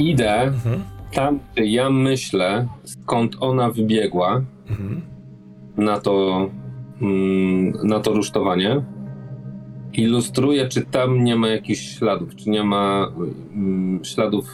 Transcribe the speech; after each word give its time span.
idę 0.00 0.40
Mhm. 0.42 0.80
tam, 1.12 1.38
gdzie 1.54 1.64
ja 1.64 1.90
myślę, 1.90 2.66
skąd 2.84 3.36
ona 3.40 3.70
wybiegła 3.70 4.42
Mhm. 4.70 5.00
na 5.76 6.00
to, 6.00 6.48
mm, 7.02 7.72
na 7.88 8.00
to 8.00 8.12
rusztowanie. 8.12 8.82
Ilustruję, 9.92 10.68
czy 10.68 10.82
tam 10.86 11.24
nie 11.24 11.36
ma 11.36 11.48
jakichś 11.48 11.80
śladów, 11.98 12.36
czy 12.36 12.50
nie 12.50 12.64
ma 12.64 13.08
mm, 13.54 14.04
śladów, 14.04 14.44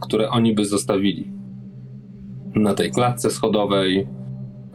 które 0.00 0.30
oni 0.30 0.54
by 0.54 0.64
zostawili 0.64 1.30
na 2.54 2.74
tej 2.74 2.90
klatce 2.90 3.30
schodowej, 3.30 4.06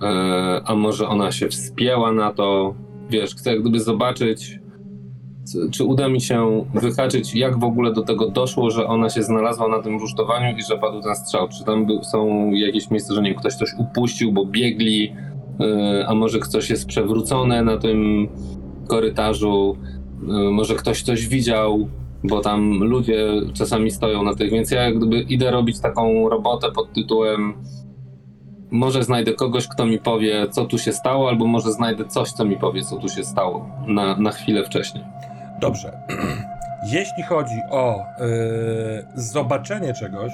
e, 0.01 0.61
a 0.65 0.75
może 0.75 1.07
ona 1.07 1.31
się 1.31 1.47
wspięła 1.47 2.11
na 2.11 2.33
to. 2.33 2.73
Wiesz, 3.09 3.35
chcę 3.35 3.51
jak 3.51 3.61
gdyby 3.61 3.79
zobaczyć, 3.79 4.59
czy 5.71 5.83
uda 5.83 6.09
mi 6.09 6.21
się 6.21 6.65
wyhaczyć, 6.73 7.35
jak 7.35 7.59
w 7.59 7.63
ogóle 7.63 7.93
do 7.93 8.01
tego 8.01 8.29
doszło, 8.29 8.71
że 8.71 8.87
ona 8.87 9.09
się 9.09 9.23
znalazła 9.23 9.67
na 9.67 9.79
tym 9.79 9.99
rusztowaniu 9.99 10.57
i 10.57 10.63
że 10.63 10.77
padł 10.77 11.01
ten 11.01 11.15
strzał. 11.15 11.47
Czy 11.47 11.63
tam 11.63 11.87
są 12.03 12.51
jakieś 12.51 12.91
miejsca, 12.91 13.13
że 13.13 13.21
nie 13.21 13.35
ktoś 13.35 13.53
coś 13.53 13.69
upuścił, 13.77 14.31
bo 14.31 14.45
biegli, 14.45 15.01
yy, 15.59 16.07
a 16.07 16.15
może 16.15 16.39
ktoś 16.39 16.69
jest 16.69 16.85
przewrócony 16.85 17.63
na 17.63 17.77
tym 17.77 18.27
korytarzu, 18.87 19.77
yy, 20.27 20.51
może 20.51 20.75
ktoś 20.75 21.01
coś 21.01 21.27
widział, 21.27 21.89
bo 22.23 22.39
tam 22.39 22.83
ludzie 22.83 23.27
czasami 23.53 23.91
stoją 23.91 24.23
na 24.23 24.35
tych, 24.35 24.51
więc 24.51 24.71
ja 24.71 24.83
jak 24.83 24.97
gdyby 24.97 25.19
idę 25.19 25.51
robić 25.51 25.79
taką 25.79 26.29
robotę 26.29 26.71
pod 26.71 26.93
tytułem 26.93 27.53
może 28.71 29.03
znajdę 29.03 29.33
kogoś, 29.33 29.67
kto 29.67 29.85
mi 29.85 29.99
powie, 29.99 30.47
co 30.49 30.65
tu 30.65 30.77
się 30.77 30.93
stało, 30.93 31.29
albo 31.29 31.47
może 31.47 31.71
znajdę 31.71 32.05
coś, 32.05 32.31
co 32.31 32.45
mi 32.45 32.57
powie, 32.57 32.83
co 32.83 32.97
tu 32.97 33.09
się 33.09 33.23
stało 33.23 33.69
na, 33.87 34.17
na 34.17 34.31
chwilę 34.31 34.63
wcześniej. 34.63 35.03
Dobrze. 35.59 35.91
Jeśli 36.93 37.23
chodzi 37.23 37.61
o 37.69 38.05
yy, 38.19 38.25
zobaczenie 39.15 39.93
czegoś 39.93 40.31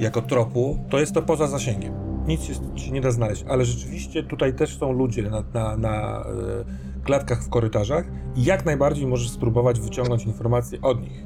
jako 0.00 0.22
tropu, 0.22 0.78
to 0.88 0.98
jest 1.00 1.14
to 1.14 1.22
poza 1.22 1.46
zasięgiem. 1.46 1.92
Nic 2.26 2.42
się, 2.44 2.54
się 2.76 2.90
nie 2.90 3.00
da 3.00 3.10
znaleźć, 3.10 3.44
ale 3.48 3.64
rzeczywiście 3.64 4.22
tutaj 4.22 4.54
też 4.54 4.78
są 4.78 4.92
ludzie 4.92 5.22
na, 5.22 5.42
na, 5.54 5.76
na 5.76 6.24
yy, 6.26 6.64
klatkach 7.04 7.42
w 7.42 7.48
korytarzach 7.50 8.04
i 8.36 8.44
jak 8.44 8.64
najbardziej 8.64 9.06
możesz 9.06 9.30
spróbować 9.30 9.80
wyciągnąć 9.80 10.24
informacje 10.24 10.78
od 10.82 11.02
nich. 11.02 11.24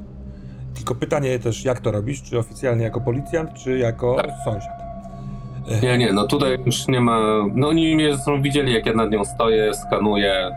Tylko 0.75 0.95
pytanie 0.95 1.39
też, 1.39 1.65
jak 1.65 1.79
to 1.79 1.91
robisz? 1.91 2.23
Czy 2.23 2.39
oficjalnie 2.39 2.83
jako 2.83 3.01
policjant, 3.01 3.53
czy 3.53 3.77
jako 3.77 4.15
Tak. 4.15 4.31
sąsiad? 4.45 4.85
Nie, 5.83 5.97
nie, 5.97 6.13
no 6.13 6.27
tutaj 6.27 6.59
już 6.65 6.87
nie 6.87 7.01
ma. 7.01 7.19
No 7.55 7.67
oni 7.67 7.95
mnie 7.95 8.13
zresztą 8.13 8.41
widzieli, 8.41 8.73
jak 8.73 8.85
ja 8.85 8.93
nad 8.93 9.11
nią 9.11 9.25
stoję, 9.25 9.73
skanuję 9.73 10.51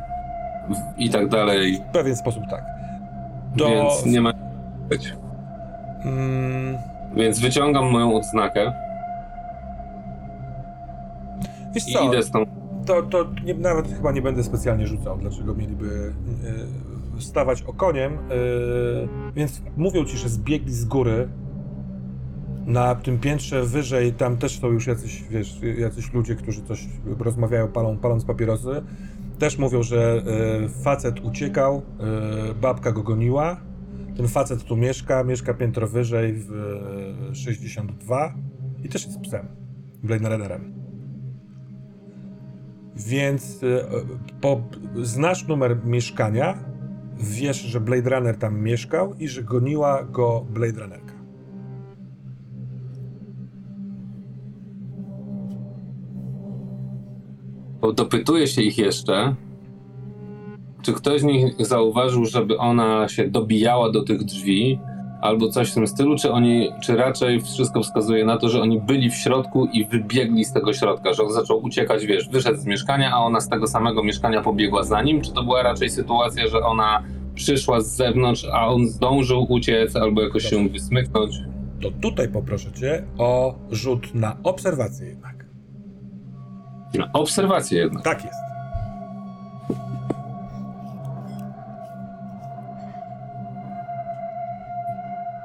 i 0.99 1.11
tak 1.11 1.29
dalej, 1.29 1.81
W 1.91 1.93
pewien 1.93 2.17
sposób 2.17 2.43
tak. 2.51 2.65
Do, 3.56 3.69
więc 3.69 4.06
nie 4.06 4.21
ma. 4.21 4.33
być. 4.89 5.15
mm, 6.05 6.77
Więc 7.17 7.41
wyciągam 7.41 7.91
moją 7.91 8.15
odznakę 8.17 8.73
wiesz 11.75 11.89
i 11.89 11.93
co? 11.93 12.01
idę 12.05 12.23
z 12.23 12.31
tą. 12.31 12.47
To, 12.87 13.03
to 13.03 13.27
nie, 13.45 13.55
nawet 13.55 13.89
chyba 13.89 14.12
nie 14.12 14.23
będę 14.23 14.45
specjalnie 14.45 14.87
rzucał, 14.87 15.19
dlaczego 15.19 15.55
mieliby 15.55 16.12
y, 17.19 17.23
stawać 17.23 17.62
okoniem. 17.62 18.12
Y, 18.12 18.19
więc 19.37 19.62
mówią 19.77 20.05
ci, 20.05 20.17
że 20.19 20.29
zbiegli 20.29 20.73
z 20.73 20.85
góry. 20.85 21.29
Na 22.67 22.95
tym 22.95 23.19
piętrze 23.19 23.62
wyżej 23.62 24.12
tam 24.12 24.37
też 24.37 24.61
są 24.61 24.67
już 24.67 24.87
jacyś, 24.87 25.25
wiesz, 25.31 25.61
jacyś 25.79 26.12
ludzie, 26.12 26.35
którzy 26.35 26.62
coś 26.62 26.87
rozmawiają, 27.21 27.69
palą, 27.69 27.97
paląc 27.97 28.25
papierosy. 28.25 28.83
Też 29.38 29.59
mówią, 29.59 29.82
że 29.82 30.22
y, 30.65 30.69
facet 30.69 31.21
uciekał, 31.21 31.82
y, 32.50 32.54
babka 32.54 32.93
go 32.93 33.03
goniła. 33.03 33.60
Ten 34.16 34.28
facet 34.28 34.65
tu 34.65 34.76
mieszka, 34.76 35.25
mieszka 35.25 35.54
piętro 35.54 35.88
wyżej 35.88 36.34
w 36.34 36.53
y, 37.32 37.34
62 37.34 38.34
i 38.84 38.88
też 38.88 39.06
jest 39.06 39.21
psem, 39.21 39.47
Blade 40.03 40.28
Runnerem. 40.28 40.72
Więc 42.97 43.62
e, 43.62 43.88
po, 44.41 44.60
znasz 45.03 45.49
numer 45.49 45.84
mieszkania, 45.84 46.59
wiesz, 47.16 47.56
że 47.56 47.81
Blade 47.81 48.10
Runner 48.10 48.37
tam 48.37 48.60
mieszkał 48.60 49.15
i 49.15 49.28
że 49.28 49.43
goniła 49.43 50.05
go 50.05 50.47
Blade 50.50 50.81
Runnerka. 50.81 51.08
Bo 57.81 57.93
dopytuję 57.93 58.47
się 58.47 58.62
ich 58.62 58.78
jeszcze, 58.78 59.34
czy 60.83 60.93
ktoś 60.93 61.21
z 61.21 61.25
nich 61.25 61.66
zauważył, 61.66 62.25
żeby 62.25 62.59
ona 62.59 63.09
się 63.09 63.28
dobijała 63.28 63.91
do 63.91 64.03
tych 64.03 64.25
drzwi, 64.25 64.78
albo 65.21 65.49
coś 65.49 65.71
w 65.71 65.75
tym 65.75 65.87
stylu, 65.87 66.17
czy 66.17 66.33
oni, 66.33 66.69
czy 66.83 66.97
raczej 66.97 67.41
wszystko 67.41 67.83
wskazuje 67.83 68.25
na 68.25 68.37
to, 68.37 68.49
że 68.49 68.61
oni 68.61 68.81
byli 68.81 69.11
w 69.11 69.15
środku 69.15 69.67
i 69.72 69.84
wybiegli 69.84 70.44
z 70.44 70.53
tego 70.53 70.72
środka, 70.72 71.12
że 71.12 71.22
on 71.22 71.33
zaczął 71.33 71.65
uciekać, 71.65 72.06
wiesz, 72.06 72.28
wyszedł 72.28 72.59
z 72.59 72.67
mieszkania, 72.67 73.12
a 73.12 73.19
ona 73.19 73.41
z 73.41 73.49
tego 73.49 73.67
samego 73.67 74.03
mieszkania 74.03 74.43
pobiegła 74.43 74.83
za 74.83 75.03
nim, 75.03 75.21
czy 75.21 75.33
to 75.33 75.43
była 75.43 75.62
raczej 75.62 75.91
sytuacja, 75.91 76.49
że 76.49 76.59
ona 76.59 77.03
przyszła 77.34 77.81
z 77.81 77.97
zewnątrz, 77.97 78.47
a 78.53 78.69
on 78.69 78.87
zdążył 78.88 79.47
uciec, 79.49 79.97
albo 79.97 80.22
jakoś 80.22 80.43
się 80.44 80.69
wysmyknąć? 80.69 81.34
To 81.83 81.91
tutaj 81.91 82.28
poproszę 82.28 82.72
cię 82.72 83.05
o 83.19 83.55
rzut 83.71 84.15
na 84.15 84.37
obserwację 84.43 85.06
jednak. 85.09 85.38
Na 86.94 87.09
obserwację 87.12 87.78
jednak. 87.78 88.04
Tak 88.04 88.25
jest. 88.25 88.38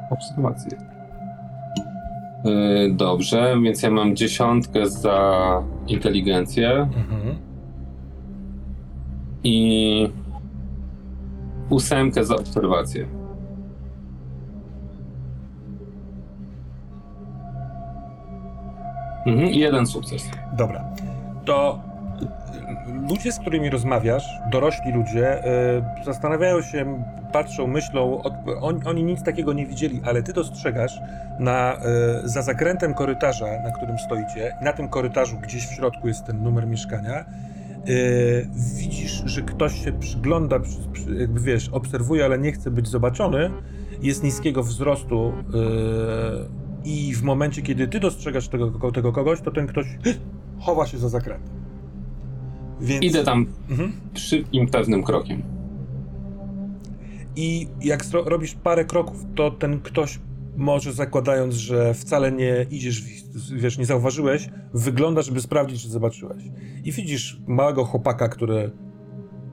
Obserwacje. 0.10 0.78
Yy, 2.44 2.94
dobrze, 2.94 3.56
więc 3.64 3.84
ja 3.84 3.92
mam 3.92 4.16
dziesiątkę 4.16 4.88
za 4.90 5.62
inteligencję 5.88 6.72
Mhm. 6.72 7.36
i 9.44 10.10
ósemkę 11.70 12.26
za 12.26 12.36
obserwację. 12.36 13.08
Mhm, 19.26 19.50
jeden 19.54 19.86
sukces. 19.86 20.30
Dobra. 20.58 20.84
To 21.46 21.82
y, 22.88 23.08
ludzie, 23.10 23.32
z 23.32 23.40
którymi 23.40 23.70
rozmawiasz, 23.70 24.26
dorośli 24.52 24.92
ludzie, 24.92 25.46
y, 26.02 26.06
zastanawiają 26.06 26.62
się, 26.62 27.04
patrzą, 27.32 27.68
myślą, 27.68 28.22
od, 28.22 28.34
on, 28.62 28.80
oni 28.86 29.04
nic 29.04 29.24
takiego 29.24 29.54
nie 29.54 29.66
widzieli, 29.66 30.02
ale 30.06 30.24
ty 30.24 30.34
dostrzegasz 30.34 31.00
na, 31.40 31.78
y, 32.24 32.30
za 32.30 32.42
zakrętem 32.42 32.94
korytarza, 32.94 33.46
na 33.64 33.72
którym 33.72 33.98
stoicie, 33.98 34.58
na 34.62 34.74
tym 34.74 34.90
korytarzu 34.90 35.38
gdzieś 35.38 35.68
w 35.68 35.72
środku 35.72 36.08
jest 36.08 36.26
ten 36.26 36.44
numer 36.44 36.68
mieszkania, 36.68 37.26
y, 37.90 38.48
widzisz, 38.76 39.24
że 39.26 39.42
ktoś 39.42 39.84
się 39.86 39.92
przygląda, 39.92 40.60
przy, 40.60 40.78
przy, 40.92 41.16
jakby 41.16 41.40
wiesz, 41.40 41.70
obserwuje, 41.70 42.26
ale 42.26 42.40
nie 42.40 42.52
chce 42.52 42.72
być 42.72 42.88
zobaczony, 42.88 43.50
jest 44.02 44.24
niskiego 44.24 44.64
wzrostu 44.64 45.34
y, 45.34 46.64
i 46.86 47.16
w 47.16 47.24
momencie, 47.24 47.62
kiedy 47.62 47.88
ty 47.88 48.00
dostrzegasz 48.00 48.48
tego, 48.48 48.92
tego 48.92 49.12
kogoś, 49.12 49.42
to 49.42 49.52
ten 49.52 49.68
ktoś 49.68 49.86
chowa 50.64 50.88
się 50.88 50.98
za 50.98 51.10
zakrętem. 51.10 51.54
Więc... 52.82 53.04
Idę 53.04 53.24
tam 53.24 53.46
Mhm. 53.70 53.92
szybkim, 54.14 54.68
pewnym 54.68 55.04
krokiem. 55.04 55.44
I 57.36 57.68
jak 57.82 58.04
robisz 58.26 58.54
parę 58.54 58.86
kroków, 58.86 59.26
to 59.36 59.52
ten 59.52 59.80
ktoś 59.80 60.20
może 60.58 60.94
zakładając, 60.94 61.56
że 61.56 61.94
wcale 61.94 62.32
nie 62.32 62.66
idziesz, 62.72 63.04
wiesz, 63.56 63.78
nie 63.78 63.86
zauważyłeś, 63.86 64.50
wygląda, 64.74 65.22
żeby 65.22 65.42
sprawdzić, 65.42 65.82
czy 65.82 65.90
zobaczyłeś. 65.90 66.44
I 66.84 66.92
widzisz 66.92 67.42
małego 67.48 67.86
chłopaka, 67.86 68.30
który 68.30 68.72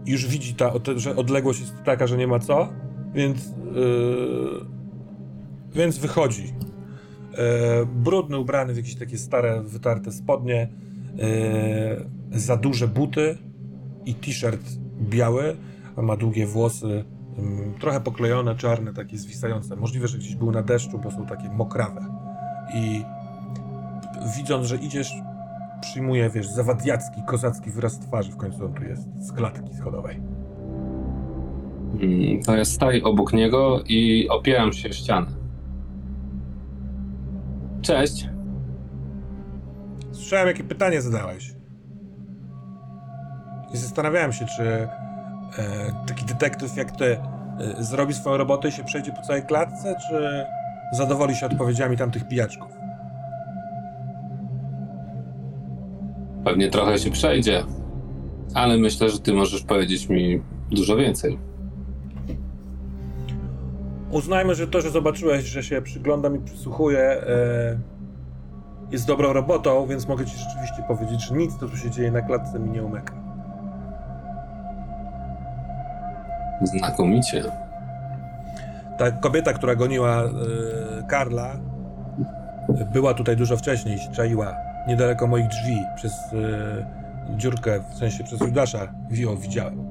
już 0.07 0.27
widzi, 0.27 0.55
ta, 0.55 0.73
że 0.97 1.17
odległość 1.17 1.61
jest 1.61 1.75
taka, 1.85 2.07
że 2.07 2.17
nie 2.17 2.27
ma 2.27 2.39
co, 2.39 2.69
więc, 3.15 3.55
yy, 3.75 4.67
więc 5.75 5.99
wychodzi. 5.99 6.45
Yy, 6.45 7.87
brudny, 7.87 8.39
ubrany 8.39 8.75
w 8.75 8.77
jakieś 8.77 8.95
takie 8.95 9.19
stare, 9.19 9.63
wytarte 9.63 10.13
spodnie, 10.13 10.69
za 12.31 12.57
duże 12.57 12.89
buty 12.89 13.39
i 14.07 14.15
t-shirt 14.15 14.61
biały, 15.03 15.57
a 15.97 16.03
ma 16.03 16.17
długie 16.17 16.47
włosy, 16.47 17.05
trochę 17.81 18.01
poklejone, 18.01 18.57
czarne, 18.57 18.93
takie 18.93 19.19
zwisające. 19.19 19.77
Możliwe, 19.77 20.09
że 20.09 20.19
gdzieś 20.19 20.35
był 20.35 20.51
na 20.53 20.63
deszczu, 20.63 20.99
bo 20.99 21.11
są 21.11 21.27
takie 21.27 21.49
mokrawe. 21.49 22.01
I 22.75 23.05
widząc, 24.37 24.67
że 24.67 24.77
idziesz, 24.77 25.13
przyjmuje, 25.81 26.31
wiesz, 26.31 26.49
zawadiacki, 26.49 27.21
kozacki 27.27 27.71
wyraz 27.71 28.01
twarzy, 28.01 28.33
w 28.33 28.37
końcu 28.37 28.65
on 28.65 28.75
tu 28.75 28.85
jest, 28.85 29.09
z 29.19 29.33
klatki 29.33 29.75
schodowej. 29.75 30.21
Mm, 32.01 32.43
To 32.43 32.57
ja 32.57 32.65
staję 32.65 33.05
obok 33.05 33.33
niego 33.33 33.81
i 33.89 34.29
opieram 34.29 34.73
się 34.73 34.89
o 34.89 34.93
ścianę. 34.93 35.27
Cześć. 37.83 38.29
Słyszałem, 40.21 40.49
jakie 40.49 40.65
pytanie 40.65 41.03
zadałeś. 41.03 41.55
I 43.75 43.77
zastanawiałem 43.77 44.33
się, 44.33 44.47
czy 44.57 44.63
e, 44.63 44.89
taki 46.07 46.25
detektyw 46.25 46.77
jak 46.77 46.97
ty 46.97 47.05
e, 47.05 47.19
zrobi 47.79 48.15
swoją 48.15 48.37
robotę 48.37 48.69
i 48.69 48.73
się 48.73 48.85
przejdzie 48.85 49.13
po 49.13 49.23
całej 49.23 49.43
klatce, 49.43 49.97
czy 50.09 50.47
zadowoli 50.93 51.35
się 51.35 51.47
odpowiedziami 51.47 51.97
tamtych 51.97 52.29
pijaczków. 52.29 52.69
Pewnie 56.45 56.71
trochę 56.71 56.99
się 56.99 57.11
przejdzie, 57.11 57.65
ale 58.55 58.79
myślę, 58.79 59.11
że 59.11 59.19
ty 59.19 59.33
możesz 59.33 59.63
powiedzieć 59.63 60.09
mi 60.09 60.43
dużo 60.71 60.97
więcej. 60.97 61.39
Uznajmy, 64.11 64.55
że 64.55 64.69
to, 64.69 64.81
że 64.81 64.91
zobaczyłeś, 64.91 65.45
że 65.45 65.63
się 65.63 65.83
przyglądam 65.83 66.37
i 66.37 66.39
przysłuchuję, 66.39 67.01
e, 67.01 67.79
jest 68.91 69.07
dobrą 69.07 69.33
robotą, 69.33 69.87
więc 69.87 70.09
mogę 70.09 70.27
ci 70.27 70.39
rzeczywiście 70.39 70.83
powiedzieć, 70.89 71.25
że 71.29 71.35
nic, 71.35 71.57
co 71.61 71.69
tu 71.69 71.77
się 71.77 71.91
dzieje 71.91 72.11
na 72.11 72.23
klatce, 72.23 72.59
mi 72.59 72.71
nie 72.71 72.83
umyka. 72.83 73.15
Znakomicie. 76.63 77.45
Ta 78.99 79.11
kobieta, 79.11 79.53
która 79.53 79.75
goniła 79.75 80.23
e, 80.23 80.29
Karla, 81.09 81.57
była 82.93 83.15
tutaj 83.15 83.37
dużo 83.37 83.57
wcześniej, 83.57 83.99
się 83.99 84.11
czaiła 84.11 84.57
niedaleko 84.89 85.27
moich 85.27 85.49
drzwi, 85.49 85.83
przez 85.97 86.13
e, 86.13 87.37
dziurkę, 87.37 87.81
w 87.91 87.99
sensie 87.99 88.25
przez 88.25 88.41
Judasza 88.41 88.95
ją 89.11 89.37
widziałem. 89.37 89.85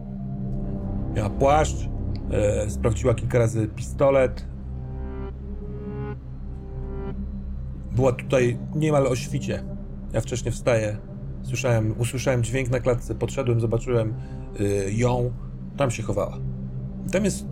Miała 1.13 1.30
płaszcz, 1.30 1.90
e, 2.31 2.69
sprawdziła 2.69 3.13
kilka 3.13 3.40
razy 3.40 3.68
pistolet. 3.68 4.45
Była 8.00 8.12
tutaj 8.12 8.57
niemal 8.75 9.07
o 9.07 9.16
świcie. 9.16 9.63
Ja 10.13 10.22
wcześniej 10.22 10.51
wstaję, 10.51 10.98
słyszałem, 11.44 11.96
usłyszałem 11.98 12.44
dźwięk 12.44 12.69
na 12.69 12.80
klatce, 12.80 13.16
podszedłem, 13.16 13.60
zobaczyłem 13.60 14.13
e, 14.60 14.92
ją, 14.92 15.31
tam 15.78 15.92
się 15.92 16.04
chowała. 16.04 16.38
Tam 17.12 17.25
jest 17.25 17.44
e, 17.46 17.50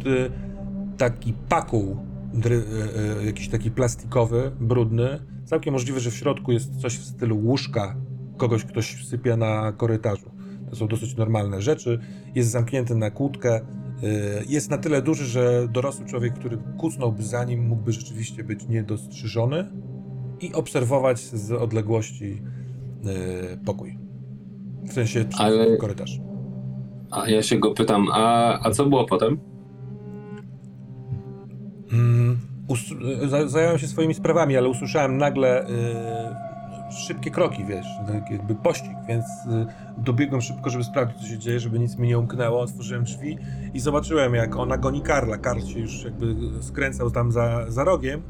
taki 0.98 1.34
pakuł, 1.50 1.98
dry, 2.34 2.56
e, 2.56 3.22
e, 3.22 3.26
jakiś 3.26 3.50
taki 3.50 3.72
plastikowy, 3.72 4.52
brudny. 4.60 5.20
Całkiem 5.46 5.74
możliwe, 5.74 6.00
że 6.00 6.12
w 6.12 6.16
środku 6.16 6.52
jest 6.52 6.76
coś 6.82 6.98
w 6.98 7.06
stylu 7.06 7.38
łóżka 7.38 7.96
kogoś, 8.38 8.66
ktoś 8.66 9.06
sypia 9.06 9.38
na 9.38 9.72
korytarzu. 9.72 10.32
To 10.70 10.76
są 10.76 10.88
dosyć 10.88 11.16
normalne 11.16 11.62
rzeczy. 11.62 12.00
Jest 12.36 12.50
zamknięty 12.50 12.96
na 12.96 13.12
kłódkę. 13.12 13.56
e, 13.56 13.62
Jest 14.50 14.70
na 14.70 14.78
tyle 14.78 15.02
duży, 15.02 15.26
że 15.26 15.68
dorosły 15.72 16.06
człowiek, 16.06 16.34
który 16.34 16.58
kucnąłby 16.78 17.24
za 17.24 17.44
nim, 17.44 17.68
mógłby 17.68 17.92
rzeczywiście 17.92 18.44
być 18.44 18.68
niedostrzyżony 18.68 19.88
i 20.42 20.54
obserwować 20.54 21.20
z 21.20 21.52
odległości 21.52 22.42
e, 23.54 23.58
pokój. 23.66 23.98
W 24.84 24.94
sensie 24.94 25.26
Ale- 25.38 25.78
korytarz. 25.78 26.20
A 27.12 27.30
ja 27.30 27.44
się 27.44 27.58
go 27.60 27.72
pytam, 27.74 28.08
a, 28.14 28.60
a 28.68 28.72
co 28.72 28.86
było 28.86 29.06
potem? 29.06 29.38
Mm, 31.94 32.38
za- 33.28 33.48
zająłem 33.48 33.78
się 33.80 33.88
swoimi 33.88 34.14
sprawami, 34.14 34.58
ale 34.58 34.70
usłyszałem 34.70 35.18
nagle 35.18 35.70
y, 35.70 35.74
szybkie 37.08 37.32
kroki, 37.32 37.66
wiesz, 37.66 37.86
tak 38.08 38.32
jakby 38.32 38.56
pościg, 38.56 38.92
więc 39.08 39.26
y, 39.26 39.66
dobiegłem 39.98 40.42
szybko, 40.42 40.70
żeby 40.70 40.84
sprawdzić, 40.84 41.18
co 41.22 41.28
się 41.28 41.38
dzieje, 41.38 41.60
żeby 41.60 41.80
nic 41.80 41.98
mi 41.98 42.08
nie 42.08 42.20
umknęło. 42.20 42.62
Otworzyłem 42.62 43.04
drzwi 43.04 43.38
i 43.74 43.80
zobaczyłem, 43.80 44.34
jak 44.36 44.56
ona 44.56 44.78
goni 44.78 45.02
Karla. 45.02 45.38
Karl 45.38 45.60
się 45.62 45.80
już 45.80 46.04
jakby 46.04 46.36
skręcał 46.62 47.12
tam 47.12 47.32
za, 47.32 47.66
za 47.72 47.84
rogiem, 47.84 48.22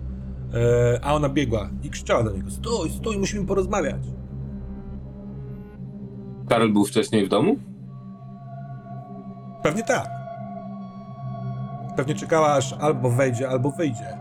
y, 0.53 0.99
a 1.03 1.13
ona 1.13 1.29
biegła 1.29 1.69
i 1.83 1.89
krzyczała 1.89 2.23
do 2.23 2.31
niego: 2.31 2.51
Stój, 2.51 2.89
stój, 2.89 3.17
musimy 3.17 3.45
porozmawiać. 3.45 4.01
Karl 6.49 6.73
był 6.73 6.85
wcześniej 6.85 7.25
w 7.25 7.29
domu? 7.29 7.55
Pewnie 9.63 9.83
tak. 9.83 10.07
Pewnie 11.95 12.15
czekała, 12.15 12.53
aż 12.53 12.73
albo 12.73 13.09
wejdzie, 13.09 13.49
albo 13.49 13.71
wyjdzie. 13.71 14.17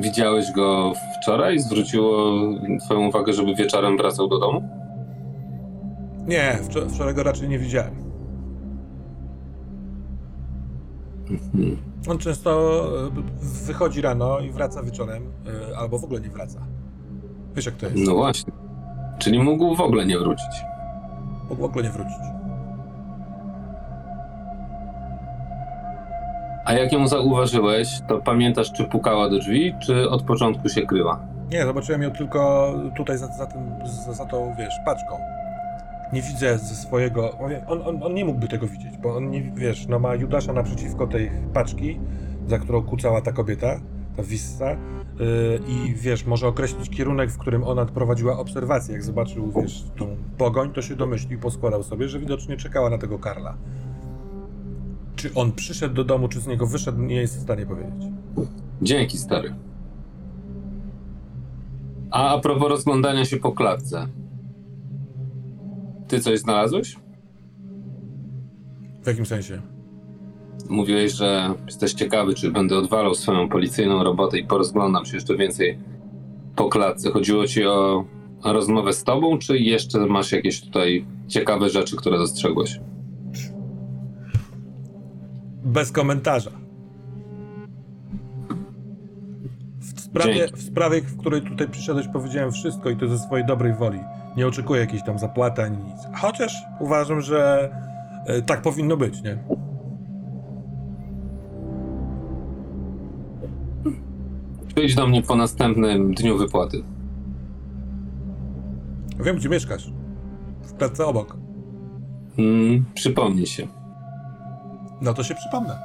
Widziałeś 0.00 0.52
go 0.52 0.92
wczoraj? 1.22 1.58
Zwróciło 1.58 2.32
twoją 2.84 3.08
uwagę, 3.08 3.32
żeby 3.32 3.54
wieczorem 3.54 3.96
wracał 3.96 4.28
do 4.28 4.38
domu? 4.38 4.68
Nie, 6.26 6.58
wczor- 6.62 6.90
wczoraj 6.90 7.14
go 7.14 7.22
raczej 7.22 7.48
nie 7.48 7.58
widziałem. 7.58 8.09
On 12.08 12.18
często 12.18 12.82
e, 13.06 13.10
wychodzi 13.66 14.00
rano 14.00 14.40
i 14.40 14.50
wraca 14.50 14.82
wieczorem, 14.82 15.22
e, 15.72 15.78
albo 15.78 15.98
w 15.98 16.04
ogóle 16.04 16.20
nie 16.20 16.28
wraca. 16.28 16.60
Wiesz 17.54 17.66
jak 17.66 17.74
to 17.74 17.86
jest? 17.86 17.98
No 18.06 18.14
właśnie. 18.14 18.52
Czyli 19.18 19.38
mógł 19.42 19.76
w 19.76 19.80
ogóle 19.80 20.06
nie 20.06 20.18
wrócić. 20.18 20.64
Mógł 21.48 21.62
w 21.62 21.64
ogóle 21.64 21.84
nie 21.84 21.90
wrócić. 21.90 22.18
A 26.64 26.72
jak 26.72 26.92
ją 26.92 27.08
zauważyłeś, 27.08 27.88
to 28.08 28.18
pamiętasz, 28.18 28.72
czy 28.72 28.84
pukała 28.84 29.28
do 29.30 29.38
drzwi, 29.38 29.74
czy 29.80 30.10
od 30.10 30.22
początku 30.22 30.68
się 30.68 30.82
kryła? 30.86 31.20
Nie, 31.50 31.64
zobaczyłem 31.66 32.02
ją 32.02 32.10
tylko 32.10 32.72
tutaj 32.96 33.18
za, 33.18 33.26
za, 33.26 33.46
tym, 33.46 33.60
za, 34.06 34.12
za 34.12 34.26
tą, 34.26 34.54
wiesz, 34.58 34.74
paczką. 34.84 35.16
Nie 36.12 36.22
widzę 36.22 36.58
ze 36.58 36.74
swojego... 36.74 37.38
On, 37.68 37.82
on, 37.82 38.02
on 38.02 38.14
nie 38.14 38.24
mógłby 38.24 38.48
tego 38.48 38.66
widzieć, 38.66 38.96
bo 39.02 39.16
on 39.16 39.30
nie, 39.30 39.42
wiesz, 39.42 39.86
no 39.88 39.98
ma 39.98 40.14
Judasza 40.14 40.52
naprzeciwko 40.52 41.06
tej 41.06 41.30
paczki, 41.54 42.00
za 42.48 42.58
którą 42.58 42.82
kucała 42.82 43.20
ta 43.20 43.32
kobieta, 43.32 43.80
ta 44.16 44.22
Wissa, 44.22 44.70
yy, 44.70 44.76
i 45.68 45.94
wiesz, 45.94 46.26
może 46.26 46.48
określić 46.48 46.90
kierunek, 46.90 47.30
w 47.30 47.38
którym 47.38 47.64
ona 47.64 47.86
prowadziła 47.86 48.38
obserwację. 48.38 48.94
Jak 48.94 49.04
zobaczył, 49.04 49.52
wiesz, 49.62 49.84
tą 49.96 50.16
pogoń, 50.38 50.72
to 50.72 50.82
się 50.82 50.96
domyślił 50.96 51.38
i 51.38 51.42
poskładał 51.42 51.82
sobie, 51.82 52.08
że 52.08 52.18
widocznie 52.18 52.56
czekała 52.56 52.90
na 52.90 52.98
tego 52.98 53.18
Karla. 53.18 53.54
Czy 55.16 55.34
on 55.34 55.52
przyszedł 55.52 55.94
do 55.94 56.04
domu, 56.04 56.28
czy 56.28 56.40
z 56.40 56.46
niego 56.46 56.66
wyszedł, 56.66 57.02
nie 57.02 57.16
jest 57.16 57.38
w 57.38 57.42
stanie 57.42 57.66
powiedzieć. 57.66 58.04
Dzięki, 58.82 59.18
stary. 59.18 59.54
A 62.10 62.34
a 62.34 62.38
propos 62.38 62.68
rozglądania 62.68 63.24
się 63.24 63.36
po 63.36 63.52
klatce. 63.52 64.06
Ty 66.10 66.20
coś 66.20 66.38
znalazłeś? 66.38 66.96
W 69.02 69.06
jakim 69.06 69.26
sensie? 69.26 69.62
Mówiłeś, 70.68 71.12
że 71.12 71.54
jesteś 71.66 71.92
ciekawy, 71.92 72.34
czy 72.34 72.50
będę 72.50 72.78
odwalał 72.78 73.14
swoją 73.14 73.48
policyjną 73.48 74.04
robotę 74.04 74.38
i 74.38 74.44
porozglądam 74.44 75.04
się 75.04 75.16
jeszcze 75.16 75.36
więcej 75.36 75.78
po 76.56 76.68
klatce. 76.68 77.10
Chodziło 77.10 77.46
ci 77.46 77.66
o 77.66 78.04
rozmowę 78.44 78.92
z 78.92 79.04
tobą, 79.04 79.38
czy 79.38 79.58
jeszcze 79.58 80.06
masz 80.06 80.32
jakieś 80.32 80.60
tutaj 80.60 81.04
ciekawe 81.28 81.68
rzeczy, 81.68 81.96
które 81.96 82.18
dostrzegłeś? 82.18 82.80
Bez 85.64 85.92
komentarza. 85.92 86.50
W 89.78 90.00
sprawie, 90.00 90.34
Dzięki. 90.34 90.56
w 90.56 90.62
sprawie, 90.62 91.00
w 91.00 91.16
której 91.16 91.42
tutaj 91.42 91.68
przyszedłeś, 91.68 92.06
powiedziałem 92.12 92.52
wszystko 92.52 92.90
i 92.90 92.96
to 92.96 93.08
ze 93.08 93.18
swojej 93.18 93.46
dobrej 93.46 93.74
woli. 93.74 94.00
Nie 94.36 94.46
oczekuję 94.46 94.80
jakiejś 94.80 95.02
tam 95.02 95.18
zapłaty 95.18 95.62
ani 95.62 95.76
nic. 95.76 95.96
Chociaż 96.14 96.62
uważam, 96.80 97.20
że 97.20 97.70
e, 98.26 98.42
tak 98.42 98.62
powinno 98.62 98.96
być, 98.96 99.22
nie? 99.22 99.38
Przyjdź 104.74 104.94
do 104.94 105.06
mnie 105.06 105.22
po 105.22 105.36
następnym 105.36 106.14
dniu 106.14 106.38
wypłaty. 106.38 106.82
Wiem, 109.20 109.36
gdzie 109.36 109.48
mieszkasz. 109.48 109.90
W 110.62 110.74
klatce 110.74 111.06
obok. 111.06 111.36
Mm, 112.38 112.84
przypomnij 112.94 113.46
się. 113.46 113.66
No 115.00 115.14
to 115.14 115.22
się 115.22 115.34
przypomnę. 115.34 115.78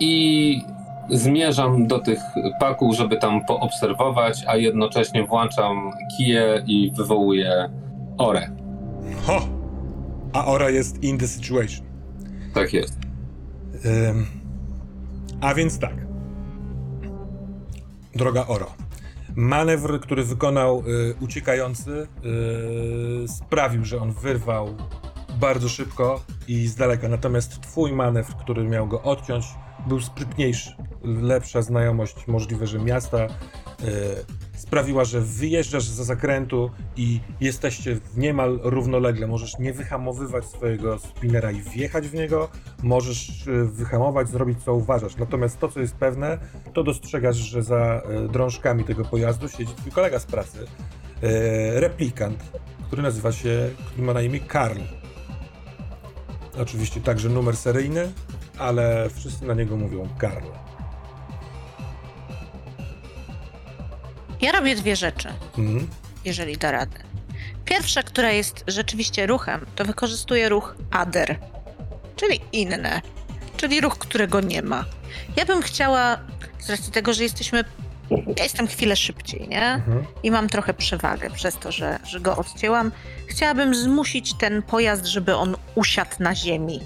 I 0.00 0.62
zmierzam 1.10 1.86
do 1.86 1.98
tych 1.98 2.20
paków, 2.60 2.96
żeby 2.96 3.16
tam 3.16 3.44
poobserwować, 3.44 4.44
a 4.46 4.56
jednocześnie 4.56 5.26
włączam 5.26 5.90
kiję 6.16 6.64
i 6.66 6.92
wywołuję 6.96 7.70
orę. 8.18 8.50
Ho! 9.26 9.48
A 10.32 10.46
Ora 10.46 10.70
jest 10.70 11.02
in 11.02 11.18
the 11.18 11.28
situation. 11.28 11.86
Tak 12.54 12.72
jest. 12.72 12.98
Ym, 13.84 14.26
a 15.40 15.54
więc 15.54 15.78
tak. 15.78 16.06
Droga 18.14 18.46
Oro. 18.46 18.74
Manewr, 19.36 20.00
który 20.00 20.24
wykonał 20.24 20.82
y, 20.86 21.14
uciekający, 21.20 22.06
y, 23.24 23.28
sprawił, 23.28 23.84
że 23.84 24.00
on 24.00 24.12
wyrwał 24.12 24.68
bardzo 25.40 25.68
szybko 25.68 26.20
i 26.48 26.66
z 26.66 26.74
daleka. 26.74 27.08
Natomiast 27.08 27.60
twój 27.60 27.92
manewr, 27.92 28.36
który 28.36 28.64
miał 28.64 28.86
go 28.86 29.02
odciąć, 29.02 29.44
był 29.86 30.00
sprytniejszy. 30.00 30.76
Lepsza 31.04 31.62
znajomość 31.62 32.26
możliwe, 32.26 32.66
że 32.66 32.78
miasta 32.78 33.26
y, 33.26 33.28
sprawiła, 34.56 35.04
że 35.04 35.20
wyjeżdżasz 35.20 35.84
za 35.84 36.04
zakrętu 36.04 36.70
i 36.96 37.20
jesteście 37.40 37.98
niemal 38.16 38.60
równolegle. 38.62 39.26
Możesz 39.26 39.58
nie 39.58 39.72
wyhamowywać 39.72 40.44
swojego 40.44 40.98
spinera 40.98 41.50
i 41.50 41.60
wjechać 41.60 42.08
w 42.08 42.14
niego, 42.14 42.48
możesz 42.82 43.46
y, 43.46 43.64
wyhamować, 43.64 44.28
zrobić 44.28 44.64
co 44.64 44.74
uważasz. 44.74 45.16
Natomiast 45.16 45.58
to, 45.58 45.68
co 45.68 45.80
jest 45.80 45.94
pewne, 45.94 46.38
to 46.72 46.82
dostrzegasz, 46.82 47.36
że 47.36 47.62
za 47.62 48.02
y, 48.26 48.28
drążkami 48.28 48.84
tego 48.84 49.04
pojazdu 49.04 49.48
siedzi 49.48 49.74
twój 49.74 49.92
kolega 49.92 50.18
z 50.18 50.26
pracy, 50.26 50.66
replikant, 51.74 52.42
który 52.86 53.02
nazywa 53.02 53.32
się, 53.32 53.70
który 53.86 54.06
ma 54.06 54.12
na 54.12 54.22
imię 54.22 54.40
Karl. 54.40 54.80
Oczywiście 56.60 57.00
także 57.00 57.28
numer 57.28 57.56
seryjny, 57.56 58.12
ale 58.58 59.10
wszyscy 59.14 59.44
na 59.44 59.54
niego 59.54 59.76
mówią 59.76 60.08
Karl. 60.18 60.46
Ja 64.40 64.52
robię 64.52 64.76
dwie 64.76 64.96
rzeczy, 64.96 65.28
mhm. 65.58 65.88
jeżeli 66.24 66.56
da 66.56 66.70
radę. 66.70 66.98
Pierwsza, 67.64 68.02
która 68.02 68.32
jest 68.32 68.64
rzeczywiście 68.66 69.26
ruchem, 69.26 69.66
to 69.76 69.84
wykorzystuję 69.84 70.48
ruch 70.48 70.76
ADER, 70.90 71.38
czyli 72.16 72.40
inne, 72.52 73.02
czyli 73.56 73.80
ruch, 73.80 73.98
którego 73.98 74.40
nie 74.40 74.62
ma. 74.62 74.84
Ja 75.36 75.44
bym 75.44 75.62
chciała, 75.62 76.18
z 76.58 76.70
racji 76.70 76.92
tego, 76.92 77.14
że 77.14 77.22
jesteśmy 77.22 77.64
ja 78.10 78.42
jestem 78.42 78.66
chwilę 78.66 78.96
szybciej, 78.96 79.48
nie? 79.48 79.62
Mhm. 79.62 80.04
I 80.22 80.30
mam 80.30 80.48
trochę 80.48 80.74
przewagę 80.74 81.30
przez 81.30 81.58
to, 81.58 81.72
że, 81.72 81.98
że 82.04 82.20
go 82.20 82.36
odcięłam. 82.36 82.92
Chciałabym 83.26 83.74
zmusić 83.74 84.34
ten 84.34 84.62
pojazd, 84.62 85.06
żeby 85.06 85.36
on 85.36 85.56
usiadł 85.74 86.10
na 86.18 86.34
ziemi. 86.34 86.80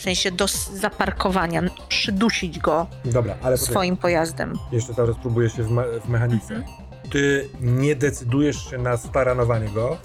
W 0.00 0.02
sensie 0.02 0.30
do 0.32 0.46
zaparkowania, 0.74 1.62
przydusić 1.88 2.58
go 2.58 2.86
Dobra, 3.04 3.34
ale 3.42 3.56
poczekaj, 3.56 3.72
swoim 3.74 3.96
pojazdem. 3.96 4.58
jeszcze 4.72 4.94
czas 4.94 5.08
próbuję 5.22 5.50
się 5.50 5.62
w, 5.62 5.70
me- 5.70 6.00
w 6.00 6.08
mechanice. 6.08 6.54
Mhm. 6.54 6.76
Ty 7.12 7.48
nie 7.60 7.96
decydujesz 7.96 8.70
się 8.70 8.78
na 8.78 8.96
staranowanie 8.96 9.68
go. 9.68 9.96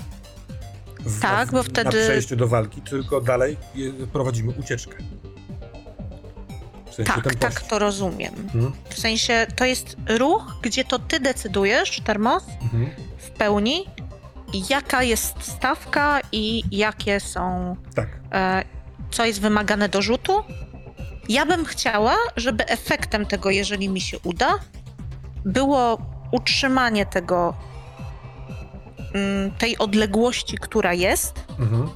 W, 1.00 1.22
Tak, 1.22 1.52
bo 1.52 1.58
Na 1.58 1.64
wtedy- 1.64 1.90
przejście 1.90 2.36
do 2.36 2.48
walki, 2.48 2.82
tylko 2.82 3.22
dalej 3.22 3.58
prowadzimy 4.14 4.54
ucieczkę. 4.60 4.98
W 6.92 6.94
sensie 6.96 7.12
Tak, 7.22 7.36
tak 7.36 7.62
to 7.62 7.80
rozumiem. 7.80 8.34
Mhm. 8.36 8.72
W 8.90 9.00
sensie 9.00 9.48
to 9.56 9.66
jest 9.66 9.96
ruch, 10.20 10.56
gdzie 10.62 10.84
to 10.84 11.00
ty 11.00 11.20
decydujesz, 11.20 12.00
Termos, 12.02 12.44
Mhm. 12.62 12.90
w 13.18 13.30
pełni, 13.30 13.86
jaka 14.70 15.04
jest 15.04 15.34
stawka 15.44 16.20
i 16.32 16.64
jakie 16.72 17.20
są, 17.20 17.76
Tak. 17.96 18.08
e, 18.32 18.64
co 19.16 19.26
jest 19.26 19.42
wymagane 19.42 19.90
do 19.90 20.02
rzutu. 20.02 20.44
Ja 21.30 21.46
bym 21.46 21.66
chciała, 21.66 22.16
żeby 22.36 22.66
efektem 22.66 23.26
tego, 23.26 23.50
jeżeli 23.50 23.90
mi 23.90 24.02
się 24.02 24.18
uda, 24.24 24.54
było 25.46 25.98
utrzymanie 26.32 27.06
tego, 27.06 27.54
mm, 29.14 29.52
tej 29.52 29.78
odległości, 29.78 30.58
która 30.58 30.94
jest, 30.94 31.46
Mhm. 31.60 31.90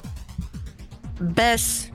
bez 1.20 1.88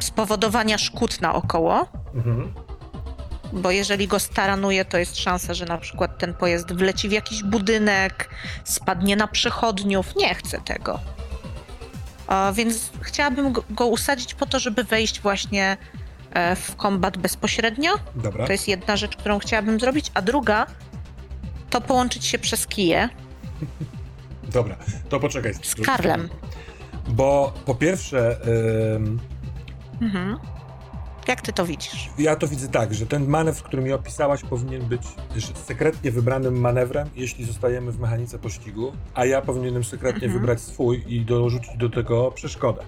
spowodowania 0.00 0.78
szkód 0.78 1.20
naokoło. 1.20 1.86
Mhm. 2.14 2.54
Bo 3.52 3.70
jeżeli 3.70 4.08
go 4.08 4.18
staranuje, 4.18 4.84
to 4.84 4.98
jest 4.98 5.16
szansa, 5.18 5.54
że 5.54 5.64
na 5.64 5.78
przykład 5.78 6.18
ten 6.18 6.34
pojazd 6.34 6.72
wleci 6.72 7.08
w 7.08 7.12
jakiś 7.12 7.42
budynek, 7.42 8.30
spadnie 8.64 9.16
na 9.16 9.26
przechodniów. 9.26 10.16
Nie 10.16 10.34
chcę 10.34 10.60
tego. 10.60 11.00
Więc 12.54 12.90
chciałabym 13.00 13.52
go, 13.70 13.86
usadzić 13.86 14.34
po 14.34 14.46
to, 14.46 14.58
żeby 14.58 14.84
wejść 14.84 15.20
właśnie 15.20 15.76
e, 16.32 16.56
w 16.56 16.76
kombat 16.76 17.18
bezpośrednio. 17.18 17.92
Dobra. 18.16 18.46
To 18.46 18.52
jest 18.52 18.68
jedna 18.68 18.96
rzecz, 18.96 19.16
którą 19.16 19.38
chciałabym 19.38 19.80
zrobić. 19.80 20.10
A 20.14 20.22
druga 20.22 20.66
to 21.70 21.80
połączyć 21.80 22.24
się 22.24 22.38
przez 22.38 22.66
kije 22.66 23.08
Dobra, 24.54 24.76
to 25.08 25.20
poczekaj. 25.20 25.54
z 25.62 25.74
Karlem. 25.74 26.28
Bo 27.08 27.52
po 27.64 27.74
pierwsze, 27.74 28.36
ym, 28.96 29.18
Mhm. 30.00 30.38
Jak 31.30 31.40
ty 31.42 31.52
to 31.52 31.66
widzisz? 31.66 32.10
ja 32.18 32.36
to 32.36 32.48
widzę 32.48 32.68
tak, 32.68 32.94
że 32.94 33.06
ten 33.06 33.26
manewr, 33.28 33.62
który 33.62 33.82
mi 33.82 33.92
opisałaś, 33.92 34.42
powinien 34.42 34.82
być 34.82 35.02
sekretnie 35.66 36.10
wybranym 36.10 36.60
manewrem, 36.60 37.08
jeśli 37.16 37.44
zostajemy 37.44 37.92
w 37.92 38.00
mechanice 38.00 38.38
pościgu, 38.38 38.92
a 39.14 39.24
ja 39.24 39.42
powinienem 39.42 39.84
sekretnie 39.84 40.24
Mhm. 40.26 40.32
wybrać 40.32 40.60
swój 40.60 41.04
i 41.06 41.24
dorzucić 41.24 41.76
do 41.76 41.90
tego 41.90 42.30
przeszkodę. 42.30 42.82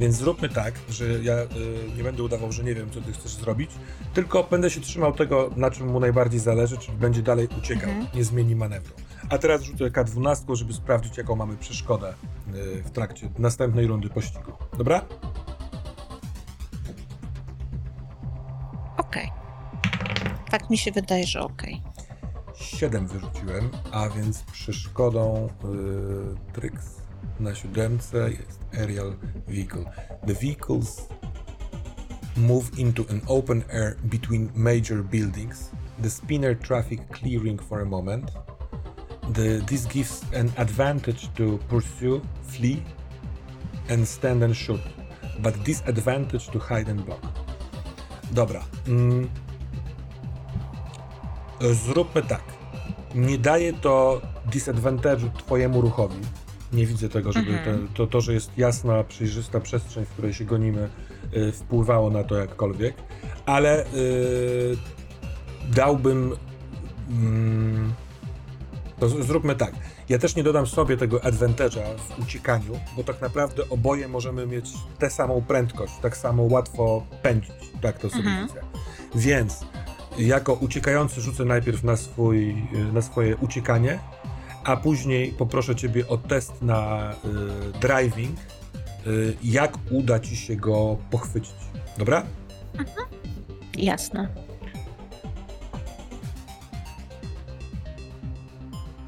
Więc 0.00 0.16
zróbmy 0.16 0.48
tak, 0.48 0.74
że 0.90 1.04
ja 1.22 1.34
y, 1.34 1.46
nie 1.96 2.02
będę 2.04 2.22
udawał, 2.22 2.52
że 2.52 2.64
nie 2.64 2.74
wiem, 2.74 2.90
co 2.90 3.00
ty 3.00 3.12
chcesz 3.12 3.32
zrobić, 3.34 3.70
tylko 4.14 4.44
będę 4.50 4.70
się 4.70 4.80
trzymał 4.80 5.12
tego, 5.12 5.50
na 5.56 5.70
czym 5.70 5.86
mu 5.88 6.00
najbardziej 6.00 6.40
zależy, 6.40 6.78
czyli 6.78 6.98
będzie 6.98 7.22
dalej 7.22 7.48
uciekał, 7.58 7.90
Mhm. 7.90 8.06
nie 8.14 8.24
zmieni 8.24 8.56
manewru. 8.56 8.94
A 9.30 9.38
teraz 9.38 9.62
rzucę 9.62 9.84
K12, 9.90 10.54
żeby 10.56 10.72
sprawdzić, 10.72 11.16
jaką 11.18 11.36
mamy 11.36 11.56
przeszkodę 11.56 12.14
y, 12.78 12.82
w 12.82 12.90
trakcie 12.90 13.28
następnej 13.38 13.86
rundy 13.86 14.08
pościgu. 14.08 14.52
Dobra? 14.78 15.00
Mi 20.70 20.78
się 20.78 20.92
wydaje, 20.92 21.26
że 21.26 21.40
okej. 21.40 21.82
7 22.54 23.06
wyrzuciłem, 23.06 23.70
a 23.92 24.08
więc 24.08 24.42
przeszkodą 24.42 25.46
y, 25.46 26.52
Trix 26.52 26.98
na 27.40 27.54
siódemce 27.54 28.30
jest 28.30 28.60
Aerial 28.78 29.16
Vehicle. 29.48 29.84
The 30.26 30.34
vehicles 30.34 31.08
move 32.36 32.78
into 32.78 33.04
an 33.10 33.20
open 33.26 33.64
air 33.72 33.96
between 34.04 34.50
major 34.54 35.04
buildings. 35.04 35.70
The 36.02 36.10
spinner 36.10 36.58
traffic 36.58 37.00
clearing 37.08 37.62
for 37.62 37.80
a 37.80 37.84
moment. 37.84 38.30
The, 39.34 39.60
this 39.66 39.86
gives 39.86 40.22
an 40.34 40.50
advantage 40.56 41.28
to 41.34 41.58
pursue, 41.68 42.20
flee, 42.46 42.82
and 43.88 44.08
stand 44.08 44.42
and 44.42 44.56
shoot, 44.56 44.80
but 45.42 45.64
disadvantage 45.64 46.48
to 46.48 46.58
hide 46.58 46.90
and 46.90 47.04
block. 47.04 47.22
Dobra. 48.32 48.62
Mm. 48.86 49.28
Zróbmy 51.60 52.22
tak. 52.22 52.42
Nie 53.14 53.38
daje 53.38 53.72
to 53.72 54.20
disadvantage'u 54.52 55.30
twojemu 55.38 55.80
ruchowi. 55.80 56.16
Nie 56.72 56.86
widzę 56.86 57.08
tego, 57.08 57.32
żeby 57.32 57.50
Mhm. 57.50 57.88
te, 57.88 57.94
to, 57.94 58.06
to, 58.06 58.20
że 58.20 58.34
jest 58.34 58.50
jasna, 58.58 59.04
przejrzysta 59.04 59.60
przestrzeń, 59.60 60.04
w 60.04 60.08
której 60.08 60.34
się 60.34 60.44
gonimy, 60.44 60.88
y, 61.36 61.52
wpływało 61.52 62.10
na 62.10 62.24
to 62.24 62.34
jakkolwiek, 62.36 62.94
ale 63.46 63.86
y, 63.86 64.76
dałbym. 65.74 66.36
Mm, 67.10 67.92
to 69.00 69.08
z- 69.08 69.26
zróbmy 69.26 69.54
tak. 69.54 69.72
Ja 70.08 70.18
też 70.18 70.36
nie 70.36 70.42
dodam 70.42 70.66
sobie 70.66 70.96
tego 70.96 71.18
advantage'a 71.18 71.80
w 71.98 72.22
uciekaniu, 72.22 72.80
bo 72.96 73.04
tak 73.04 73.20
naprawdę 73.20 73.62
oboje 73.70 74.08
możemy 74.08 74.46
mieć 74.46 74.70
tę 74.98 75.10
samą 75.10 75.42
prędkość, 75.42 75.92
tak 76.02 76.16
samo 76.16 76.42
łatwo 76.42 77.06
pędzić. 77.22 77.52
Tak 77.82 77.98
to 77.98 78.10
sobie 78.10 78.22
Mhm. 78.24 78.46
widzę. 78.48 78.60
Więc 79.14 79.60
jako 80.18 80.52
uciekający 80.54 81.20
rzucę 81.20 81.44
najpierw 81.44 81.84
na, 81.84 81.96
swój, 81.96 82.50
y, 82.50 82.92
na 82.92 83.02
swoje 83.02 83.36
uciekanie, 83.36 83.98
a 84.64 84.76
później 84.76 85.32
poproszę 85.32 85.76
ciebie 85.76 86.08
o 86.08 86.16
test 86.18 86.62
na 86.62 87.12
y, 87.12 87.78
driving, 87.80 88.38
y, 89.06 89.36
jak 89.42 89.78
uda 89.90 90.20
ci 90.20 90.36
się 90.36 90.56
go 90.56 90.96
pochwycić. 91.10 91.54
Dobra? 91.98 92.22
Jasne. 93.76 94.28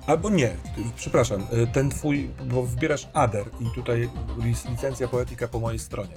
Albo 0.07 0.31
nie, 0.31 0.51
przepraszam, 0.97 1.41
y, 1.41 1.67
ten 1.67 1.91
twój, 1.91 2.31
bo 2.45 2.63
wybierasz 2.63 3.09
Ader 3.15 3.45
i 3.61 3.75
tutaj 3.75 4.09
jest 4.45 4.69
licencja 4.69 5.09
poetyka 5.09 5.49
po 5.49 5.61
mojej 5.61 5.79
stronie. 5.79 6.15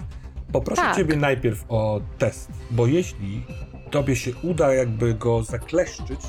Poproszę 0.52 0.82
Tak. 0.82 0.96
ciebie 0.96 1.16
najpierw 1.16 1.66
o 1.70 2.02
test, 2.18 2.52
bo 2.72 2.88
jeśli 2.88 3.46
tobie 3.94 4.16
się 4.16 4.32
uda 4.44 4.74
jakby 4.74 5.14
go 5.14 5.44
zakleszczyć, 5.44 6.20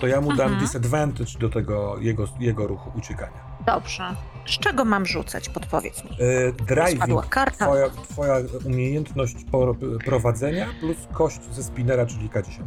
to 0.00 0.06
ja 0.06 0.20
mu 0.20 0.28
dam 0.28 0.40
Mhm. 0.52 0.60
disadvantage 0.60 1.38
do 1.38 1.48
tego 1.48 1.98
jego, 2.00 2.24
jego 2.40 2.66
ruchu 2.66 2.92
uciekania. 2.98 3.44
Dobrze. 3.66 4.14
Z 4.46 4.50
czego 4.58 4.84
mam 4.84 5.06
rzucać? 5.06 5.48
Podpowiedz 5.48 6.04
mi. 6.04 6.10
E, 6.10 6.52
driving, 6.52 6.96
Spadła 6.96 7.22
karta. 7.22 7.66
twoja, 7.66 7.90
twoja 7.90 8.34
umiejętność 8.64 9.34
por- 9.52 9.78
prowadzenia 10.04 10.66
plus 10.80 10.96
kość 11.12 11.40
ze 11.52 11.62
spinera, 11.62 12.06
czyli 12.06 12.28
K10. 12.30 12.62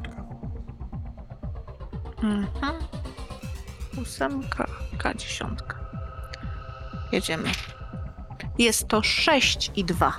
Mhm. 2.23 2.73
Ósemka, 4.01 4.65
K10. 4.97 5.47
Jedziemy. 7.11 7.49
Jest 8.57 8.87
to 8.87 9.03
6 9.03 9.71
i 9.75 9.83
2. 9.85 10.13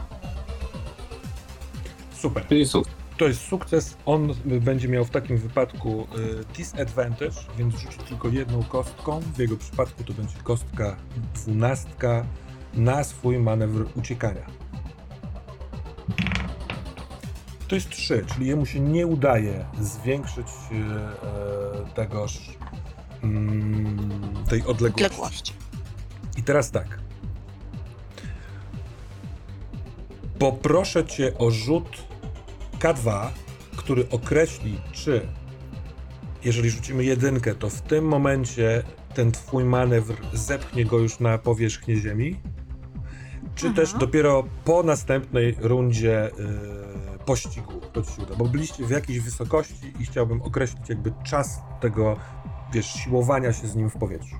Super. 2.15 2.43
Sukces. 2.67 2.98
To 3.19 3.29
jest 3.29 3.41
sukces. 3.41 3.97
On 4.07 4.31
y, 4.31 4.61
będzie 4.61 4.89
miał 4.89 5.05
w 5.05 5.11
takim 5.11 5.39
wypadku 5.39 6.07
y, 6.19 6.57
disadvantage, 6.57 7.37
więc 7.59 7.75
rzuci 7.75 7.99
tylko 7.99 8.29
jedną 8.29 8.65
kostką. 8.65 9.21
W 9.21 9.39
jego 9.39 9.57
przypadku 9.57 10.05
to 10.05 10.13
będzie 10.13 10.39
kostka 10.43 10.97
dwunastka 11.35 12.27
na 12.75 13.05
swój 13.05 13.39
manewr 13.39 13.87
uciekania. 13.97 14.47
To 17.69 17.75
jest 17.75 17.91
3, 17.91 18.25
czyli 18.35 18.47
jemu 18.47 18.67
się 18.67 18.81
nie 18.81 19.07
udaje 19.07 19.65
zwiększyć 19.81 20.47
y, 20.47 20.75
e, 20.75 21.95
tegoż 21.95 22.59
mm, 23.23 24.45
tej. 24.49 24.63
Odległości. 24.63 25.53
I 26.37 26.43
teraz 26.43 26.71
tak. 26.71 26.99
Poproszę 30.39 31.07
cię 31.07 31.39
o 31.39 31.51
rzut 31.51 32.08
K2, 32.81 33.27
który 33.77 34.09
określi, 34.11 34.81
czy 34.93 35.27
jeżeli 36.45 36.71
rzucimy 36.71 37.05
jedynkę, 37.05 37.55
to 37.55 37.71
w 37.71 37.81
tym 37.83 38.05
momencie 38.05 38.83
ten 39.15 39.33
twój 39.33 39.65
manewr 39.65 40.15
zepchnie 40.33 40.85
go 40.85 40.99
już 40.99 41.21
na 41.21 41.39
powierzchnię 41.39 41.97
ziemi, 41.97 42.37
czy 43.55 43.67
Mhm. 43.67 43.75
też 43.75 44.01
dopiero 44.01 44.45
po 44.65 44.83
następnej 44.83 45.57
rundzie 45.61 46.27
y, 46.27 47.25
pościgu 47.27 47.79
wszystko 48.03 48.17
ci 48.17 48.23
uda, 48.23 48.35
bo 48.37 48.45
byliście 48.45 48.87
w 48.87 48.91
jakiejś 48.91 49.21
wysokości 49.21 49.93
i 50.01 50.05
chciałbym 50.07 50.43
określić 50.43 50.89
jakby 50.89 51.13
czas 51.25 51.61
tego, 51.81 52.17
wiesz, 52.73 52.87
siłowania 52.87 53.53
się 53.53 53.69
z 53.69 53.77
nim 53.77 53.91
w 53.91 53.97
powietrzu. 53.97 54.37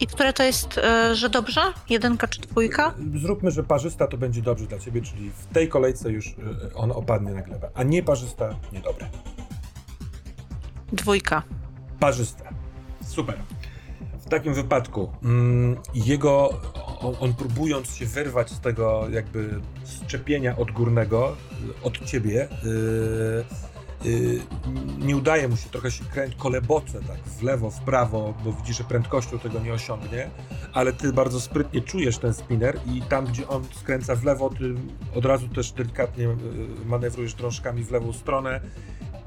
I 0.00 0.06
które 0.06 0.32
to 0.32 0.42
jest, 0.42 0.78
e, 0.78 1.14
że 1.14 1.28
dobrze? 1.28 1.60
Jedynka 1.90 2.28
czy 2.28 2.40
dwójka? 2.40 2.94
Zróbmy, 3.16 3.50
że 3.50 3.62
parzysta 3.62 4.06
to 4.06 4.16
będzie 4.16 4.42
dobrze 4.42 4.66
dla 4.66 4.78
ciebie, 4.78 5.02
czyli 5.02 5.30
w 5.30 5.46
tej 5.46 5.68
kolejce 5.68 6.12
już 6.12 6.26
y, 6.26 6.34
on 6.74 6.92
opadnie 6.92 7.32
na 7.32 7.42
glebę, 7.42 7.70
a 7.74 7.82
nie 7.82 8.02
parzysta 8.02 8.56
niedobre. 8.72 9.08
Dwójka. 10.92 11.42
Parzyste. 12.00 12.48
Super. 13.06 13.38
W 14.26 14.28
takim 14.28 14.54
wypadku 14.54 15.12
mm, 15.22 15.76
jego, 15.94 16.60
on, 17.00 17.14
on 17.20 17.34
próbując 17.34 17.94
się 17.94 18.06
wyrwać 18.06 18.50
z 18.50 18.60
tego 18.60 19.08
jakby 19.10 19.60
szczepienia 20.04 20.56
odgórnego 20.56 21.36
y, 21.80 21.84
od 21.84 22.04
ciebie, 22.04 22.48
y, 22.64 22.68
y, 22.68 23.73
nie 24.98 25.16
udaje 25.16 25.48
mu 25.48 25.56
się, 25.56 25.68
trochę 25.70 25.90
się 25.90 26.04
kręci, 26.04 26.36
koleboce 26.38 27.00
tak 27.00 27.18
w 27.18 27.42
lewo, 27.42 27.70
w 27.70 27.80
prawo, 27.80 28.34
bo 28.44 28.52
widzi, 28.52 28.74
że 28.74 28.84
prędkością 28.84 29.38
tego 29.38 29.60
nie 29.60 29.72
osiągnie, 29.72 30.30
ale 30.72 30.92
ty 30.92 31.12
bardzo 31.12 31.40
sprytnie 31.40 31.80
czujesz 31.80 32.18
ten 32.18 32.34
spinner 32.34 32.78
i 32.94 33.02
tam, 33.02 33.26
gdzie 33.26 33.48
on 33.48 33.64
skręca 33.74 34.16
w 34.16 34.24
lewo, 34.24 34.50
ty 34.50 34.74
od 35.14 35.24
razu 35.24 35.48
też 35.48 35.72
delikatnie 35.72 36.24
y, 36.24 36.36
manewrujesz 36.84 37.34
drążkami 37.34 37.84
w 37.84 37.90
lewą 37.90 38.12
stronę, 38.12 38.60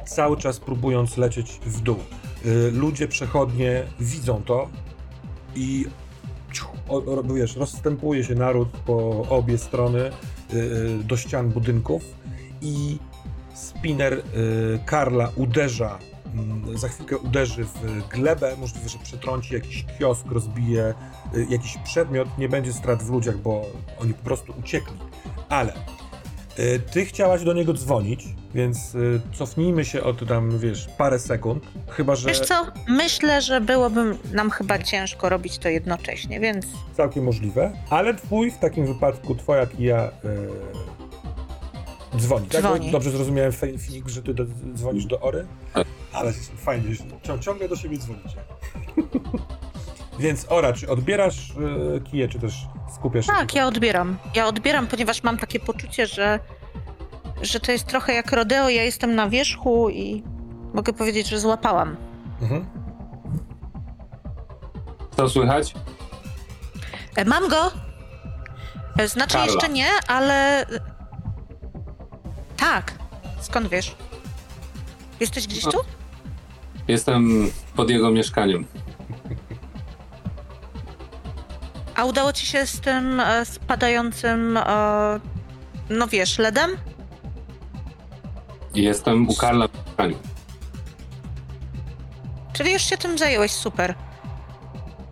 cały 0.05 0.37
czas 0.37 0.59
próbując 0.59 1.17
lecieć 1.17 1.59
w 1.65 1.81
dół. 1.81 1.97
Y, 2.45 2.71
Ludzie 2.71 3.07
przechodnie 3.07 3.83
widzą 3.99 4.41
to 4.43 4.69
i 5.55 5.85
wiesz, 7.35 7.55
rozstępuje 7.55 8.23
się 8.23 8.35
naród 8.35 8.69
po 8.69 9.25
obie 9.29 9.57
strony 9.57 9.99
y, 9.99 10.57
y, 10.57 11.03
do 11.03 11.17
ścian 11.17 11.49
budynków 11.49 12.03
i 12.61 12.99
spinner 13.57 14.13
y, 14.13 14.21
Karla 14.85 15.31
uderza, 15.35 15.99
mm, 16.33 16.77
za 16.77 16.87
chwilkę 16.87 17.17
uderzy 17.17 17.63
w 17.63 18.07
glebę, 18.09 18.55
możliwe, 18.59 18.89
że 18.89 18.97
przetrąci 18.97 19.53
jakiś 19.53 19.85
kiosk, 19.99 20.25
rozbije 20.31 20.93
y, 21.35 21.47
jakiś 21.49 21.77
przedmiot, 21.77 22.37
nie 22.37 22.49
będzie 22.49 22.73
strat 22.73 23.03
w 23.03 23.09
ludziach, 23.09 23.37
bo 23.37 23.65
oni 23.99 24.13
po 24.13 24.23
prostu 24.23 24.53
uciekli. 24.59 24.97
Ale 25.49 25.73
y, 26.59 26.79
ty 26.91 27.05
chciałaś 27.05 27.43
do 27.43 27.53
niego 27.53 27.73
dzwonić, 27.73 28.25
więc 28.53 28.97
cofnijmy 29.33 29.85
się 29.85 30.03
o 30.03 30.13
tam, 30.13 30.59
wiesz, 30.59 30.87
parę 30.97 31.19
sekund, 31.19 31.63
chyba, 31.89 32.15
że 32.15 32.27
Wiesz 32.27 32.39
co? 32.39 32.65
Myślę, 32.87 33.41
że 33.41 33.61
byłoby 33.61 34.17
nam 34.33 34.49
chyba 34.49 34.79
ciężko 34.79 35.29
robić 35.29 35.57
to 35.57 35.69
jednocześnie, 35.69 36.39
więc 36.39 36.65
całkiem 36.97 37.23
możliwe, 37.23 37.71
ale 37.89 38.13
twój 38.13 38.51
w 38.51 38.57
takim 38.57 38.85
wypadku, 38.85 39.35
twoja 39.35 39.65
kija 39.65 40.07
y, 40.07 40.96
dzwoni. 42.17 42.47
Tak? 42.47 42.61
Dzwoni. 42.61 42.91
Dobrze 42.91 43.11
zrozumiałem, 43.11 43.51
Finik, 43.77 44.07
że 44.09 44.21
ty 44.23 44.33
do, 44.33 44.43
dzwonisz 44.73 45.05
do 45.05 45.19
Ory? 45.19 45.47
Tak. 45.73 45.87
Ale 46.13 46.33
fajnie, 46.57 46.95
że 46.95 47.03
cią- 47.23 47.39
ciągle 47.39 47.69
do 47.69 47.75
siebie 47.75 47.97
dzwonicie. 47.97 48.37
Więc 50.19 50.45
Ora, 50.49 50.73
czy 50.73 50.89
odbierasz 50.89 51.49
y, 51.49 52.01
kiję, 52.01 52.27
czy 52.27 52.39
też 52.39 52.67
skupiasz 52.95 53.25
się? 53.25 53.31
tak, 53.31 53.55
ja 53.55 53.67
odbieram. 53.67 54.17
Ja 54.35 54.47
odbieram, 54.47 54.87
ponieważ 54.87 55.23
mam 55.23 55.37
takie 55.37 55.59
poczucie, 55.59 56.07
że, 56.07 56.39
że 57.41 57.59
to 57.59 57.71
jest 57.71 57.85
trochę 57.85 58.13
jak 58.13 58.31
rodeo, 58.31 58.69
ja 58.69 58.83
jestem 58.83 59.15
na 59.15 59.29
wierzchu 59.29 59.89
i 59.89 60.23
mogę 60.73 60.93
powiedzieć, 60.93 61.27
że 61.27 61.39
złapałam. 61.39 61.95
Mhm. 62.41 62.65
Co 65.17 65.29
słychać? 65.29 65.73
E, 67.15 67.25
Mam 67.25 67.47
go! 67.49 67.71
E, 68.99 69.07
Znaczy 69.07 69.33
Karla. 69.33 69.51
jeszcze 69.53 69.69
nie, 69.69 69.87
ale... 70.07 70.65
Tak. 72.57 72.93
Skąd 73.41 73.67
wiesz? 73.67 73.95
Jesteś 75.19 75.47
gdzieś 75.47 75.63
tu? 75.63 75.77
Jestem 76.87 77.51
pod 77.75 77.89
jego 77.89 78.11
mieszkaniem. 78.11 78.65
A 81.95 82.05
udało 82.05 82.33
ci 82.33 82.45
się 82.45 82.65
z 82.67 82.79
tym 82.79 83.19
e, 83.19 83.45
spadającym, 83.45 84.57
e, 84.57 84.63
no 85.89 86.07
wiesz, 86.07 86.37
ledem? 86.37 86.71
Jestem 88.73 89.29
u 89.29 89.35
Karla 89.35 89.67
w 89.67 89.85
mieszkaniu. 89.85 90.17
Czyli 92.53 92.73
już 92.73 92.81
się 92.81 92.97
tym 92.97 93.17
zająłeś, 93.17 93.51
super. 93.51 93.95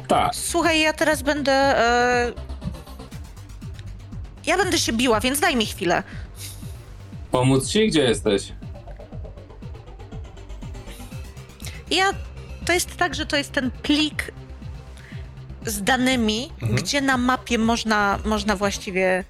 Tak. 0.08 0.36
Słuchaj, 0.36 0.80
ja 0.82 0.94
teraz 0.94 1.22
będę... 1.22 1.52
E, 1.52 2.34
ja 4.46 4.58
będę 4.58 4.78
się 4.78 4.94
biła, 4.94 5.20
więc 5.20 5.40
daj 5.40 5.56
mi 5.56 5.66
chwilę. 5.66 6.04
Pomóc 7.36 7.68
ci? 7.70 7.88
Gdzie 7.88 8.02
jesteś? 8.04 8.54
Ja... 11.92 12.12
To 12.66 12.74
jest 12.74 12.96
tak, 12.98 13.16
że 13.16 13.26
to 13.26 13.38
jest 13.38 13.52
ten 13.52 13.72
plik 13.72 14.32
z 15.66 15.84
danymi, 15.84 16.52
Mhm. 16.62 16.76
gdzie 16.82 17.02
na 17.02 17.18
mapie 17.18 17.58
można, 17.58 18.20
można 18.26 18.56
właściwie 18.56 19.24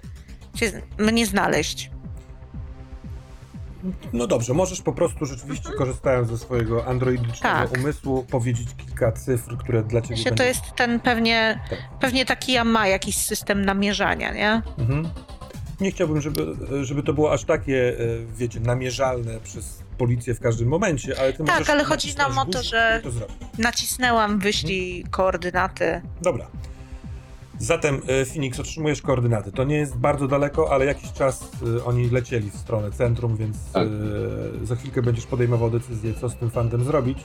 się, 0.56 0.72
mnie 0.98 1.26
znaleźć. 1.26 1.90
No 4.14 4.28
dobrze, 4.28 4.54
możesz 4.54 4.82
po 4.82 4.94
prostu 4.94 5.26
rzeczywiście, 5.26 5.70
korzystając 5.78 6.30
ze 6.30 6.38
swojego 6.38 6.86
androidycznego 6.88 7.50
Mhm. 7.56 7.70
Tak. 7.70 7.80
umysłu, 7.80 8.24
powiedzieć 8.24 8.68
kilka 8.86 9.12
cyfr, 9.12 9.58
które 9.58 9.84
dla 9.84 10.02
ciebie 10.02 10.18
Się 10.18 10.24
będą... 10.24 10.38
to 10.38 10.44
jest 10.44 10.62
ten 10.76 11.00
pewnie, 11.00 11.60
Tak. 11.70 11.80
pewnie 12.00 12.26
taki 12.26 12.52
ja 12.52 12.64
ma 12.64 12.88
jakiś 12.88 13.18
system 13.18 13.66
namierzania, 13.66 14.34
nie? 14.34 14.62
Mhm. 14.78 15.10
Nie 15.82 15.92
chciałbym, 15.92 16.22
żeby, 16.22 16.46
żeby 16.82 17.04
to 17.04 17.14
było 17.14 17.32
aż 17.34 17.44
takie, 17.44 18.00
e, 18.00 18.04
wiecie, 18.38 18.60
namierzalne 18.60 19.40
przez 19.44 19.84
policję 19.98 20.34
w 20.34 20.40
każdym 20.40 20.68
momencie, 20.68 21.20
ale 21.20 21.34
ty 21.34 21.44
Tak, 21.44 21.70
ale 21.70 21.84
chodzi 21.84 22.16
nam 22.16 22.38
o 22.38 22.46
to, 22.46 22.64
że- 22.64 23.02
to. 23.04 23.10
Nacisnęłam, 23.62 24.40
wyślij 24.40 25.04
koordynaty. 25.12 26.02
Dobra. 26.22 26.48
Zatem, 27.60 28.02
e, 28.08 28.26
Phoenix, 28.26 28.60
otrzymujesz 28.60 29.02
koordynaty. 29.02 29.52
To 29.52 29.64
nie 29.64 29.76
jest 29.76 29.96
bardzo 29.98 30.28
daleko, 30.28 30.72
ale 30.72 30.86
jakiś 30.86 31.12
czas 31.14 31.52
e, 31.78 31.86
oni 31.86 32.10
lecieli 32.10 32.52
w 32.52 32.56
stronę 32.56 32.92
centrum, 32.92 33.38
więc 33.38 33.58
Tak. 33.74 33.88
za 34.64 34.76
chwilkę 34.76 35.02
będziesz 35.02 35.26
podejmował 35.26 35.70
decyzję, 35.72 36.14
co 36.22 36.30
z 36.30 36.36
tym 36.36 36.50
fandem 36.50 36.84
zrobić. 36.84 37.18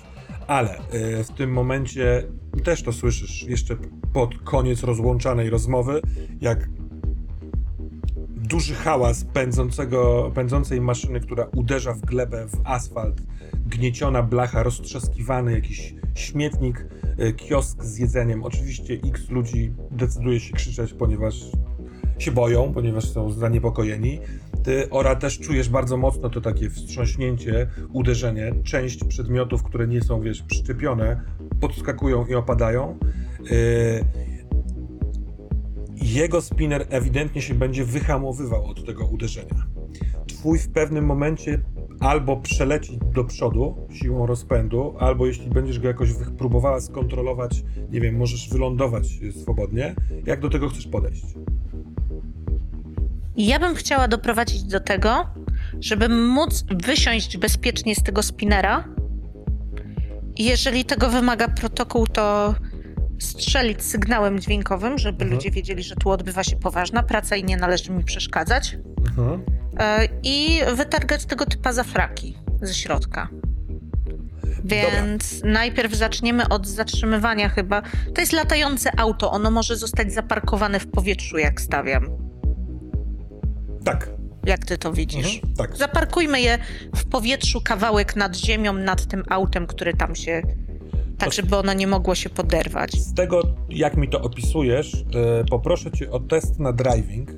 Ale 0.47 0.79
w 1.25 1.29
tym 1.37 1.53
momencie 1.53 2.23
też 2.65 2.83
to 2.83 2.93
słyszysz 2.93 3.43
jeszcze 3.43 3.77
pod 4.13 4.39
koniec 4.45 4.83
rozłączanej 4.83 5.51
rozmowy, 5.51 6.01
jak 6.41 6.69
duży 8.51 8.75
hałas 8.75 9.25
pędzącego, 9.25 10.31
pędzącej 10.35 10.81
maszyny, 10.81 11.21
która 11.21 11.47
uderza 11.57 11.93
w 11.93 12.01
glebę, 12.01 12.47
w 12.47 12.61
asfalt, 12.65 13.23
gnieciona 13.67 14.23
blacha, 14.23 14.63
roztrzaskiwany 14.63 15.53
jakiś 15.53 15.95
śmietnik, 16.15 16.87
e, 17.19 17.33
kiosk 17.33 17.85
z 17.85 17.99
jedzeniem. 17.99 18.45
Oczywiście 18.45 18.95
x 18.95 19.29
ludzi 19.29 19.73
decyduje 19.91 20.41
się 20.41 20.53
krzyczeć, 20.53 20.93
ponieważ 20.93 21.35
się 22.19 22.33
boją, 22.33 22.73
ponieważ 22.75 23.05
są 23.05 23.31
zaniepokojeni. 23.31 24.21
Ty, 24.63 24.91
Ora, 24.91 25.17
też 25.17 25.39
czujesz 25.39 25.69
bardzo 25.69 25.97
mocno 25.97 26.31
to 26.31 26.41
takie 26.41 26.71
wstrząśnięcie, 26.71 27.67
uderzenie. 27.93 28.55
Część 28.65 29.05
przedmiotów, 29.05 29.63
które 29.63 29.89
nie 29.89 30.03
są, 30.03 30.21
wiesz, 30.21 30.43
przyczepione, 30.43 31.21
podskakują 31.61 32.27
i 32.27 32.35
opadają. 32.35 32.99
E, 33.51 34.40
jego 36.03 36.41
spinner 36.41 36.87
ewidentnie 36.91 37.43
się 37.43 37.55
będzie 37.55 37.85
wyhamowywał 37.85 38.67
od 38.67 38.87
tego 38.87 39.07
uderzenia. 39.07 39.67
Twój 40.27 40.59
w 40.59 40.69
pewnym 40.69 41.07
momencie 41.07 41.61
albo 42.01 42.37
przeleci 42.37 42.99
do 43.15 43.25
przodu 43.25 43.87
siłą 43.93 44.27
rozpędu, 44.27 44.95
albo 44.99 45.27
jeśli 45.27 45.51
będziesz 45.51 45.79
go 45.79 45.89
jakoś 45.89 46.09
próbowała 46.39 46.81
skontrolować, 46.81 47.63
nie 47.91 48.01
wiem, 48.01 48.17
możesz 48.17 48.49
wylądować 48.49 49.09
y, 49.23 49.33
swobodnie. 49.33 49.95
Jak 50.27 50.41
do 50.41 50.51
tego 50.51 50.69
chcesz 50.69 50.87
podejść? 50.87 51.25
Ja 53.37 53.59
bym 53.59 53.75
chciała 53.75 54.09
doprowadzić 54.09 54.63
do 54.63 54.81
tego, 54.81 55.27
żeby 55.81 56.09
móc 56.09 56.65
wysiąść 56.85 57.37
bezpiecznie 57.37 57.95
z 57.95 58.03
tego 58.03 58.23
spinera. 58.23 58.85
Jeżeli 60.39 60.85
tego 60.85 61.11
wymaga 61.11 61.49
protokół, 61.49 62.07
to 62.07 62.55
strzelić 63.21 63.83
sygnałem 63.83 64.41
dźwiękowym, 64.41 64.99
żeby 64.99 65.25
Mhm. 65.25 65.31
ludzie 65.31 65.51
wiedzieli, 65.51 65.83
że 65.83 65.97
tu 65.97 66.11
odbywa 66.11 66.45
się 66.45 66.57
poważna 66.57 67.03
praca 67.03 67.37
i 67.37 67.45
nie 67.45 67.57
należy 67.57 67.93
mi 67.93 68.05
przeszkadzać. 68.05 68.77
Mhm. 69.09 69.43
E, 69.79 70.09
I 70.23 70.61
wytargać 70.77 71.25
tego 71.25 71.47
typa 71.47 71.73
za 71.73 71.85
fraki 71.85 72.39
ze 72.63 72.75
środka. 72.75 73.29
Więc 74.65 75.41
najpierw 75.45 75.95
zaczniemy 75.95 76.49
od 76.49 76.67
zatrzymywania 76.67 77.49
chyba. 77.49 77.83
To 78.15 78.21
jest 78.21 78.33
latające 78.33 78.91
auto, 79.01 79.31
ono 79.33 79.51
może 79.51 79.77
zostać 79.77 80.13
zaparkowane 80.13 80.81
w 80.81 80.91
powietrzu, 80.91 81.39
jak 81.39 81.61
stawiam. 81.61 82.07
Tak. 83.85 84.09
Jak 84.47 84.65
ty 84.65 84.79
to 84.79 84.93
widzisz? 84.93 85.35
Mhm. 85.35 85.55
Tak. 85.55 85.77
Zaparkujmy 85.77 86.41
je 86.41 86.59
w 86.97 87.05
powietrzu 87.09 87.61
kawałek 87.65 88.17
nad 88.17 88.37
ziemią, 88.37 88.73
nad 88.73 89.07
tym 89.07 89.23
autem, 89.29 89.67
który 89.67 89.95
tam 89.95 90.15
się. 90.17 90.43
Tak, 91.21 91.33
żeby 91.33 91.57
ono 91.57 91.73
nie 91.73 91.87
mogło 91.87 92.15
się 92.15 92.31
poderwać. 92.31 92.93
Z 92.93 93.15
tego, 93.15 93.43
jak 93.69 93.97
mi 93.97 94.09
to 94.09 94.23
opisujesz, 94.23 94.95
e, 94.95 95.45
poproszę 95.45 95.91
cię 95.91 96.11
o 96.11 96.21
test 96.21 96.59
na 96.59 96.73
driving, 96.73 97.31
e, 97.31 97.35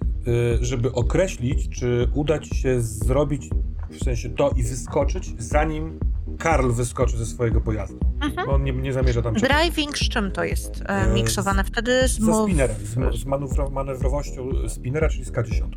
żeby 0.60 0.92
określić, 0.92 1.68
czy 1.68 2.08
uda 2.14 2.38
ci 2.38 2.54
się 2.54 2.80
zrobić 2.80 3.50
w 3.90 4.04
sensie 4.04 4.30
to 4.30 4.50
i 4.56 4.62
wyskoczyć, 4.62 5.32
zanim 5.38 5.98
Karl 6.38 6.70
wyskoczy 6.70 7.16
ze 7.16 7.26
swojego 7.26 7.60
pojazdu. 7.60 7.98
Mhm. 8.20 8.46
Bo 8.46 8.54
on 8.54 8.64
nie, 8.64 8.72
nie 8.72 8.92
zamierza 8.92 9.22
tam 9.22 9.34
czekać. 9.34 9.50
Driving 9.50 9.98
z 9.98 10.08
czym 10.08 10.30
to 10.32 10.44
jest 10.44 10.82
e, 10.82 10.88
E, 10.88 11.14
miksowane? 11.14 11.64
Wtedy 11.64 12.08
z, 12.08 12.18
Ze 12.18 12.42
spinnerem, 12.44 12.76
z, 13.12 13.20
z 13.20 13.24
manewro, 13.24 13.70
manewrowością 13.70 14.48
spinnera, 14.68 15.08
czyli 15.08 15.24
z 15.24 15.32
K10. 15.32 15.68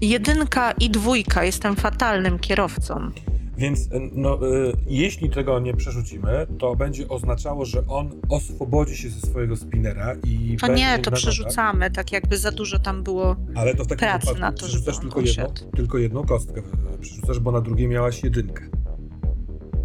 jedynka 0.00 0.72
i 0.72 0.90
dwójka. 0.90 1.44
Jestem 1.44 1.76
fatalnym 1.76 2.38
kierowcą. 2.38 3.10
Więc 3.58 3.80
e, 3.80 4.00
no, 4.12 4.34
e, 4.34 4.72
jeśli 4.86 5.30
tego 5.30 5.60
nie 5.60 5.74
przerzucimy, 5.74 6.46
to 6.58 6.76
będzie 6.76 7.08
oznaczało, 7.08 7.64
że 7.64 7.86
on 7.88 8.10
oswobodzi 8.28 8.96
się 8.96 9.10
ze 9.10 9.20
swojego 9.20 9.56
spinnera 9.56 10.14
i 10.24 10.56
To 10.60 10.66
będzie 10.66 10.82
nie, 10.82 10.98
to 10.98 11.10
przerzucamy, 11.10 11.90
tak 11.90 12.12
jakby 12.12 12.38
za 12.38 12.50
dużo 12.50 12.78
tam 12.78 13.02
było. 13.02 13.36
Ale 13.54 13.74
to 13.74 13.84
w 13.84 13.86
takim 13.86 14.08
pracy 14.08 14.40
na 14.40 14.52
to, 14.52 14.68
żeby 14.68 14.92
on 14.92 15.00
tylko 15.00 15.20
jedną, 15.20 15.46
tylko 15.76 15.98
jedną 15.98 16.26
kostkę. 16.26 16.60
e, 16.94 16.98
Przerzucasz, 16.98 17.38
bo 17.38 17.52
na 17.52 17.60
drugiej 17.60 17.88
miałaś 17.88 18.24
jedynkę. 18.24 18.64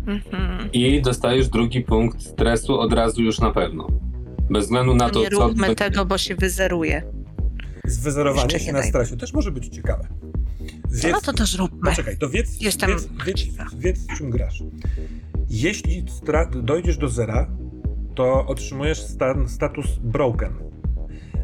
Mhm. 0.08 0.72
I 0.74 1.02
dostajesz 1.02 1.50
drugi 1.50 1.82
punkt 1.82 2.22
stresu 2.22 2.80
od 2.80 2.94
razu 2.94 3.22
już 3.22 3.40
na 3.40 3.52
pewno. 3.52 3.88
Bez 4.50 4.64
względu 4.64 4.96
na 4.96 5.08
To 5.08 5.14
to, 5.14 5.20
nie 5.20 5.30
co... 5.30 5.48
róbmy 5.48 5.76
tego, 5.76 6.06
bo 6.06 6.18
się 6.18 6.36
wyzeruje. 6.36 7.04
Zwyzerowanie 7.86 8.44
Jeszcze 8.44 8.60
się 8.60 8.66
nie 8.66 8.74
na 8.74 8.84
stresie 8.84 9.18
też 9.18 9.34
może 9.34 9.52
być 9.52 9.68
ciekawe. 9.68 10.08
Wiedz, 10.92 11.12
No 11.12 11.22
to 11.22 11.34
też 11.34 11.58
róbmy. 11.58 11.90
Poczekaj, 11.90 12.18
to 12.18 12.30
wiedz, 12.30 12.62
Jestem 12.62 12.90
wiedz, 12.90 13.08
wiedz, 13.26 13.40
wiedz, 13.78 14.00
w 14.00 14.18
czym 14.18 14.30
grasz. 14.30 14.64
Jeśli 15.50 16.06
dojdziesz 16.64 16.98
do 16.98 17.10
zera, 17.10 17.48
to 18.16 18.46
otrzymujesz 18.46 19.02
stan, 19.02 19.50
status 19.50 20.00
broken. 20.02 20.54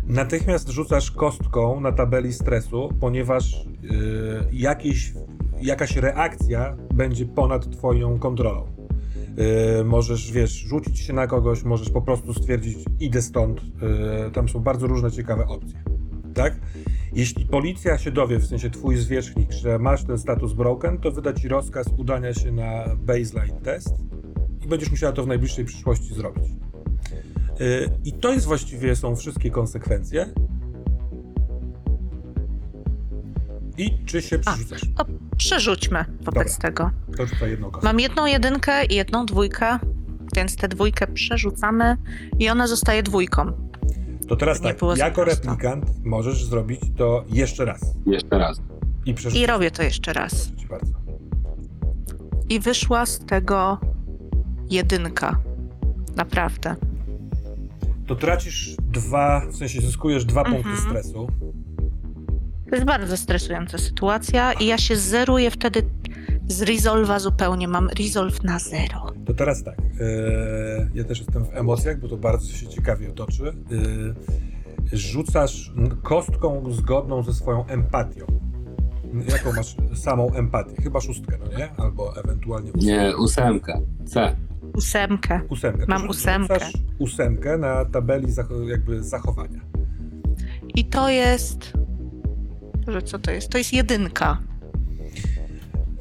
Natychmiast 0.07 0.69
rzucasz 0.69 1.11
kostką 1.11 1.79
na 1.79 1.91
tabeli 1.91 2.33
stresu, 2.33 2.89
ponieważ 2.99 3.65
yy, 3.81 4.45
jakieś, 4.51 5.13
jakaś 5.61 5.95
reakcja 5.95 6.77
będzie 6.93 7.25
ponad 7.25 7.71
twoją 7.71 8.19
kontrolą. 8.19 8.67
Yy, 9.77 9.83
możesz, 9.83 10.31
wiesz, 10.31 10.51
rzucić 10.51 10.99
się 10.99 11.13
na 11.13 11.27
kogoś, 11.27 11.63
możesz 11.63 11.89
po 11.89 12.01
prostu 12.01 12.33
stwierdzić, 12.33 12.77
idę 12.99 13.21
stąd. 13.21 13.61
Yy, 13.63 14.31
tam 14.31 14.49
są 14.49 14.59
bardzo 14.59 14.87
różne 14.87 15.11
ciekawe 15.11 15.47
opcje. 15.47 15.83
Tak? 16.33 16.59
Jeśli 17.13 17.45
policja 17.45 17.97
się 17.97 18.11
dowie, 18.11 18.39
w 18.39 18.45
sensie 18.45 18.69
twój 18.69 18.97
zwierzchnik, 18.97 19.51
że 19.51 19.79
masz 19.79 20.03
ten 20.03 20.17
status 20.17 20.53
broken, 20.53 20.97
to 20.97 21.11
wyda 21.11 21.33
ci 21.33 21.47
rozkaz 21.47 21.87
udania 21.97 22.33
się 22.33 22.51
na 22.51 22.95
baseline 22.95 23.61
test 23.63 23.93
i 24.65 24.67
będziesz 24.67 24.91
musiała 24.91 25.13
to 25.13 25.23
w 25.23 25.27
najbliższej 25.27 25.65
przyszłości 25.65 26.13
zrobić. 26.13 26.43
Yy, 27.59 27.89
I 28.05 28.13
to 28.13 28.33
jest 28.33 28.45
właściwie 28.45 28.95
są 28.95 29.15
wszystkie 29.15 29.51
konsekwencje. 29.51 30.33
I 33.77 34.05
czy 34.05 34.21
się 34.21 34.39
przerzucasz? 34.39 34.81
To 34.97 35.05
przerzućmy 35.37 36.05
wobec 36.21 36.55
Dobra. 36.55 36.69
tego. 36.69 36.91
To 37.17 37.25
rzucaj 37.25 37.51
jedną 37.51 37.71
kostkę. 37.71 37.87
Mam 37.87 37.99
jedną 37.99 38.25
jedynkę 38.25 38.85
i 38.85 38.95
jedną 38.95 39.25
dwójkę, 39.25 39.79
więc 40.35 40.55
tę 40.55 40.67
dwójkę 40.67 41.07
przerzucamy 41.07 41.97
i 42.39 42.49
ona 42.49 42.67
zostaje 42.67 43.03
dwójką. 43.03 43.68
To 44.29 44.35
teraz 44.35 44.61
tak, 44.61 44.77
jako 44.97 45.15
prosto. 45.21 45.25
replikant 45.25 46.05
możesz 46.05 46.45
zrobić 46.45 46.81
to 46.97 47.23
jeszcze 47.29 47.65
raz. 47.65 47.81
Jeszcze 48.05 48.37
raz. 48.37 48.61
I. 49.05 49.15
I 49.35 49.45
robię 49.45 49.71
to 49.71 49.83
jeszcze 49.83 50.13
raz. 50.13 50.51
I 52.49 52.59
wyszła 52.59 53.05
z 53.05 53.19
tego 53.19 53.77
jedynka. 54.69 55.37
Naprawdę. 56.15 56.75
To 58.07 58.15
tracisz 58.15 58.75
dwa, 58.79 59.41
w 59.51 59.55
sensie 59.55 59.81
zyskujesz 59.81 60.25
dwa 60.25 60.41
Mhm. 60.41 60.63
punkty 60.63 60.81
stresu. 60.81 61.27
To 62.69 62.75
jest 62.75 62.87
bardzo 62.87 63.17
stresująca 63.17 63.77
sytuacja 63.77 64.53
i 64.53 64.65
ja 64.65 64.77
się 64.77 64.95
zeruję 64.95 65.51
wtedy 65.51 65.89
z 66.47 66.61
resolve'a 66.61 67.19
zupełnie. 67.19 67.67
Mam 67.67 67.89
resolve 67.89 68.43
na 68.43 68.59
zero. 68.59 69.08
To 69.29 69.33
teraz 69.33 69.63
tak. 69.63 69.77
e, 69.79 70.89
ja 70.93 71.03
też 71.03 71.19
jestem 71.19 71.45
w 71.45 71.49
emocjach, 71.53 71.99
bo 71.99 72.07
to 72.07 72.17
bardzo 72.17 72.51
się 72.51 72.67
ciekawie 72.67 73.09
otoczy. 73.09 73.53
E, 74.93 74.97
rzucasz 74.97 75.73
kostką 76.03 76.71
zgodną 76.71 77.23
ze 77.23 77.33
swoją 77.33 77.65
empatią. 77.65 78.25
Jaką 79.31 79.53
masz 79.53 79.75
samą 79.95 80.33
empatię? 80.33 80.81
Chyba 80.83 81.01
szóstkę, 81.01 81.37
no 81.39 81.57
nie? 81.57 81.69
Albo 81.77 82.17
ewentualnie 82.17 82.71
ósemkę. 82.73 83.03
Nie, 83.07 83.17
ósemka. 83.17 83.79
C. 84.05 84.35
Ósemkę. 84.75 85.41
ósemkę. 85.49 85.85
Mam 85.87 86.01
rzuc- 86.01 86.09
ósemkę. 86.09 86.53
rzucasz 86.53 86.73
ósemkę 86.99 87.57
na 87.57 87.85
tabeli 87.85 88.31
jakby 88.67 89.03
zachowania. 89.03 89.59
I 90.75 90.85
to 90.85 91.09
jest... 91.09 91.73
Że 92.87 93.01
co 93.01 93.19
to 93.19 93.31
jest? 93.31 93.49
To 93.49 93.57
jest 93.57 93.73
jedynka. 93.73 94.37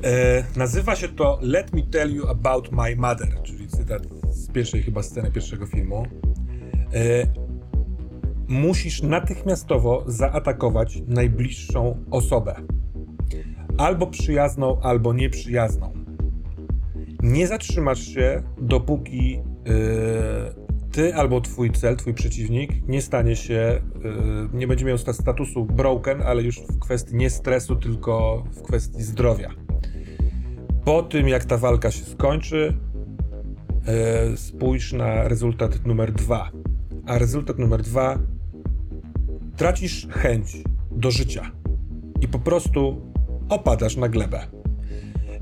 E, 0.05 0.45
nazywa 0.57 0.97
się 0.97 1.09
to 1.09 1.39
Let 1.43 1.73
me 1.73 1.83
tell 1.83 2.15
you 2.15 2.29
about 2.29 2.73
my 2.73 2.97
mother, 2.97 3.43
czyli 3.43 3.69
cytat 3.69 4.03
z 4.31 4.53
pierwszej 4.53 4.83
chyba 4.83 5.03
sceny 5.03 5.31
pierwszego 5.31 5.67
filmu. 5.67 6.07
E, 6.95 7.27
musisz 8.49 9.03
natychmiastowo 9.03 10.05
zaatakować 10.07 11.03
najbliższą 11.07 12.05
osobę. 12.11 12.55
Albo 13.79 14.07
przyjazną, 14.07 14.81
albo 14.81 15.13
nieprzyjazną. 15.13 15.93
Nie 17.23 17.47
zatrzymasz 17.47 18.01
się, 18.01 18.43
dopóki 18.59 19.37
e, 19.37 19.43
ty 20.93 21.15
albo 21.15 21.41
twój 21.41 21.71
cel, 21.71 21.97
twój 21.97 22.15
przeciwnik 22.15 22.89
nie 22.89 23.03
stanie 23.03 23.37
się, 23.37 23.55
e, 23.55 23.81
nie 24.53 24.67
będzie 24.67 24.85
miał 24.85 24.99
sta- 24.99 25.13
statusu 25.13 25.65
broken, 25.65 26.23
ale 26.23 26.43
już 26.43 26.61
w 26.61 26.79
kwestii 26.79 27.17
nie 27.17 27.31
stresu, 27.31 27.77
tylko 27.77 28.45
w 28.53 28.63
kwestii 28.63 29.03
zdrowia. 29.03 29.68
Po 30.89 31.03
tym, 31.03 31.29
jak 31.29 31.45
ta 31.45 31.59
walka 31.59 31.91
się 31.91 32.05
skończy, 32.05 32.77
e, 33.87 34.37
spójrz 34.37 34.93
na 34.93 35.29
rezultat 35.29 35.87
numer 35.87 36.13
dwa. 36.13 36.51
A 37.07 37.19
rezultat 37.19 37.59
numer 37.59 37.83
dwa 37.83 38.19
tracisz 39.57 40.07
chęć 40.09 40.57
do 40.91 41.11
życia 41.11 41.51
i 42.21 42.29
po 42.29 42.39
prostu 42.39 43.13
opadasz 43.49 43.97
na 43.97 44.09
glebę. 44.09 44.47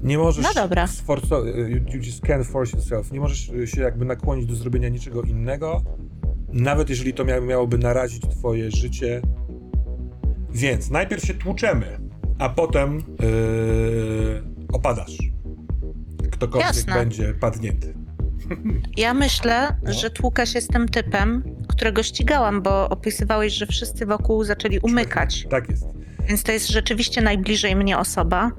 Nie 0.03 0.19
możesz. 0.19 0.45
No 0.45 0.55
dobra. 0.55 0.87
sforco- 0.87 1.47
you 1.69 1.77
you 1.77 2.03
just 2.03 2.25
can't 2.25 2.45
force 2.45 2.77
yourself. 2.77 3.13
Nie 3.13 3.21
możesz 3.21 3.51
się 3.65 3.81
jakby 3.81 4.05
nakłonić 4.05 4.47
do 4.47 4.55
zrobienia 4.55 4.89
niczego 4.89 5.23
innego, 5.23 5.83
nawet 6.53 6.91
jeżeli 6.91 7.15
to 7.15 7.25
mia- 7.25 7.47
miałoby 7.47 7.79
narazić 7.79 8.23
twoje 8.23 8.71
życie. 8.71 9.23
Więc 10.51 10.91
najpierw 10.91 11.25
się 11.25 11.35
tłuczemy, 11.35 11.99
a 12.39 12.49
potem 12.49 12.97
yy, 13.21 14.43
opadasz. 14.73 15.36
Ktokolwiek 16.37 16.67
Jasne. 16.69 16.95
będzie 16.95 17.35
padnięty. 17.35 17.95
Ja 18.97 19.15
myślę, 19.15 19.77
No. 19.83 19.93
że 19.93 20.11
tłukę 20.11 20.47
się 20.47 20.61
z 20.61 20.67
tym 20.69 20.89
typem, 20.89 21.43
którego 21.69 22.03
ścigałam, 22.03 22.63
bo 22.63 22.89
opisywałeś, 22.89 23.53
że 23.53 23.67
wszyscy 23.67 24.07
wokół 24.07 24.45
zaczęli 24.45 24.79
umykać. 24.79 25.47
Tak 25.51 25.69
jest. 25.69 25.85
Więc 26.29 26.43
to 26.43 26.53
jest 26.53 26.69
rzeczywiście 26.69 27.23
najbliżej 27.23 27.77
mnie 27.77 27.99
osoba. 27.99 28.51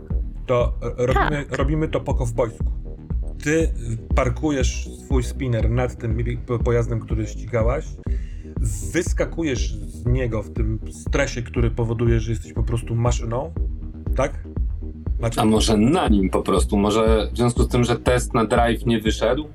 To 0.45 0.73
e, 0.99 1.05
robimy, 1.05 1.45
Tak. 1.45 1.57
robimy 1.57 1.87
to 1.87 1.99
po 2.01 2.13
kowbojsku. 2.13 2.71
Ty 3.43 3.69
parkujesz 4.15 4.89
swój 5.05 5.23
spinner 5.23 5.69
nad 5.69 5.97
tym 5.97 6.17
pojazdem, 6.63 6.99
który 6.99 7.27
ścigałaś, 7.27 7.85
wyskakujesz 8.93 9.73
z 9.75 10.05
niego 10.05 10.43
w 10.43 10.53
tym 10.53 10.79
stresie, 10.91 11.41
który 11.41 11.71
powoduje, 11.71 12.19
że 12.19 12.31
jesteś 12.31 12.53
po 12.53 12.63
prostu 12.63 12.95
maszyną, 12.95 13.53
tak? 14.15 14.43
Macie... 15.19 15.41
A 15.41 15.45
może 15.45 15.77
na 15.77 16.08
nim 16.08 16.30
po 16.30 16.41
prostu? 16.41 16.77
Może 16.77 17.30
w 17.34 17.38
związku 17.38 17.63
z 17.63 17.67
tym, 17.67 17.84
że 17.84 17.95
test 17.95 18.34
na 18.34 18.45
drive 18.45 18.86
nie 18.86 19.01
wyszedł 19.01 19.47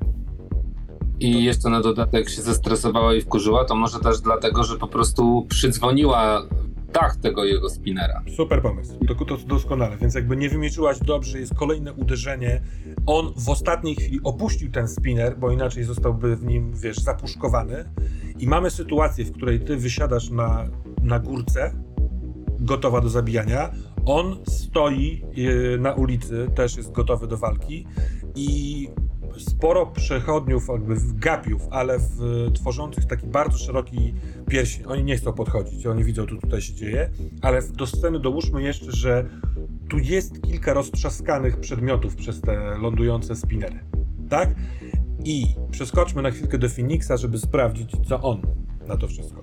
i 1.21 1.45
jeszcze 1.45 1.69
na 1.69 1.81
dodatek 1.81 2.29
się 2.29 2.43
zestresowała 2.43 3.15
i 3.15 3.21
wkurzyła, 3.21 3.65
to 3.65 3.75
może 3.75 4.01
też 4.01 4.21
dlatego, 4.21 4.65
że 4.65 4.77
po 4.77 4.87
prostu 4.87 5.47
przydzwoniła 5.49 6.43
dach 6.93 7.17
tego 7.17 7.45
jego 7.45 7.71
spinera. 7.71 8.23
Super 8.37 8.63
pomysł, 8.63 8.93
to, 9.09 9.25
to 9.25 9.37
doskonale, 9.37 9.97
więc 9.97 10.15
jakby 10.15 10.37
nie 10.37 10.49
wymieczyłaś 10.49 10.99
dobrze, 10.99 11.39
jest 11.39 11.55
kolejne 11.55 11.93
uderzenie. 11.93 12.61
On 13.07 13.33
w 13.37 13.49
ostatniej 13.49 13.95
chwili 13.95 14.21
opuścił 14.25 14.71
ten 14.71 14.89
spinner, 14.89 15.39
bo 15.39 15.51
inaczej 15.51 15.85
zostałby 15.85 16.37
w 16.37 16.45
nim, 16.45 16.73
wiesz, 16.75 16.97
zapuszkowany. 16.97 17.85
I 18.39 18.47
mamy 18.47 18.71
sytuację, 18.71 19.25
w 19.25 19.33
której 19.33 19.61
ty 19.61 19.77
wysiadasz 19.77 20.31
na, 20.31 20.65
na 21.03 21.19
górce, 21.19 21.75
gotowa 22.61 23.01
do 23.01 23.09
zabijania. 23.09 23.71
On 24.07 24.37
stoi 24.47 25.23
e, 25.75 25.79
na 25.79 25.93
ulicy, 25.93 26.51
też 26.55 26.77
jest 26.77 26.93
gotowy 26.93 27.27
do 27.27 27.37
walki 27.37 27.87
i 28.35 28.89
sporo 29.39 29.87
przechodniów, 29.87 30.69
jakby 30.69 30.97
gapiów, 31.15 31.63
ale 31.71 31.99
w, 31.99 32.51
tworzących 32.55 33.07
taki 33.07 33.27
bardzo 33.27 33.59
szeroki 33.59 34.15
pierścień. 34.49 34.85
Oni 34.87 35.05
nie 35.05 35.17
chcą 35.17 35.33
podchodzić, 35.33 35.87
oni 35.87 36.05
widzą, 36.05 36.27
co 36.27 36.37
tutaj 36.37 36.61
się 36.61 36.75
dzieje, 36.75 37.11
ale 37.43 37.63
do 37.63 37.87
sceny 37.87 38.21
dołóżmy 38.21 38.63
jeszcze, 38.63 38.93
że 38.93 39.25
tu 39.89 39.99
jest 39.99 40.43
kilka 40.43 40.75
roztrzaskanych 40.75 41.61
przedmiotów 41.61 42.17
przez 42.17 42.41
te 42.41 42.79
lądujące 42.79 43.37
spinery. 43.37 43.79
Tak? 44.29 44.55
I 45.25 45.47
przeskoczmy 45.71 46.23
na 46.23 46.31
chwilkę 46.31 46.59
do 46.59 46.69
Phoenixa, 46.69 47.17
żeby 47.17 47.39
sprawdzić, 47.39 47.91
co 48.09 48.21
on 48.21 48.43
na 48.89 48.97
to 48.97 49.09
wszystko. 49.09 49.41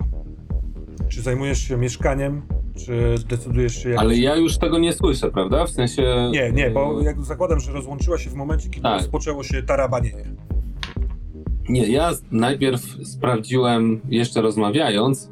Czy 1.07 1.21
zajmujesz 1.21 1.59
się 1.59 1.77
mieszkaniem, 1.77 2.41
Czy 2.85 3.15
decydujesz 3.29 3.83
się 3.83 3.89
jak... 3.89 3.99
Ale 3.99 4.15
ja 4.17 4.35
już 4.35 4.57
tego 4.57 4.79
nie 4.79 4.93
słyszę, 4.93 5.31
prawda? 5.31 5.65
W 5.65 5.69
sensie... 5.69 6.29
Nie, 6.31 6.51
nie, 6.51 6.69
bo 6.69 7.01
y, 7.01 7.03
jak 7.03 7.21
zakładam, 7.21 7.59
że 7.59 7.71
rozłączyła 7.71 8.17
się 8.17 8.29
w 8.29 8.33
momencie, 8.33 8.69
kiedy 8.69 8.83
Tak. 8.83 8.97
rozpoczęło 8.97 9.43
się 9.43 9.63
tarabanienie. 9.63 10.23
Nie, 11.69 11.87
ja 11.87 12.11
najpierw 12.31 12.81
sprawdziłem, 13.07 14.01
jeszcze 14.09 14.41
rozmawiając, 14.41 15.29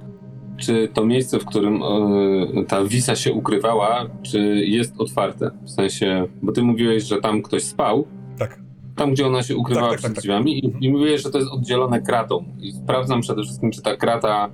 czy 0.57 0.87
to 0.93 1.05
miejsce, 1.05 1.39
w 1.39 1.45
którym 1.45 1.81
e, 1.83 2.65
ta 2.67 2.83
wisa 2.83 3.15
się 3.15 3.33
ukrywała, 3.33 4.05
czy 4.23 4.39
jest 4.65 4.93
otwarte. 4.97 5.51
W 5.63 5.69
sensie, 5.69 6.27
bo 6.41 6.51
ty 6.51 6.61
mówiłeś, 6.63 7.03
że 7.03 7.21
tam 7.21 7.41
ktoś 7.41 7.63
spał, 7.63 8.07
Tak. 8.39 8.59
tam 8.95 9.11
gdzie 9.11 9.27
ona 9.27 9.43
się 9.43 9.55
ukrywała 9.55 9.87
Tak, 9.87 9.91
tak, 9.91 9.99
przed 9.99 10.09
tak, 10.11 10.15
tak. 10.15 10.21
drzwiami 10.23 10.65
i, 10.65 10.85
i 10.85 10.91
mówiłeś, 10.91 11.21
że 11.21 11.29
to 11.31 11.37
jest 11.37 11.51
oddzielone 11.51 12.01
kratą. 12.01 12.45
I 12.59 12.71
sprawdzam 12.71 13.21
przede 13.21 13.43
wszystkim, 13.43 13.71
czy 13.71 13.81
ta 13.81 13.95
krata... 13.97 14.49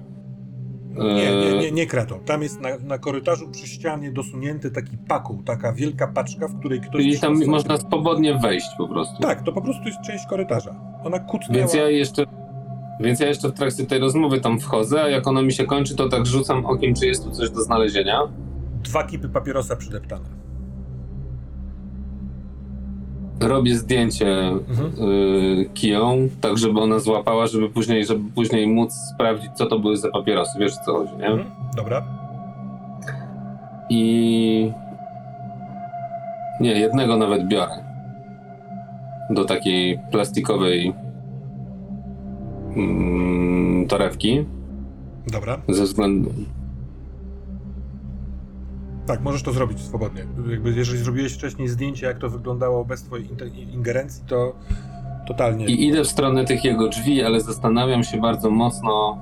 e, 0.97 1.13
Nie, 1.13 1.35
nie, 1.35 1.57
nie, 1.59 1.71
nie 1.71 1.87
kratą. 1.87 2.19
Tam 2.19 2.41
jest 2.41 2.61
na, 2.61 2.69
na 2.77 2.97
korytarzu 2.97 3.49
przy 3.49 3.67
ścianie 3.67 4.11
dosunięty 4.11 4.71
taki 4.71 4.97
pakuł, 4.97 5.43
taka 5.43 5.73
wielka 5.73 6.07
paczka, 6.07 6.47
w 6.47 6.59
której 6.59 6.81
ktoś... 6.81 7.01
Czyli 7.01 7.19
tam 7.19 7.45
można 7.45 7.77
swobodnie 7.77 8.37
wejść 8.37 8.67
po 8.77 8.87
prostu. 8.87 9.21
Tak, 9.21 9.43
to 9.43 9.51
po 9.51 9.61
prostu 9.61 9.83
jest 9.87 10.01
część 10.01 10.25
korytarza. 10.25 10.75
Ona 11.03 11.19
kucnęła... 11.19 11.59
Więc 11.59 11.73
ja 11.73 11.89
jeszcze. 11.89 12.25
Więc 12.99 13.19
ja 13.19 13.27
jeszcze 13.27 13.49
w 13.49 13.53
trakcie 13.53 13.85
tej 13.85 13.99
rozmowy 13.99 14.41
tam 14.41 14.59
wchodzę, 14.59 15.03
a 15.03 15.09
jak 15.09 15.27
ona 15.27 15.41
mi 15.41 15.53
się 15.53 15.65
kończy, 15.65 15.95
to 15.95 16.09
tak 16.09 16.25
rzucam 16.25 16.65
okiem, 16.65 16.93
czy 16.93 17.07
jest 17.07 17.23
tu 17.23 17.31
coś 17.31 17.49
do 17.49 17.61
znalezienia. 17.61 18.19
Dwa 18.83 19.03
kipy 19.03 19.29
papierosa 19.29 19.75
przydeptane. 19.75 20.42
Robię 23.39 23.75
zdjęcie 23.77 24.37
Mhm. 24.69 25.09
y, 25.09 25.69
kiją, 25.73 26.27
tak 26.41 26.57
żeby 26.57 26.79
ona 26.79 26.99
złapała, 26.99 27.47
żeby 27.47 27.69
później, 27.69 28.05
żeby 28.05 28.31
później 28.35 28.67
móc 28.67 28.93
sprawdzić, 28.93 29.51
co 29.55 29.65
to 29.65 29.79
były 29.79 29.97
za 29.97 30.09
papierosy. 30.11 30.59
Wiesz 30.59 30.73
co 30.85 30.93
chodzi, 30.93 31.15
nie? 31.17 31.25
Mhm. 31.27 31.49
Dobra. 31.75 32.03
I. 33.89 34.71
Nie, 36.59 36.71
jednego 36.71 37.17
nawet 37.17 37.47
biorę. 37.47 37.71
Do 39.29 39.45
takiej 39.45 39.99
plastikowej 40.11 40.93
mm, 42.75 43.87
torewki. 43.87 44.45
Dobra. 45.31 45.57
Ze 45.69 45.83
względu. 45.83 46.29
Tak, 49.05 49.21
możesz 49.21 49.43
to 49.43 49.51
zrobić 49.51 49.79
swobodnie. 49.81 50.25
Jakby 50.49 50.71
jeżeli 50.71 50.99
zrobiłeś 50.99 51.33
wcześniej 51.33 51.67
zdjęcie, 51.67 52.05
jak 52.05 52.17
to 52.17 52.29
wyglądało 52.29 52.85
bez 52.85 53.03
twojej 53.03 53.29
ingerencji, 53.73 54.23
to 54.27 54.55
totalnie. 55.27 55.65
I 55.65 55.87
idę 55.87 56.03
w 56.03 56.07
stronę 56.07 56.45
tych 56.45 56.63
jego 56.63 56.89
drzwi, 56.89 57.23
ale 57.23 57.41
zastanawiam 57.41 58.03
się 58.03 58.21
bardzo 58.21 58.49
mocno. 58.49 59.17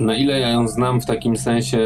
Na 0.00 0.14
ile 0.14 0.40
ja 0.40 0.48
ją 0.48 0.68
znam 0.68 1.00
w 1.00 1.06
takim 1.06 1.36
sensie, 1.36 1.78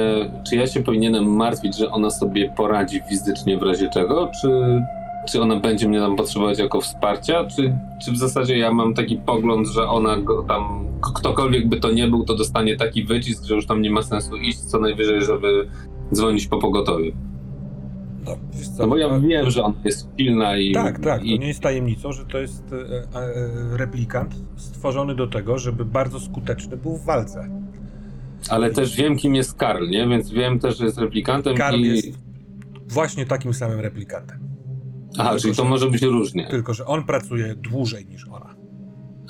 czy 0.48 0.56
ja 0.56 0.66
się 0.66 0.82
powinienem 0.82 1.24
martwić, 1.24 1.76
że 1.76 1.90
ona 1.90 2.10
sobie 2.10 2.50
poradzi 2.50 3.02
fizycznie 3.08 3.58
w 3.58 3.62
razie 3.62 3.88
czego, 3.88 4.30
czy, 4.40 4.82
czy 5.28 5.42
ona 5.42 5.56
będzie 5.56 5.88
mnie 5.88 6.00
tam 6.00 6.16
potrzebować 6.16 6.58
jako 6.58 6.80
wsparcia, 6.80 7.44
czy, 7.44 7.78
czy 8.04 8.12
w 8.12 8.16
zasadzie 8.16 8.58
ja 8.58 8.72
mam 8.72 8.94
taki 8.94 9.16
pogląd, 9.16 9.68
że 9.68 9.88
ona 9.88 10.16
go 10.16 10.42
tam, 10.42 10.86
ktokolwiek 11.14 11.68
by 11.68 11.76
to 11.80 11.92
nie 11.92 12.08
był, 12.08 12.24
to 12.24 12.34
dostanie 12.34 12.76
taki 12.76 13.04
wycisk, 13.04 13.44
że 13.44 13.54
już 13.54 13.66
tam 13.66 13.82
nie 13.82 13.90
ma 13.90 14.02
sensu 14.02 14.36
iść, 14.36 14.58
co 14.58 14.80
najwyżej, 14.80 15.24
żeby 15.24 15.68
dzwonić 16.14 16.46
po 16.46 16.58
pogotowie. 16.58 17.12
No, 18.26 18.36
No 18.78 18.86
bo 18.86 18.96
ja 18.96 19.20
wiem, 19.20 19.50
że 19.50 19.64
ona 19.64 19.74
jest 19.84 20.08
silna 20.18 20.56
i. 20.56 20.72
Tak, 20.72 20.98
tak. 20.98 21.20
To 21.20 21.24
i 21.24 21.38
nie 21.38 21.48
jest 21.48 21.60
tajemnicą, 21.60 22.12
że 22.12 22.24
to 22.24 22.38
jest 22.38 22.72
e, 22.72 22.76
e, 22.76 23.76
replikant 23.76 24.34
stworzony 24.56 25.14
do 25.14 25.26
tego, 25.26 25.58
żeby 25.58 25.84
bardzo 25.84 26.20
skuteczny 26.20 26.76
był 26.76 26.96
w 26.96 27.04
walce. 27.04 27.48
Ale 28.50 28.70
też 28.70 28.96
wiem, 28.96 29.16
kim 29.16 29.34
jest 29.34 29.54
Karl, 29.54 29.88
nie? 29.88 30.08
Więc 30.08 30.30
wiem 30.30 30.58
też, 30.58 30.78
że 30.78 30.84
jest 30.84 30.98
replikantem 30.98 31.56
Karl 31.56 31.76
i. 31.76 31.86
jest 31.86 32.18
właśnie 32.88 33.26
takim 33.26 33.54
samym 33.54 33.80
replikantem. 33.80 34.45
Aha, 35.18 35.28
tylko, 35.30 35.42
czyli 35.42 35.54
to 35.56 35.62
że- 35.62 35.68
może 35.68 35.90
być 35.90 36.02
różnie. 36.02 36.46
Tylko, 36.50 36.74
że 36.74 36.86
on 36.86 37.04
pracuje 37.04 37.54
dłużej 37.54 38.06
niż 38.06 38.28
ona. 38.28 38.54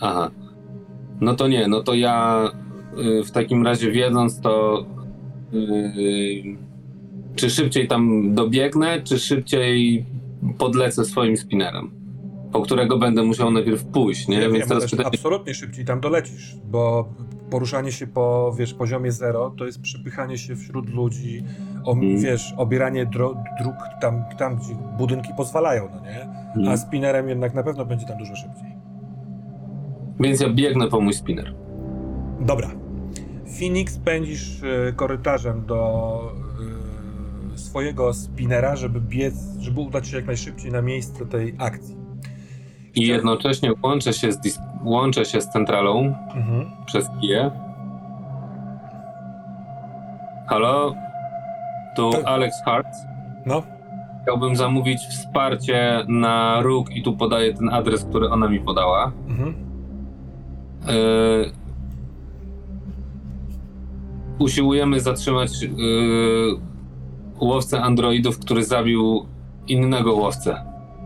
Aha. 0.00 0.30
No 1.20 1.34
to 1.34 1.48
nie, 1.48 1.68
no 1.68 1.82
to 1.82 1.94
ja 1.94 2.44
y, 3.20 3.24
w 3.24 3.30
takim 3.30 3.64
razie 3.66 3.90
wiedząc 3.90 4.40
to. 4.40 4.86
y, 5.54 6.42
czy 7.36 7.50
szybciej 7.50 7.88
tam 7.88 8.34
dobiegnę, 8.34 9.02
czy 9.02 9.18
szybciej 9.18 10.04
podlecę 10.58 11.04
swoim 11.04 11.36
spinnerem? 11.36 11.90
Po 12.52 12.60
którego 12.62 12.98
będę 12.98 13.22
musiał 13.22 13.50
najpierw 13.50 13.84
pójść, 13.84 14.28
nie? 14.28 14.34
Ja 14.36 14.40
Więc 14.40 14.58
wiem, 14.58 14.68
teraz 14.68 14.90
pytanie. 14.90 15.06
absolutnie 15.08 15.54
szybciej 15.54 15.84
tam 15.84 16.00
dolecisz, 16.00 16.56
bo 16.70 17.08
poruszanie 17.50 17.92
się 17.92 18.06
po, 18.06 18.54
wiesz, 18.58 18.74
poziomie 18.74 19.12
zero 19.12 19.50
to 19.58 19.66
jest 19.66 19.80
przepychanie 19.80 20.38
się 20.38 20.56
wśród 20.56 20.90
ludzi, 20.90 21.44
o, 21.84 21.92
Mm. 21.92 22.18
wiesz, 22.20 22.54
obieranie 22.56 23.06
dro, 23.06 23.34
dróg 23.60 23.74
tam, 24.00 24.24
tam, 24.38 24.56
gdzie 24.56 24.74
budynki 24.98 25.28
pozwalają, 25.36 25.88
no 25.94 26.00
nie? 26.00 26.28
A 26.54 26.58
Mhm. 26.58 26.78
spinnerem 26.78 27.28
jednak 27.28 27.54
na 27.54 27.62
pewno 27.62 27.86
będzie 27.86 28.06
tam 28.06 28.18
dużo 28.18 28.36
szybciej. 28.36 28.76
Więc 30.20 30.40
ja 30.40 30.48
biegnę 30.48 30.88
po 30.88 31.00
mój 31.00 31.12
spinner. 31.14 31.54
Dobra. 32.40 32.68
Phoenix 33.58 33.98
pędzisz 33.98 34.62
e, 34.62 34.92
korytarzem 34.92 35.66
do 35.66 36.20
e, 37.54 37.58
swojego 37.58 38.14
spinera, 38.14 38.76
żeby 38.76 39.00
biec, 39.00 39.34
żeby 39.58 39.80
udać 39.80 40.08
się 40.08 40.16
jak 40.16 40.26
najszybciej 40.26 40.72
na 40.72 40.82
miejsce 40.82 41.26
tej 41.26 41.54
akcji. 41.58 41.96
I 42.96 43.06
jednocześnie 43.06 43.70
łączę 43.82 44.12
się 44.12 44.32
z, 44.32 44.38
dis- 44.40 44.60
łączę 44.84 45.24
się 45.24 45.40
z 45.40 45.48
centralą 45.48 45.98
Mhm. 46.34 46.70
przez 46.86 47.10
kiję. 47.20 47.50
Halo? 50.48 50.94
Tu 51.96 52.10
Tak. 52.12 52.22
Alex 52.26 52.62
Hart. 52.64 52.86
No, 53.46 53.62
Chciałbym 54.22 54.56
zamówić 54.56 54.98
wsparcie 55.00 56.04
na 56.08 56.60
róg 56.62 56.90
i 56.96 57.02
tu 57.02 57.16
podaję 57.16 57.54
ten 57.54 57.68
adres, 57.68 58.04
który 58.04 58.30
ona 58.30 58.48
mi 58.48 58.60
podała. 58.60 59.12
mhm. 59.28 59.54
Yy, 60.86 61.50
usiłujemy 64.38 65.00
zatrzymać 65.00 65.62
yy, 65.62 65.68
łowcę 67.40 67.82
androidów, 67.82 68.38
który 68.38 68.64
zabił 68.64 69.26
innego 69.68 70.14
łowcę. 70.14 70.56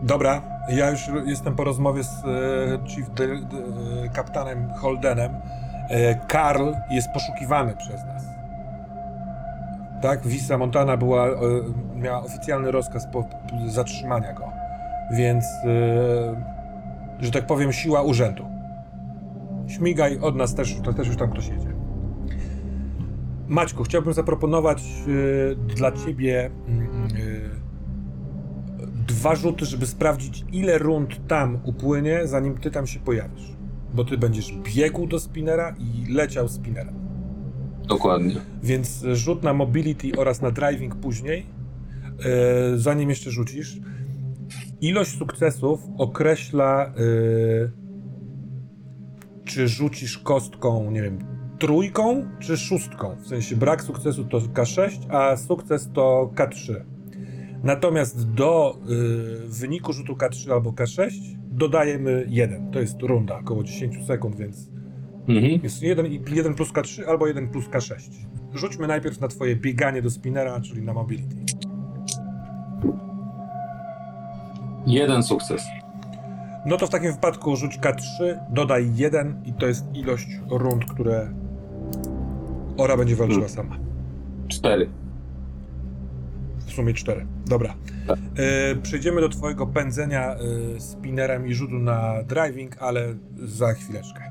Dobra, 0.03 0.41
ja 0.75 0.89
już 0.89 1.09
jestem 1.25 1.55
po 1.55 1.63
rozmowie 1.63 2.03
z 2.03 2.25
e, 2.25 2.89
chief 2.89 3.09
de, 3.09 3.27
de, 3.27 3.39
kapitanem 4.13 4.69
Holdenem. 4.69 5.31
E, 5.89 6.15
Karl 6.15 6.71
jest 6.89 7.07
poszukiwany 7.13 7.75
przez 7.75 8.05
nas. 8.05 8.23
Tak, 10.01 10.27
Visa 10.27 10.57
Montana 10.57 10.97
była, 10.97 11.27
e, 11.27 11.31
miała 11.95 12.23
oficjalny 12.23 12.71
rozkaz 12.71 13.07
po, 13.11 13.25
zatrzymania 13.67 14.33
go. 14.33 14.51
Więc, 15.11 15.45
że 17.19 17.31
tak 17.31 17.45
powiem, 17.45 17.73
siła 17.73 18.01
urzędu. 18.01 18.45
Śmigaj, 19.67 20.19
od 20.19 20.35
nas 20.35 20.55
też, 20.55 20.75
to 20.83 20.93
też 20.93 21.07
już 21.07 21.17
tam 21.17 21.31
ktoś 21.31 21.47
jedzie. 21.47 21.73
Maćku, 23.47 23.83
chciałbym 23.83 24.13
zaproponować 24.13 24.83
dla 25.75 25.91
ciebie 25.91 26.51
mm, 26.67 27.07
dwa 29.11 29.35
rzuty, 29.35 29.65
żeby 29.65 29.87
sprawdzić, 29.87 30.45
ile 30.51 30.77
rund 30.77 31.27
tam 31.27 31.59
upłynie, 31.63 32.27
zanim 32.27 32.57
ty 32.57 32.71
tam 32.71 32.87
się 32.87 32.99
pojawisz. 32.99 33.55
Bo 33.93 34.05
ty 34.05 34.17
będziesz 34.17 34.53
biegł 34.75 35.07
do 35.07 35.19
spinera 35.19 35.75
i 35.79 36.13
leciał 36.13 36.47
spinnerem. 36.47 36.95
Dokładnie. 37.87 38.35
Więc 38.63 39.05
rzut 39.13 39.43
na 39.43 39.53
mobility 39.53 40.11
oraz 40.17 40.41
na 40.41 40.51
driving 40.51 40.95
później, 40.95 41.45
e, 42.25 42.77
zanim 42.77 43.09
jeszcze 43.09 43.31
rzucisz. 43.31 43.79
Ilość 44.81 45.17
sukcesów 45.17 45.81
określa, 45.97 46.85
e, 46.85 46.91
czy 49.45 49.67
rzucisz 49.67 50.17
kostką, 50.17 50.91
nie 50.91 51.01
wiem, 51.01 51.19
trójką 51.59 52.25
czy 52.39 52.57
szóstką. 52.57 53.15
W 53.15 53.27
sensie 53.27 53.55
brak 53.55 53.83
sukcesu 53.83 54.25
to 54.25 54.39
K6, 54.39 54.89
a 55.09 55.37
sukces 55.37 55.89
to 55.93 56.31
K3. 56.35 56.90
Natomiast 57.63 58.31
do 58.33 58.77
y, 59.45 59.49
wyniku 59.49 59.93
rzutu 59.93 60.13
K3 60.13 60.51
albo 60.51 60.71
K6 60.71 61.09
dodajemy 61.51 62.25
1. 62.29 62.71
To 62.71 62.79
jest 62.79 63.01
runda, 63.01 63.39
około 63.39 63.63
10 63.63 64.05
sekund, 64.07 64.35
więc 64.35 64.69
Mhm. 65.27 65.59
jest 65.63 65.81
1, 65.83 66.05
1 66.35 66.53
plus 66.53 66.71
K3 66.73 67.03
albo 67.07 67.27
1 67.27 67.47
plus 67.47 67.65
K6. 67.69 67.95
Rzućmy 68.53 68.87
najpierw 68.87 69.21
na 69.21 69.27
twoje 69.27 69.55
bieganie 69.55 70.01
do 70.01 70.09
spinera, 70.09 70.61
czyli 70.61 70.81
na 70.81 70.93
mobility. 70.93 71.35
Jeden 74.87 75.23
sukces. 75.23 75.61
No 76.65 76.77
to 76.77 76.87
w 76.87 76.89
takim 76.89 77.11
wypadku 77.11 77.55
rzuć 77.55 77.79
K3, 77.79 78.37
dodaj 78.49 78.95
1 78.95 79.41
i 79.45 79.53
to 79.53 79.67
jest 79.67 79.85
ilość 79.95 80.27
rund, 80.49 80.85
które 80.85 81.29
Ora 82.77 82.97
będzie 82.97 83.15
walczyła 83.15 83.47
sama. 83.47 83.77
Cztery. 84.47 84.89
W 86.71 86.73
sumie 86.73 86.93
4. 86.93 87.25
Dobra. 87.45 87.75
E, 88.35 88.75
przejdziemy 88.75 89.21
do 89.21 89.29
twojego 89.29 89.67
pędzenia 89.67 90.35
e, 90.35 90.79
spinnerem 90.79 91.47
i 91.47 91.53
rzutu 91.53 91.73
na 91.73 92.23
driving, 92.23 92.77
ale 92.79 93.15
za 93.37 93.73
chwileczkę. 93.73 94.21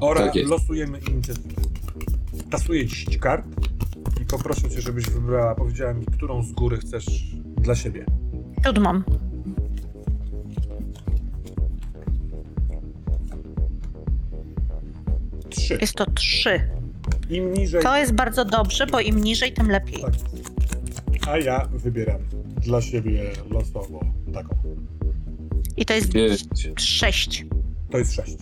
Ora, 0.00 0.20
Tak 0.20 0.34
losujemy 0.46 0.98
inicjatywę. 0.98 1.62
Tasuję 2.50 2.86
10 2.86 3.18
kart 3.18 3.44
i 4.22 4.24
poproszę 4.24 4.70
cię, 4.70 4.80
żebyś 4.80 5.10
wybrała, 5.10 5.54
powiedziała 5.54 5.94
mi, 5.94 6.06
którą 6.06 6.42
z 6.42 6.52
góry 6.52 6.76
chcesz 6.76 7.06
dla 7.56 7.74
siebie. 7.74 8.04
Siódmą. 8.66 9.02
Trzy. 15.50 15.78
Jest 15.80 15.94
to 15.94 16.10
trzy. 16.10 16.60
Im 17.30 17.52
niżej... 17.54 17.82
To 17.82 17.96
jest 17.96 18.12
bardzo 18.12 18.44
dobrze, 18.44 18.86
bo 18.86 19.00
im 19.00 19.24
niżej, 19.24 19.52
tym 19.52 19.70
lepiej. 19.70 20.02
Tak. 20.02 20.12
A 21.28 21.38
ja 21.38 21.68
wybieram 21.72 22.20
dla 22.60 22.80
siebie 22.80 23.22
losowo 23.50 24.00
taką. 24.34 24.56
I 25.76 25.84
to 25.84 25.94
jest 25.94 26.12
Pięć. 26.12 26.44
sześć. 26.78 27.46
To 27.90 27.98
jest 27.98 28.12
6. 28.12 28.36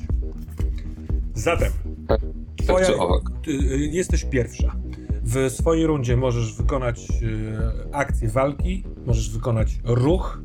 Zatem, 1.35 1.73
Tak 2.09 2.21
twoja, 2.57 2.87
czy 2.87 2.97
owak? 2.97 3.23
ty, 3.45 3.51
y, 3.51 3.79
jesteś 3.79 4.25
pierwsza. 4.25 4.77
W 5.23 5.51
swojej 5.51 5.87
rundzie 5.87 6.17
możesz 6.17 6.55
wykonać 6.57 7.09
y, 7.23 7.53
akcję 7.93 8.29
walki, 8.29 8.85
możesz 9.07 9.31
wykonać 9.31 9.81
ruch, 9.85 10.43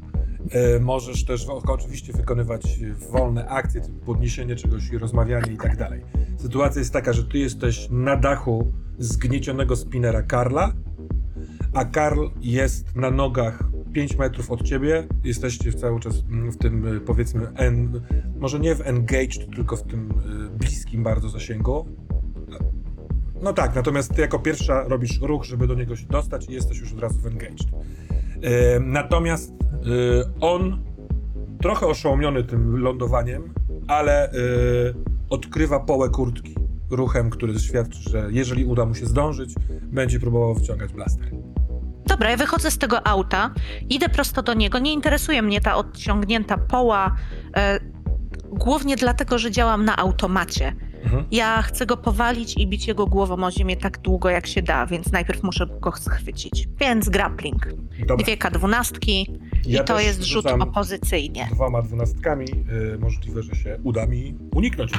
y, 0.76 0.80
możesz 0.80 1.26
też 1.26 1.46
w- 1.46 1.50
oczywiście 1.70 2.14
wykonywać 2.14 2.66
y, 2.82 2.94
wolne 3.12 3.48
akcje, 3.48 3.82
typu 3.82 4.06
podniesienie 4.06 4.56
czegoś 4.56 4.90
i 4.90 4.98
rozmawianie 4.98 5.54
i 5.54 5.58
tak 5.58 5.78
dalej. 5.78 6.02
Sytuacja 6.38 6.80
jest 6.80 6.94
taka, 6.94 7.14
że 7.14 7.24
ty 7.24 7.38
jesteś 7.38 7.88
na 7.92 8.16
dachu 8.16 8.72
zgniecionego 9.00 9.76
spinera 9.76 10.24
Karla, 10.24 10.74
a 11.76 11.86
Karl 11.86 12.28
jest 12.42 12.96
na 12.96 13.12
nogach 13.12 13.64
5 13.94 14.18
metrów 14.18 14.52
od 14.52 14.64
ciebie. 14.64 15.08
Jesteście 15.24 15.74
cały 15.74 16.00
czas 16.00 16.24
mm, 16.30 16.52
w 16.52 16.58
tym, 16.58 16.88
y, 16.88 17.00
powiedzmy, 17.00 17.48
en, 17.56 18.02
może 18.40 18.60
nie 18.60 18.76
w 18.76 18.82
engaged, 18.82 19.56
tylko 19.56 19.78
w 19.78 19.84
tym 19.84 20.12
y, 20.56 20.58
bliskim 20.58 21.04
bardzo 21.04 21.30
zasięgu. 21.30 21.86
No 23.42 23.54
tak, 23.54 23.76
natomiast 23.76 24.14
ty 24.14 24.22
jako 24.22 24.40
pierwsza 24.40 24.84
robisz 24.84 25.22
ruch, 25.22 25.44
żeby 25.44 25.68
do 25.68 25.76
niego 25.76 25.96
się 25.96 26.06
dostać 26.06 26.50
i 26.50 26.54
jesteś 26.54 26.80
już 26.80 26.94
od 26.94 27.00
razu 27.00 27.20
w 27.20 27.26
engaged. 27.26 27.68
Y, 27.68 28.80
natomiast 28.80 29.54
on, 30.42 30.84
trochę 31.62 31.88
oszołomiony 31.88 32.44
tym 32.44 32.78
lądowaniem, 32.78 33.54
ale 33.88 34.32
odkrywa 35.30 35.80
połę 35.80 36.10
kurtki 36.10 36.56
ruchem, 36.90 37.30
który 37.30 37.60
świadczy, 37.60 38.10
że 38.10 38.28
jeżeli 38.32 38.66
uda 38.66 38.86
mu 38.86 38.96
się 38.96 39.06
zdążyć, 39.06 39.56
będzie 39.84 40.20
próbował 40.20 40.54
wyciągać 40.54 40.94
blaster. 40.94 41.45
Dobra, 42.16 42.32
ja 42.32 42.38
wychodzę 42.38 42.72
z 42.72 42.78
tego 42.78 43.08
auta, 43.08 43.52
idę 43.90 44.10
prosto 44.10 44.44
do 44.44 44.54
niego. 44.54 44.80
Nie 44.80 44.94
interesuje 44.94 45.42
mnie 45.42 45.62
ta 45.62 45.76
odciągnięta 45.76 46.58
poła, 46.58 47.16
e, 47.58 47.80
głównie 48.50 48.96
dlatego, 48.96 49.38
że 49.38 49.52
działam 49.52 49.86
na 49.86 49.98
automacie. 49.98 50.76
Mhm. 51.04 51.26
Ja 51.32 51.62
chcę 51.62 51.86
go 51.86 51.98
powalić 51.98 52.58
i 52.58 52.68
bić 52.68 52.88
jego 52.88 53.08
głową 53.08 53.44
o 53.44 53.52
ziemię 53.52 53.78
tak 53.78 53.98
długo, 53.98 54.30
jak 54.30 54.48
się 54.48 54.62
da, 54.62 54.86
więc 54.86 55.12
najpierw 55.12 55.44
muszę 55.44 55.68
go 55.82 55.92
schwycić. 55.92 56.68
Więc 56.80 57.10
grappling. 57.10 57.68
Dobra. 58.08 58.24
Dwie 58.24 58.38
K12 58.38 59.26
Ja 59.66 59.82
i 59.82 59.86
to 59.86 60.00
jest 60.00 60.24
rzut 60.24 60.46
opozycyjnie. 60.46 61.48
dwoma 61.52 61.82
dwunastkami. 61.82 62.46
Y, 62.96 63.00
możliwe, 63.00 63.44
że 63.44 63.56
się 63.56 63.80
uda 63.84 64.06
mi 64.06 64.36
uniknąć. 64.56 64.92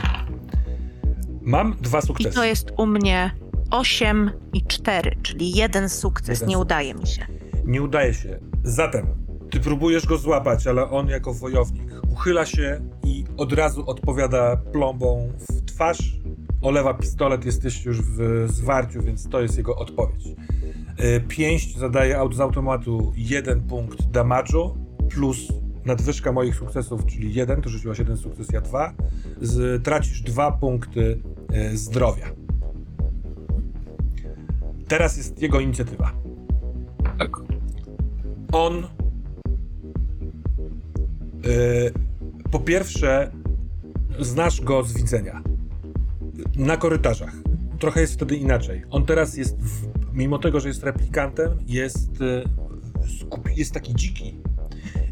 Mam 1.42 1.76
dwa 1.80 1.98
I 1.98 2.02
sukcesy. 2.02 2.34
to 2.34 2.44
jest 2.44 2.72
u 2.76 2.86
mnie 2.86 3.30
8 3.76 4.30
i 4.52 4.62
4, 4.62 5.16
czyli 5.22 5.50
jeden 5.56 5.88
sukces. 5.88 6.28
Jeden 6.40 6.48
Nie 6.48 6.54
sukces. 6.54 6.66
udaje 6.66 6.94
mi 6.94 7.06
się. 7.06 7.26
Nie 7.64 7.82
udaje 7.82 8.14
się. 8.14 8.38
Zatem, 8.64 9.06
ty 9.50 9.60
próbujesz 9.60 10.06
go 10.06 10.18
złapać, 10.18 10.66
ale 10.66 10.90
on 10.90 11.08
jako 11.08 11.34
wojownik 11.34 11.92
uchyla 12.12 12.46
się 12.46 12.80
i 13.04 13.24
od 13.36 13.52
razu 13.52 13.84
odpowiada 13.90 14.56
plombą 14.56 15.32
w 15.38 15.64
twarz. 15.64 16.16
Olewa 16.62 16.94
pistolet, 16.94 17.44
jesteś 17.44 17.84
już 17.84 18.02
w 18.02 18.46
zwarciu, 18.50 19.02
więc 19.02 19.28
to 19.28 19.40
jest 19.40 19.56
jego 19.56 19.76
odpowiedź. 19.76 20.26
Y, 21.00 21.20
Pięść 21.28 21.78
zadaje 21.78 22.18
z 22.32 22.40
automatu 22.40 23.12
jeden 23.16 23.60
punkt 23.60 24.02
damage'u 24.02 24.70
plus 25.10 25.38
nadwyżka 25.84 26.32
moich 26.32 26.54
sukcesów, 26.56 27.06
czyli 27.06 27.34
jeden, 27.34 27.62
to 27.62 27.68
rzuciłaś 27.68 27.98
jeden 27.98 28.16
sukces, 28.16 28.48
ja 28.52 28.60
dwa. 28.60 28.94
Z, 29.40 29.84
tracisz 29.84 30.22
dwa 30.22 30.52
punkty 30.52 31.20
y, 31.72 31.76
zdrowia. 31.78 32.26
Teraz 34.88 35.16
jest 35.16 35.42
jego 35.42 35.60
inicjatywa. 35.60 36.12
Tak. 37.18 37.30
On. 38.52 38.84
y, 41.46 41.92
po 42.50 42.60
pierwsze, 42.60 43.32
znasz 44.18 44.60
go 44.60 44.82
z 44.82 44.92
widzenia. 44.92 45.42
Na 46.56 46.76
korytarzach. 46.76 47.32
Trochę 47.78 48.00
jest 48.00 48.14
wtedy 48.14 48.36
inaczej. 48.36 48.82
On 48.90 49.06
teraz 49.06 49.36
jest, 49.36 49.58
w, 49.58 49.86
mimo 50.12 50.38
tego, 50.38 50.60
że 50.60 50.68
jest 50.68 50.84
replikantem, 50.84 51.58
jest, 51.66 52.20
y, 52.20 52.44
skupi, 53.20 53.50
jest 53.56 53.74
taki 53.74 53.94
dziki. 53.94 54.40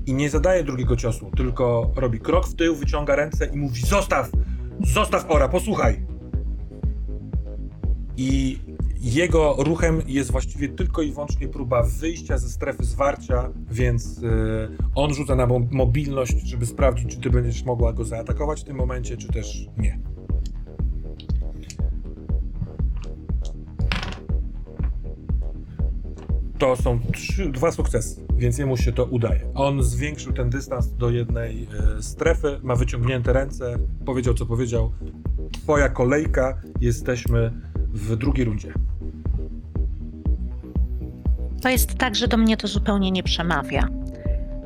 I 0.06 0.14
nie 0.14 0.30
zadaje 0.30 0.64
drugiego 0.64 0.96
ciosu, 0.96 1.30
tylko 1.37 1.92
robi 1.96 2.20
krok 2.20 2.48
w 2.48 2.54
tył, 2.54 2.76
wyciąga 2.76 3.16
ręce 3.16 3.46
i 3.46 3.56
mówi: 3.56 3.80
Zostaw! 3.80 4.30
Zostaw 4.80 5.26
ora, 5.28 5.48
posłuchaj! 5.48 6.06
I 8.16 8.58
jego 9.05 9.57
ruchem 9.59 10.03
jest 10.07 10.31
właściwie 10.31 10.69
tylko 10.69 11.03
i 11.03 11.12
wyłącznie 11.12 11.49
próba 11.49 11.83
wyjścia 11.83 12.38
ze 12.38 12.49
strefy 12.49 12.85
zwarcia, 12.85 13.51
więc 13.71 14.19
y, 14.19 14.69
on 14.95 15.14
rzuca 15.14 15.37
na 15.37 15.47
mo- 15.47 15.67
mobilność, 15.71 16.40
żeby 16.40 16.67
sprawdzić, 16.67 17.14
czy 17.14 17.21
ty 17.21 17.31
będziesz 17.31 17.64
mogła 17.64 17.93
go 17.93 18.05
zaatakować 18.05 18.61
w 18.61 18.64
tym 18.64 18.77
momencie, 18.77 19.17
czy 19.17 19.29
też 19.29 19.67
nie. 19.79 19.99
To 26.59 26.77
są 26.77 26.99
trzy, 27.12 27.49
dwa 27.51 27.73
sukcesy, 27.73 28.27
więc 28.37 28.59
jemu 28.59 28.77
się 28.77 28.92
to 28.92 29.05
udaje. 29.05 29.40
On 29.55 29.83
zwiększył 29.83 30.33
ten 30.33 30.50
dystans 30.50 30.92
do 30.96 31.11
jednej 31.11 31.69
e, 31.98 32.02
strefy, 32.02 32.61
ma 32.63 32.77
wyciągnięte 32.77 33.33
ręce, 33.33 33.79
powiedział 34.07 34.35
co 34.35 34.46
powiedział. 34.46 34.92
Twoja 35.52 35.88
kolejka, 35.88 36.63
jesteśmy 36.81 37.52
w 37.92 38.17
drugiej 38.17 38.44
rundzie. 38.44 38.75
To 41.65 41.69
jest 41.69 41.94
tak, 41.94 42.15
że 42.15 42.29
do 42.29 42.37
mnie 42.37 42.56
to 42.56 42.69
zupełnie 42.69 43.10
nie 43.10 43.23
przemawia. 43.23 43.88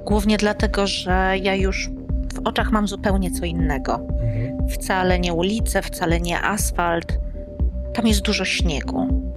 Głównie 0.05 0.37
dlatego, 0.37 0.87
że 0.87 1.35
ja 1.43 1.55
już 1.55 1.91
w 2.35 2.39
oczach 2.45 2.73
mam 2.73 2.89
zupełnie 2.89 3.31
co 3.31 3.45
innego. 3.45 4.01
Wcale 4.71 5.19
nie 5.19 5.33
ulice, 5.33 5.83
wcale 5.83 6.21
nie 6.21 6.43
asfalt. 6.43 7.19
Tam 7.95 8.07
jest 8.07 8.21
dużo 8.21 8.45
śniegu. 8.45 9.31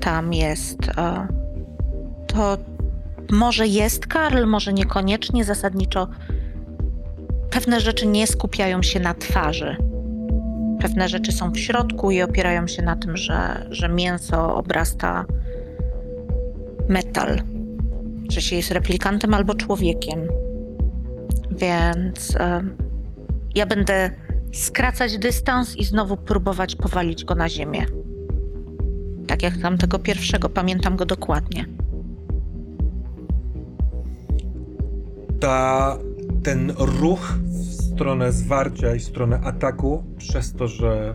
Tam 0.00 0.32
jest. 0.32 0.78
E, 0.98 1.26
to 2.26 2.58
może 3.32 3.66
jest 3.66 4.06
Karl, 4.06 4.46
może 4.46 4.72
niekoniecznie 4.72 5.44
zasadniczo. 5.44 6.08
Pewne 7.50 7.80
rzeczy 7.80 8.06
nie 8.06 8.26
skupiają 8.26 8.82
się 8.82 9.00
na 9.00 9.14
twarzy. 9.14 9.76
Pewne 10.80 11.08
rzeczy 11.08 11.32
są 11.32 11.50
w 11.50 11.58
środku 11.58 12.10
i 12.10 12.22
opierają 12.22 12.66
się 12.66 12.82
na 12.82 12.96
tym, 12.96 13.16
że, 13.16 13.66
że 13.70 13.88
mięso 13.88 14.56
obrasta 14.56 15.24
metal. 16.92 17.42
Że 18.30 18.42
się 18.42 18.56
jest 18.56 18.70
replikantem 18.70 19.34
albo 19.34 19.54
człowiekiem. 19.54 20.20
Więc 21.50 22.36
ja 23.54 23.66
będę 23.66 24.10
skracać 24.52 25.18
dystans 25.18 25.76
i 25.76 25.84
znowu 25.84 26.16
próbować 26.16 26.76
powalić 26.76 27.24
go 27.24 27.34
na 27.34 27.48
ziemię. 27.48 27.86
Tak 29.26 29.42
jak 29.42 29.58
tamtego 29.58 29.98
pierwszego, 29.98 30.48
pamiętam 30.48 30.96
go 30.96 31.06
dokładnie. 31.06 31.66
ta, 35.42 35.98
ten 36.42 36.72
ruch 36.78 37.38
w 37.44 37.72
stronę 37.72 38.32
zwarcia 38.32 38.94
i 38.94 38.98
w 38.98 39.04
stronę 39.04 39.40
ataku, 39.40 40.04
przez 40.18 40.52
to, 40.52 40.68
że 40.68 41.14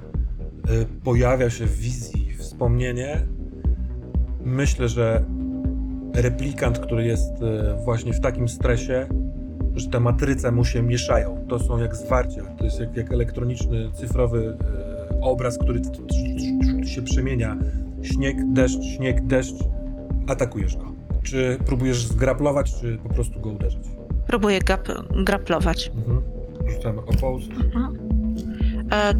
y, 0.70 0.86
pojawia 1.04 1.50
się 1.50 1.66
w 1.66 1.78
wizji 1.78 2.34
wspomnienie, 2.38 3.28
myślę, 4.46 4.90
że 4.90 5.26
replikant, 6.22 6.80
który 6.80 7.06
jest 7.06 7.42
y, 7.42 7.84
właśnie 7.86 8.14
w 8.14 8.20
takim 8.20 8.48
stresie, 8.48 9.08
że 9.76 9.88
te 9.88 10.00
matryce 10.00 10.52
mu 10.52 10.66
się 10.66 10.82
mieszają. 10.84 11.46
To 11.50 11.60
są 11.60 11.78
jak 11.78 11.96
zwarcia, 11.96 12.42
to 12.58 12.66
jest 12.66 12.80
jak, 12.80 12.98
jak 12.98 13.12
elektroniczny, 13.12 13.92
cyfrowy 13.94 14.58
y, 15.12 15.22
obraz, 15.22 15.58
który 15.58 15.82
się 16.86 17.02
przemienia. 17.02 17.58
Śnieg, 18.02 18.54
deszcz, 18.54 18.84
śnieg, 18.84 19.26
deszcz. 19.26 19.64
Atakujesz 20.28 20.78
go. 20.78 20.86
Czy 21.24 21.58
próbujesz 21.66 22.08
zgraplować, 22.08 22.74
czy 22.82 22.98
po 23.04 23.10
prostu 23.10 23.40
go 23.40 23.50
uderzyć? 23.50 23.84
Próbuję 24.28 24.60
graplować. 25.26 25.92
Mhm. 25.96 26.22
Rzucamy 26.68 27.02
opposed. 27.02 27.50
E, 28.92 29.14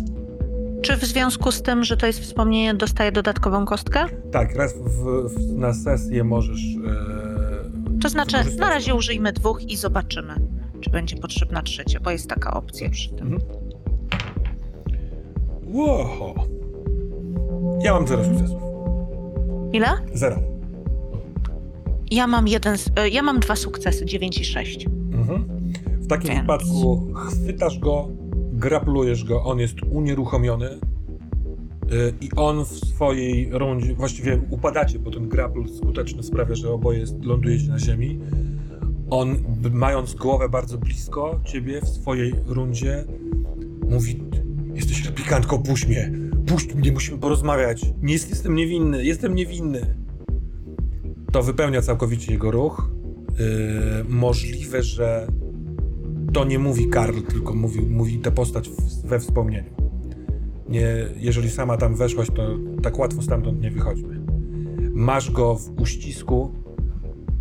czy 0.82 0.98
w 0.98 1.06
związku 1.06 1.52
z 1.52 1.62
tym, 1.62 1.84
że 1.84 1.98
to 1.98 2.08
jest 2.08 2.20
wspomnienie, 2.20 2.74
dostaję 2.74 3.12
dodatkową 3.12 3.66
kostkę? 3.66 4.06
Tak, 4.32 4.56
raz 4.56 4.74
w, 4.74 5.04
w, 5.30 5.58
na 5.58 5.74
sesję 5.74 6.24
możesz. 6.24 6.62
E, 6.62 8.00
To 8.02 8.10
znaczy, 8.10 8.38
na 8.60 8.70
razie 8.70 8.96
użyjmy 8.96 9.34
dwóch 9.34 9.64
i 9.64 9.76
zobaczymy, 9.78 10.34
czy 10.82 10.90
będzie 10.90 11.18
potrzebna 11.18 11.62
trzecia, 11.62 12.00
bo 12.00 12.12
jest 12.12 12.30
taka 12.30 12.54
opcja 12.54 12.90
przy 12.90 13.10
tym. 13.10 13.34
Mhm. 13.34 13.42
Wow. 15.64 16.34
Ja 17.82 17.94
mam 17.94 18.08
zero 18.08 18.24
sukcesów. 18.24 18.62
Ile? 19.74 19.88
Zero. 20.14 20.40
Ja 22.12 22.28
mam 22.28 22.48
jeden, 22.48 22.76
e, 22.96 23.10
ja 23.10 23.22
mam 23.22 23.40
dwa 23.40 23.56
sukcesy, 23.56 24.06
9 24.06 24.38
i 24.40 24.46
6. 24.46 24.86
Mhm. 25.14 25.46
W 26.00 26.08
takim 26.08 26.30
Więc- 26.30 26.42
wypadku 26.42 27.08
chwytasz 27.16 27.80
go, 27.80 28.08
graplujesz 28.58 29.24
go, 29.24 29.44
on 29.44 29.60
jest 29.60 29.76
unieruchomiony 29.92 30.70
yy, 31.90 32.14
i 32.22 32.30
on 32.36 32.66
w 32.66 32.68
swojej 32.68 33.50
rundzie, 33.52 33.94
właściwie 33.94 34.42
upadacie, 34.50 35.00
bo 35.00 35.12
ten 35.12 35.30
grapl 35.30 35.68
skuteczny 35.78 36.24
sprawia, 36.24 36.56
że 36.56 36.72
oboje 36.72 37.06
lądujecie 37.22 37.70
na 37.70 37.80
ziemi. 37.80 38.20
On, 39.10 39.36
mając 39.72 40.14
głowę 40.14 40.50
bardzo 40.50 40.78
blisko 40.78 41.40
ciebie 41.46 41.82
w 41.82 41.88
swojej 41.88 42.34
rundzie, 42.46 43.06
mówi 43.90 44.24
jesteś 44.74 45.06
replikantką, 45.06 45.64
puść 45.64 45.88
mnie, 45.88 46.12
puść 46.48 46.76
mnie, 46.76 46.92
musimy 46.92 47.18
porozmawiać. 47.18 47.82
Nie 48.02 48.14
jest, 48.14 48.30
jestem 48.30 48.56
niewinny, 48.56 49.06
jestem 49.06 49.36
niewinny. 49.36 49.96
To 51.32 51.44
wypełnia 51.44 51.82
całkowicie 51.82 52.34
jego 52.34 52.52
ruch. 52.52 52.90
Yy, 53.40 54.04
możliwe, 54.10 54.84
że 54.84 55.28
to 56.38 56.46
nie 56.46 56.60
mówi 56.60 56.90
Karl, 56.90 57.22
tylko 57.22 57.54
mówi, 57.54 57.82
mówi 57.82 58.20
tę 58.20 58.32
postać 58.32 58.70
we 59.04 59.20
wspomnieniu. 59.20 59.70
Nie, 60.70 60.88
jeżeli 61.16 61.50
sama 61.50 61.78
tam 61.78 61.96
weszłaś, 61.96 62.28
to 62.36 62.58
tak 62.84 63.00
łatwo 63.00 63.22
stamtąd 63.22 63.62
nie 63.62 63.72
wychodźmy. 63.72 64.22
Masz 64.94 65.32
go 65.32 65.56
w 65.56 65.82
uścisku, 65.82 66.52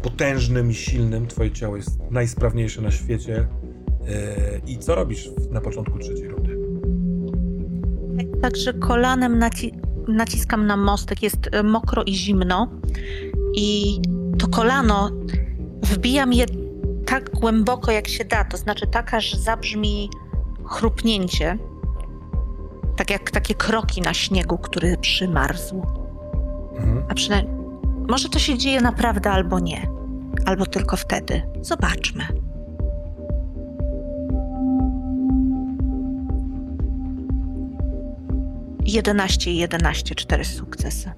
potężnym 0.03 0.71
i 0.71 0.75
silnym. 0.75 1.27
Twoje 1.27 1.51
ciało 1.51 1.77
jest 1.77 1.99
najsprawniejsze 2.11 2.83
na 2.83 2.91
świecie. 2.91 3.47
Yy, 4.01 4.17
I 4.67 4.79
co 4.79 4.95
robisz 4.95 5.31
na 5.51 5.61
początku 5.61 5.99
trzeciej 5.99 6.29
rundy? 6.29 6.59
Także 8.41 8.75
kolanem 8.75 9.39
naci 9.39 9.73
naciskam 10.09 10.67
na 10.67 10.77
mostek, 10.77 11.23
jest 11.23 11.49
e, 11.53 11.63
mokro 11.63 12.03
i 12.05 12.15
zimno. 12.15 12.71
I 13.55 14.01
to 14.39 14.49
kolano 14.49 15.11
wbijam 15.83 16.33
je 16.33 16.47
tak 17.07 17.31
głęboko, 17.31 17.93
jak 17.93 18.09
się 18.09 18.25
da. 18.25 18.45
To 18.45 18.57
znaczy 18.57 18.87
tak, 18.87 19.15
aż 19.15 19.35
zabrzmi 19.35 20.11
chrupnięcie. 20.65 21.59
Tak 22.97 23.11
jak 23.11 23.31
takie 23.31 23.55
kroki 23.55 24.01
na 24.03 24.15
śniegu, 24.15 24.59
który 24.59 24.97
przymarzł. 24.97 25.83
Mhm. 26.77 27.05
A 27.09 27.15
przynajmniej 27.15 27.57
może 28.09 28.29
to 28.29 28.39
się 28.39 28.59
dzieje 28.59 28.81
naprawdę 28.81 29.31
albo 29.31 29.61
nie. 29.61 29.91
Albo 30.47 30.67
tylko 30.67 30.97
wtedy. 30.97 31.43
Zobaczmy. 31.61 32.25
Jedenaście 38.85 39.51
i 39.51 39.57
jedenaście, 39.57 40.15
cztery 40.15 40.45
sukcesy. 40.45 41.11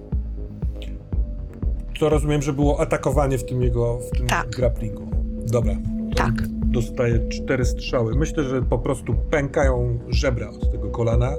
To 1.99 2.09
rozumiem, 2.09 2.41
że 2.41 2.53
było 2.53 2.79
atakowanie 2.79 3.37
w 3.37 3.45
tym 3.45 3.61
jego 3.61 3.99
w 3.99 4.17
tym 4.17 4.27
Tak. 4.27 4.49
grapplingu. 4.49 5.18
Dobra. 5.51 5.75
Tak. 6.15 6.47
Dostaje 6.47 7.29
cztery 7.29 7.65
strzały. 7.65 8.15
Myślę, 8.15 8.43
że 8.43 8.61
po 8.61 8.77
prostu 8.79 9.15
pękają 9.29 9.99
żebra 10.09 10.49
od 10.49 10.71
tego 10.71 10.89
kolana. 10.89 11.31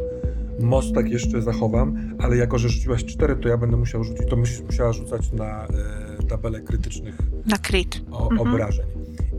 Mostek 0.61 1.08
jeszcze 1.11 1.42
zachowam, 1.42 2.14
ale 2.18 2.36
jako, 2.36 2.58
że 2.58 2.68
rzuciłaś 2.68 3.04
cztery, 3.04 3.36
to 3.36 3.48
ja 3.48 3.56
będę 3.56 3.76
musiał 3.76 4.04
rzucić, 4.04 4.26
to 4.30 4.36
musisz 4.36 4.61
musiała 4.62 4.92
rzucać 4.92 5.32
na 5.32 5.64
e, 5.66 6.22
tabelę 6.28 6.61
krytycznych 6.61 7.18
Na 7.46 7.58
crit. 7.58 8.02
o, 8.12 8.30
Mhm. 8.30 8.52
obrażeń. 8.52 8.86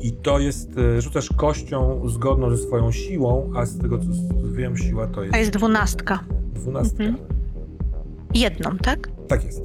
I 0.01 0.11
to 0.11 0.39
jest, 0.39 0.77
e, 0.77 1.01
rzucasz 1.01 1.29
kością 1.29 2.01
zgodną 2.09 2.49
ze 2.49 2.57
swoją 2.57 2.91
siłą, 2.91 3.51
a 3.55 3.65
z 3.65 3.77
tego 3.77 3.97
co 3.97 4.05
wiem, 4.51 4.77
siła 4.77 5.07
to 5.07 5.23
jest 5.23 5.35
jest 5.37 5.51
dwunastka. 5.51 6.19
dwunastka. 6.53 7.03
Mhm. 7.03 7.27
Jedną, 8.35 8.77
tak? 8.77 9.09
Tak 9.27 9.43
jest. 9.45 9.61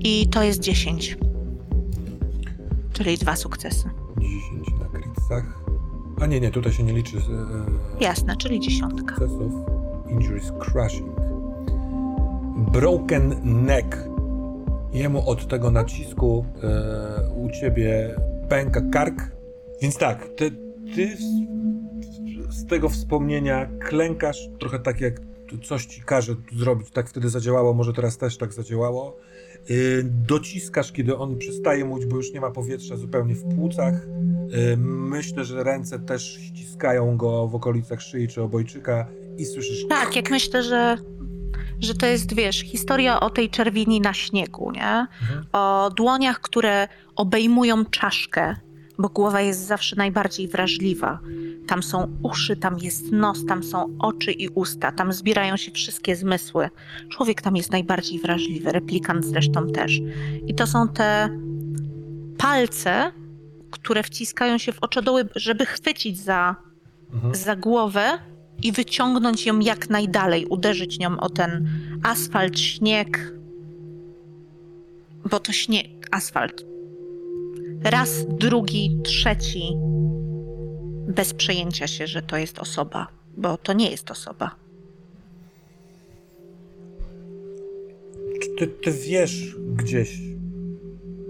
I 0.00 0.28
to 0.28 0.42
jest 0.42 0.60
dziesięć. 0.60 1.18
Czyli 3.02 3.18
dwa 3.18 3.36
sukcesy. 3.36 3.90
10 4.18 4.68
na 4.80 4.86
krycach. 5.00 5.44
A 6.20 6.26
nie, 6.26 6.40
nie, 6.40 6.50
tutaj 6.50 6.72
się 6.72 6.82
nie 6.82 6.92
liczy 6.92 7.16
e, 7.16 8.04
Jasne, 8.04 8.36
czyli 8.36 8.60
dziesiątka. 8.60 9.14
sukcesów. 9.14 9.52
Injuries 10.08 10.52
crushing. 10.60 11.20
Broken 12.72 13.34
neck. 13.44 13.96
Jemu 14.92 15.30
od 15.30 15.48
tego 15.48 15.70
nacisku 15.70 16.46
e, 16.62 17.30
u 17.36 17.50
ciebie 17.50 18.16
pęka 18.48 18.80
kark. 18.92 19.32
Więc 19.82 19.96
tak, 19.96 20.28
ty, 20.36 20.50
ty 20.94 21.16
z, 21.16 21.22
z 22.54 22.66
tego 22.66 22.88
wspomnienia 22.88 23.66
klękasz 23.80 24.48
trochę 24.60 24.78
tak 24.78 25.00
jak 25.00 25.20
coś 25.62 25.86
ci 25.86 26.02
każe 26.02 26.34
zrobić. 26.52 26.90
Tak 26.90 27.08
wtedy 27.08 27.28
zadziałało, 27.28 27.74
może 27.74 27.92
teraz 27.92 28.18
też 28.18 28.36
tak 28.38 28.52
zadziałało. 28.52 29.16
Y, 29.70 30.04
dociskasz, 30.04 30.92
kiedy 30.92 31.16
on 31.16 31.38
przestaje 31.38 31.84
mówić, 31.84 32.06
bo 32.06 32.16
już 32.16 32.32
nie 32.32 32.40
ma 32.40 32.50
powietrza 32.50 32.96
zupełnie 32.96 33.34
w 33.34 33.54
płucach. 33.54 33.94
Y, 33.94 34.76
myślę, 34.76 35.44
że 35.44 35.64
ręce 35.64 35.98
też 35.98 36.38
ściskają 36.42 37.16
go 37.16 37.48
w 37.48 37.54
okolicach 37.54 38.02
szyi 38.02 38.28
czy 38.28 38.42
obojczyka 38.42 39.06
i 39.38 39.44
słyszysz 39.46 39.86
Tak, 39.88 40.16
jak 40.16 40.30
myślę, 40.30 40.62
że, 40.62 40.98
że 41.80 41.94
to 41.94 42.06
jest, 42.06 42.34
wiesz, 42.34 42.60
historia 42.60 43.20
o 43.20 43.30
tej 43.30 43.50
czerwieni 43.50 44.00
na 44.00 44.14
śniegu, 44.14 44.70
nie? 44.70 45.06
Mhm. 45.22 45.44
O 45.52 45.90
dłoniach, 45.96 46.40
które 46.40 46.88
obejmują 47.16 47.84
czaszkę, 47.84 48.56
bo 48.98 49.08
głowa 49.08 49.40
jest 49.40 49.66
zawsze 49.66 49.96
najbardziej 49.96 50.48
wrażliwa. 50.48 51.20
Tam 51.66 51.82
są 51.82 52.16
uszy, 52.22 52.56
tam 52.56 52.78
jest 52.78 53.12
nos, 53.12 53.46
tam 53.46 53.62
są 53.62 53.96
oczy 53.98 54.32
i 54.32 54.48
usta, 54.48 54.92
tam 54.92 55.12
zbierają 55.12 55.56
się 55.56 55.72
wszystkie 55.72 56.16
zmysły. 56.16 56.68
Człowiek 57.10 57.42
tam 57.42 57.56
jest 57.56 57.72
najbardziej 57.72 58.18
wrażliwy, 58.18 58.72
replikant 58.72 59.24
zresztą 59.24 59.68
też. 59.68 60.00
I 60.46 60.54
to 60.54 60.66
są 60.66 60.88
te 60.88 61.38
palce, 62.38 63.12
które 63.70 64.02
wciskają 64.02 64.58
się 64.58 64.72
w 64.72 64.82
oczodoły, 64.82 65.28
żeby 65.34 65.66
chwycić 65.66 66.20
za 66.20 66.56
Mhm. 67.12 67.34
za 67.34 67.56
głowę 67.56 68.18
i 68.62 68.72
wyciągnąć 68.72 69.46
ją 69.46 69.58
jak 69.58 69.90
najdalej, 69.90 70.46
uderzyć 70.46 70.98
nią 70.98 71.20
o 71.20 71.28
ten 71.28 71.68
asfalt, 72.02 72.58
śnieg. 72.58 73.32
Bo 75.30 75.40
to 75.40 75.52
śnieg, 75.52 76.08
asfalt. 76.10 76.71
Raz, 77.84 78.26
drugi, 78.28 79.00
trzeci. 79.04 79.62
Bez 81.08 81.34
przejęcia 81.34 81.86
się, 81.86 82.06
że 82.06 82.22
to 82.22 82.36
jest 82.36 82.58
osoba, 82.58 83.06
bo 83.36 83.56
to 83.56 83.72
nie 83.72 83.90
jest 83.90 84.10
osoba. 84.10 84.56
Czy 88.42 88.48
ty, 88.58 88.66
ty 88.66 88.92
wiesz 88.92 89.56
gdzieś 89.74 90.20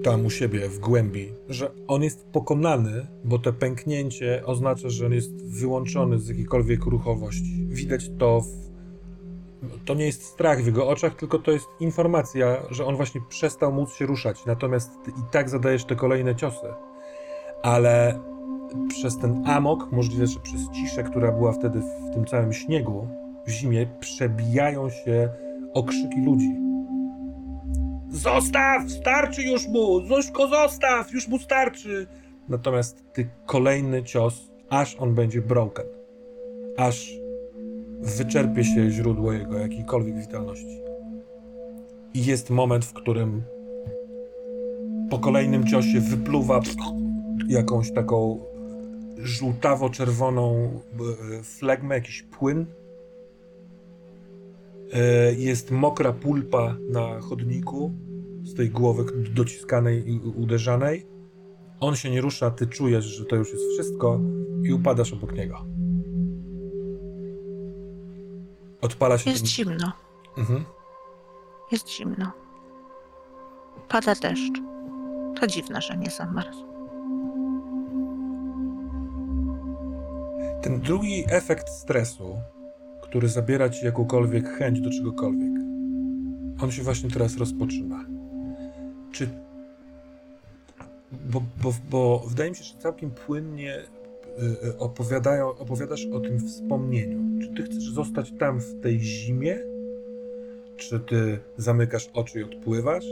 tam 0.03 0.27
u 0.27 0.31
siebie 0.31 0.69
w 0.69 0.79
głębi, 0.79 1.29
że 1.49 1.71
on 1.89 2.03
jest 2.03 2.27
pokonany, 2.27 3.07
bo 3.25 3.39
to 3.39 3.53
pęknięcie 3.53 4.43
oznacza, 4.47 4.89
że 4.89 5.07
on 5.07 5.13
jest 5.13 5.47
wyłączony 5.47 6.19
z 6.19 6.29
jakiejkolwiek 6.29 6.85
ruchowości. 6.85 7.67
Widać 7.69 8.11
to 8.19 8.41
w... 8.41 8.72
To 9.85 9.95
nie 9.95 10.07
jest 10.07 10.25
strach 10.25 10.63
w 10.63 10.67
jego 10.67 10.89
oczach, 10.89 11.15
tylko 11.15 11.39
to 11.39 11.51
jest 11.51 11.67
informacja, 11.81 12.63
że 12.71 12.87
on 12.87 12.97
właśnie 12.97 13.21
przestał 13.29 13.73
móc 13.73 13.95
się 13.95 14.07
ruszać. 14.07 14.47
Natomiast 14.47 14.91
i 15.09 15.23
tak 15.31 15.51
zadajesz 15.51 15.85
te 15.85 15.97
kolejne 15.97 16.37
ciosy. 16.37 16.67
Ale 17.63 18.21
przez 18.89 19.19
ten 19.19 19.43
amok, 19.47 19.93
możliwe, 19.93 20.27
że 20.27 20.41
przez 20.41 20.71
ciszę, 20.71 21.03
która 21.03 21.33
była 21.33 21.53
wtedy 21.53 21.81
w 21.81 22.15
tym 22.15 22.25
całym 22.25 22.53
śniegu, 22.53 23.09
w 23.47 23.51
zimie, 23.51 23.87
przebijają 24.01 24.91
się 24.91 25.29
okrzyki 25.75 26.21
ludzi. 26.25 26.57
Zostaw! 28.09 28.91
Starczy 28.91 29.43
już 29.43 29.69
mu! 29.69 30.07
Zośko, 30.07 30.49
zostaw! 30.49 31.13
Już 31.13 31.29
mu 31.29 31.39
starczy! 31.39 32.07
Natomiast 32.49 33.13
ty 33.13 33.29
kolejny 33.47 34.03
cios, 34.03 34.51
aż 34.71 34.97
on 34.97 35.15
będzie 35.15 35.43
broken. 35.43 35.87
Aż 36.77 37.22
wyczerpie 38.03 38.65
się 38.65 38.91
źródło 38.91 39.33
jego 39.33 39.59
jakiejkolwiek 39.59 40.17
witalności. 40.17 40.81
I 42.15 42.25
jest 42.25 42.51
moment, 42.51 42.85
w 42.85 42.93
którym 42.93 43.43
po 45.11 45.19
kolejnym 45.19 45.67
ciosie 45.67 46.01
wypluwa 46.01 46.61
jakąś 47.49 47.93
taką 47.93 48.41
żółtawo-czerwoną 49.19 50.55
e, 50.55 51.43
flegmę, 51.43 51.95
jakiś 51.95 52.23
płyn. 52.23 52.67
E, 54.93 55.35
Jest 55.35 55.71
mokra 55.71 56.13
pulpa 56.13 56.77
na 56.91 57.21
chodniku 57.21 57.93
z 58.45 58.55
tej 58.55 58.71
głowy 58.71 59.05
dociskanej 59.35 60.11
i 60.11 60.19
uderzanej. 60.19 61.07
On 61.81 61.97
się 61.97 62.11
nie 62.11 62.21
rusza, 62.21 62.51
ty 62.51 62.67
czujesz, 62.67 63.05
że 63.05 63.25
to 63.25 63.37
już 63.37 63.53
jest 63.53 63.65
wszystko 63.73 64.21
i 64.65 64.73
upadasz 64.73 65.13
obok 65.13 65.37
niego. 65.37 65.72
Odpala 68.83 69.19
się... 69.19 69.31
Jest 69.31 69.43
ten- 69.43 69.49
zimno, 69.51 69.93
Mhm. 70.39 70.65
jest 71.73 71.89
zimno. 71.91 72.33
Pada 73.89 74.15
deszcz. 74.15 74.59
To 75.41 75.47
dziwne, 75.47 75.83
że 75.83 75.97
nie 75.97 76.11
zamarzł. 76.11 76.65
Ten 80.63 80.81
drugi 80.81 81.25
efekt 81.29 81.69
stresu, 81.69 82.37
który 83.03 83.29
zabiera 83.29 83.69
ci 83.69 83.85
jakąkolwiek 83.85 84.49
chęć 84.49 84.81
do 84.81 84.91
czegokolwiek, 84.91 85.53
on 86.63 86.71
się 86.71 86.83
właśnie 86.83 87.11
teraz 87.11 87.37
rozpoczyna. 87.37 88.05
Czy. 89.13 89.29
Bo, 91.13 91.43
bo, 91.63 91.73
bo 91.91 92.19
wydaje 92.29 92.51
mi 92.51 92.57
się, 92.57 92.65
że 92.65 92.79
całkiem 92.79 93.11
płynnie 93.11 93.83
opowiadają, 94.79 95.49
opowiadasz 95.49 96.07
o 96.07 96.21
tym 96.21 96.41
wspomnieniu. 96.41 97.41
Czy 97.43 97.49
ty 97.49 97.63
chcesz 97.63 97.93
zostać 97.93 98.33
tam 98.39 98.61
w 98.61 98.81
tej 98.81 99.01
zimie? 99.01 99.59
Czy 100.77 101.01
ty 101.01 101.39
zamykasz 101.57 102.11
oczy 102.15 102.41
i 102.41 102.43
odpływasz? 102.43 103.07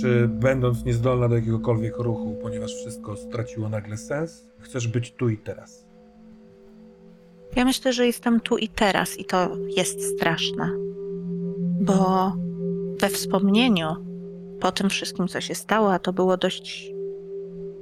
Czy 0.00 0.28
będąc 0.28 0.84
niezdolna 0.84 1.28
do 1.28 1.34
jakiegokolwiek 1.34 1.98
ruchu, 1.98 2.36
ponieważ 2.42 2.74
wszystko 2.74 3.16
straciło 3.16 3.68
nagle 3.68 3.96
sens, 3.96 4.48
chcesz 4.58 4.88
być 4.88 5.12
tu 5.12 5.28
i 5.28 5.38
teraz? 5.38 5.86
Ja 7.56 7.64
myślę, 7.64 7.92
że 7.92 8.06
jestem 8.06 8.40
tu 8.40 8.58
i 8.58 8.68
teraz 8.68 9.18
i 9.18 9.24
to 9.24 9.56
jest 9.76 10.16
straszne. 10.16 10.70
Bo 11.80 12.32
we 13.00 13.08
wspomnieniu 13.08 13.88
po 14.60 14.72
tym 14.72 14.90
wszystkim, 14.90 15.28
co 15.28 15.40
się 15.40 15.54
stało, 15.54 15.92
a 15.92 15.98
to 15.98 16.12
było 16.12 16.36
dość, 16.36 16.93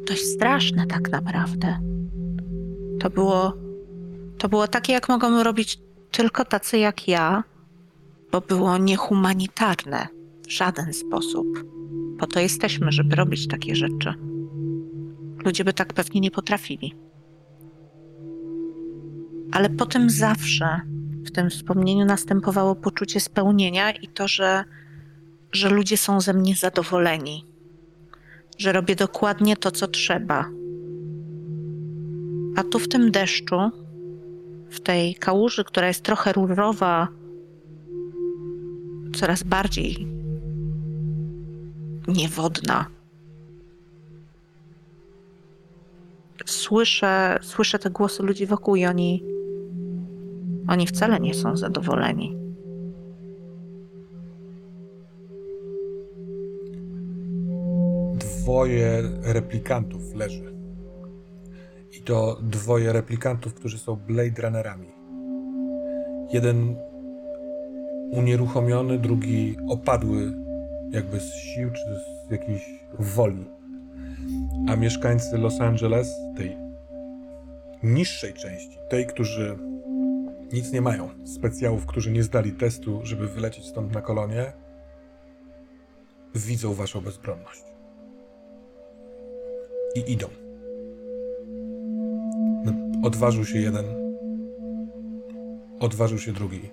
dość 0.07 0.23
straszne 0.23 0.87
tak 0.87 1.11
naprawdę. 1.11 1.79
To 3.01 3.11
było, 3.11 3.53
to 4.39 4.49
było 4.49 4.69
takie, 4.69 4.93
jak 4.93 5.09
mogą 5.09 5.43
robić 5.43 5.79
tylko 6.11 6.45
tacy 6.45 6.79
jak 6.79 7.09
ja, 7.09 7.45
bo 8.33 8.41
było 8.41 8.79
niehumanitarne 8.79 10.07
w 10.47 10.51
żaden 10.51 10.93
sposób. 10.93 11.47
Po 12.19 12.27
to 12.27 12.41
jesteśmy, 12.41 12.93
żeby 12.93 13.17
robić 13.17 13.49
takie 13.49 13.77
rzeczy. 13.77 14.15
Ludzie 15.45 15.65
by 15.65 15.73
tak 15.73 15.93
pewnie 15.93 16.21
nie 16.21 16.31
potrafili. 16.31 16.95
Ale 19.53 19.71
potem 19.71 20.11
zawsze 20.11 20.81
w 21.27 21.31
tym 21.31 21.51
wspomnieniu 21.51 22.05
następowało 22.05 22.75
poczucie 22.75 23.21
spełnienia 23.21 23.91
i 23.91 24.09
to, 24.09 24.29
że, 24.29 24.65
że 25.53 25.71
ludzie 25.71 25.97
są 25.97 26.21
ze 26.21 26.35
mnie 26.35 26.55
zadowoleni, 26.55 27.52
że 28.63 28.73
robię 28.73 28.97
dokładnie 28.97 29.57
to, 29.57 29.71
co 29.71 29.89
trzeba. 29.89 30.49
A 32.57 32.63
tu 32.63 32.79
w 32.79 32.89
tym 32.89 33.11
deszczu, 33.11 33.57
w 34.71 34.81
tej 34.81 35.15
kałuży, 35.15 35.65
która 35.65 35.89
jest 35.89 36.03
trochę 36.03 36.33
rurowa, 36.33 37.09
coraz 39.15 39.43
bardziej 39.43 40.07
niewodna. 42.09 42.87
Słyszę, 46.47 47.39
słyszę 47.43 47.79
te 47.79 47.91
głosy 47.91 48.23
ludzi 48.23 48.47
wokół 48.47 48.77
i 48.77 48.87
oni, 48.87 49.25
oni 50.69 50.87
wcale 50.87 51.21
nie 51.21 51.35
są 51.35 51.57
zadowoleni. 51.57 52.42
Dwoje 58.43 59.03
replikantów 59.23 60.15
leży. 60.15 60.55
I 61.93 62.03
to 62.03 62.39
dwoje 62.43 62.93
replikantów, 62.93 63.55
którzy 63.55 63.79
są 63.79 63.97
Blade 63.97 64.43
Runnerami. 64.43 64.89
Jeden 66.33 66.77
unieruchomiony, 68.11 68.99
drugi 68.99 69.57
opadły 69.69 70.33
jakby 70.91 71.21
z 71.21 71.35
sił 71.35 71.71
czy 71.71 71.85
z 72.29 72.31
jakiejś 72.31 72.63
woli. 72.99 73.45
A 74.69 74.77
mieszkańcy 74.77 75.39
Los 75.39 75.61
Angeles, 75.61 76.15
tej 76.37 76.57
niższej 77.83 78.33
części, 78.33 78.79
tej, 78.89 79.07
którzy 79.07 79.59
nic 80.53 80.73
nie 80.73 80.81
mają, 80.81 81.09
specjałów, 81.25 81.87
którzy 81.87 82.13
nie 82.13 82.23
zdali 82.23 82.53
testu, 82.53 83.01
żeby 83.03 83.29
wylecieć 83.29 83.67
stąd 83.67 83.95
na 83.95 84.01
kolonię, 84.01 84.53
widzą 86.35 86.75
waszą 86.75 87.01
bezbronność. 87.01 87.72
I 89.95 90.13
idą. 90.13 90.27
No, 92.65 92.73
Odważył 93.03 93.45
się 93.45 93.59
jeden, 93.59 93.85
odważył 95.81 96.19
się 96.19 96.33
drugi. 96.33 96.71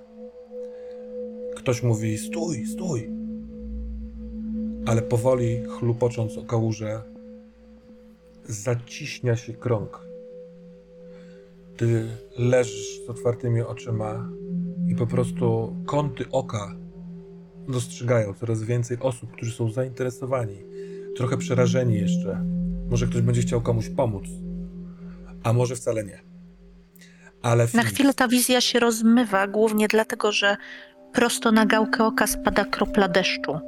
Ktoś 1.55 1.83
mówi: 1.83 2.17
Stój, 2.17 2.65
stój! 2.65 3.09
Ale 4.85 5.01
powoli, 5.01 5.63
chlupocząc 5.79 6.37
o 6.37 6.43
kałużę, 6.43 7.01
zaciśnia 8.45 9.35
się 9.35 9.53
krąg. 9.53 10.07
Ty 11.77 12.07
leżysz 12.37 13.05
z 13.05 13.09
otwartymi 13.09 13.61
oczyma 13.61 14.29
i 14.87 14.95
po 14.95 15.07
prostu 15.07 15.75
kąty 15.85 16.25
oka 16.31 16.75
dostrzegają 17.67 18.33
coraz 18.33 18.63
więcej 18.63 18.97
osób, 18.99 19.31
którzy 19.31 19.51
są 19.51 19.71
zainteresowani, 19.71 20.57
trochę 21.17 21.37
przerażeni 21.37 21.95
jeszcze. 21.95 22.58
Może 22.89 23.07
ktoś 23.07 23.21
będzie 23.21 23.41
chciał 23.41 23.61
komuś 23.61 23.89
pomóc, 23.89 24.23
a 25.43 25.53
może 25.53 25.75
wcale 25.75 26.03
nie. 26.03 26.19
Ale 27.41 27.63
Na 27.63 27.69
Phoenix- 27.69 27.85
chwilę 27.93 28.13
ta 28.13 28.27
wizja 28.27 28.61
się 28.61 28.79
rozmywa, 28.79 29.47
głównie 29.47 29.87
dlatego, 29.87 30.31
że 30.31 30.57
prosto 31.13 31.51
na 31.51 31.65
gałkę 31.65 32.05
oka 32.05 32.27
spada 32.27 32.65
kropla 32.65 33.07
deszczu. 33.07 33.59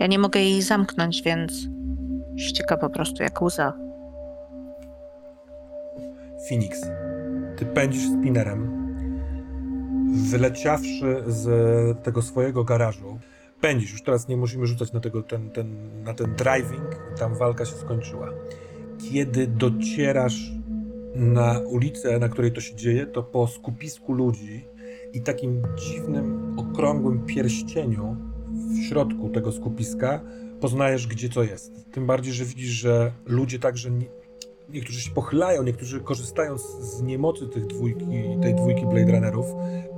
Ja 0.00 0.06
nie 0.06 0.18
mogę 0.18 0.40
jej 0.40 0.62
zamknąć, 0.62 1.22
więc 1.22 1.52
ścieka 2.36 2.76
po 2.76 2.90
prostu 2.90 3.22
jak 3.22 3.42
łza. 3.42 3.72
Phoenix, 6.48 6.80
ty 7.56 7.66
pędzisz 7.66 8.08
spinnerem, 8.08 8.84
wyleciawszy 10.30 11.22
z 11.26 11.48
tego 12.02 12.22
swojego 12.22 12.64
garażu. 12.64 13.18
Pędzisz, 13.64 13.92
już 13.92 14.02
teraz 14.02 14.28
nie 14.28 14.36
musimy 14.36 14.66
rzucać 14.66 14.92
na, 14.92 15.00
tego, 15.00 15.22
ten, 15.22 15.50
ten, 15.50 16.02
na 16.02 16.14
ten 16.14 16.34
driving, 16.34 17.16
tam 17.18 17.34
walka 17.34 17.64
się 17.64 17.74
skończyła. 17.74 18.32
Kiedy 19.10 19.46
docierasz 19.46 20.52
na 21.14 21.58
ulicę, 21.58 22.18
na 22.18 22.28
której 22.28 22.52
to 22.52 22.60
się 22.60 22.74
dzieje, 22.74 23.06
to 23.06 23.22
po 23.22 23.46
skupisku 23.46 24.12
ludzi 24.12 24.64
i 25.12 25.20
takim 25.20 25.62
dziwnym, 25.76 26.58
okrągłym 26.58 27.26
pierścieniu 27.26 28.16
w 28.52 28.88
środku 28.88 29.28
tego 29.28 29.52
skupiska 29.52 30.20
poznajesz, 30.60 31.06
gdzie 31.06 31.28
to 31.28 31.42
jest. 31.42 31.92
Tym 31.92 32.06
bardziej, 32.06 32.32
że 32.32 32.44
widzisz, 32.44 32.70
że 32.70 33.12
ludzie 33.26 33.58
także 33.58 33.90
niektórzy 34.68 35.00
się 35.00 35.10
pochylają, 35.10 35.62
niektórzy 35.62 36.00
korzystają 36.00 36.58
z, 36.58 37.02
niemocy 37.02 37.48
tych 37.48 37.66
dwójki, 37.66 38.06
tej 38.42 38.54
dwójki 38.54 38.86
Blade 38.86 39.12
Runnerów, 39.12 39.46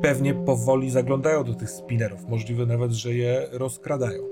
pewnie 0.02 0.34
powoli 0.34 0.90
zaglądają 0.90 1.44
do 1.44 1.54
tych 1.54 1.70
spinnerów. 1.70 2.28
Możliwe 2.28 2.66
nawet, 2.66 2.92
że 2.92 3.14
je 3.14 3.48
rozkradają. 3.52 4.22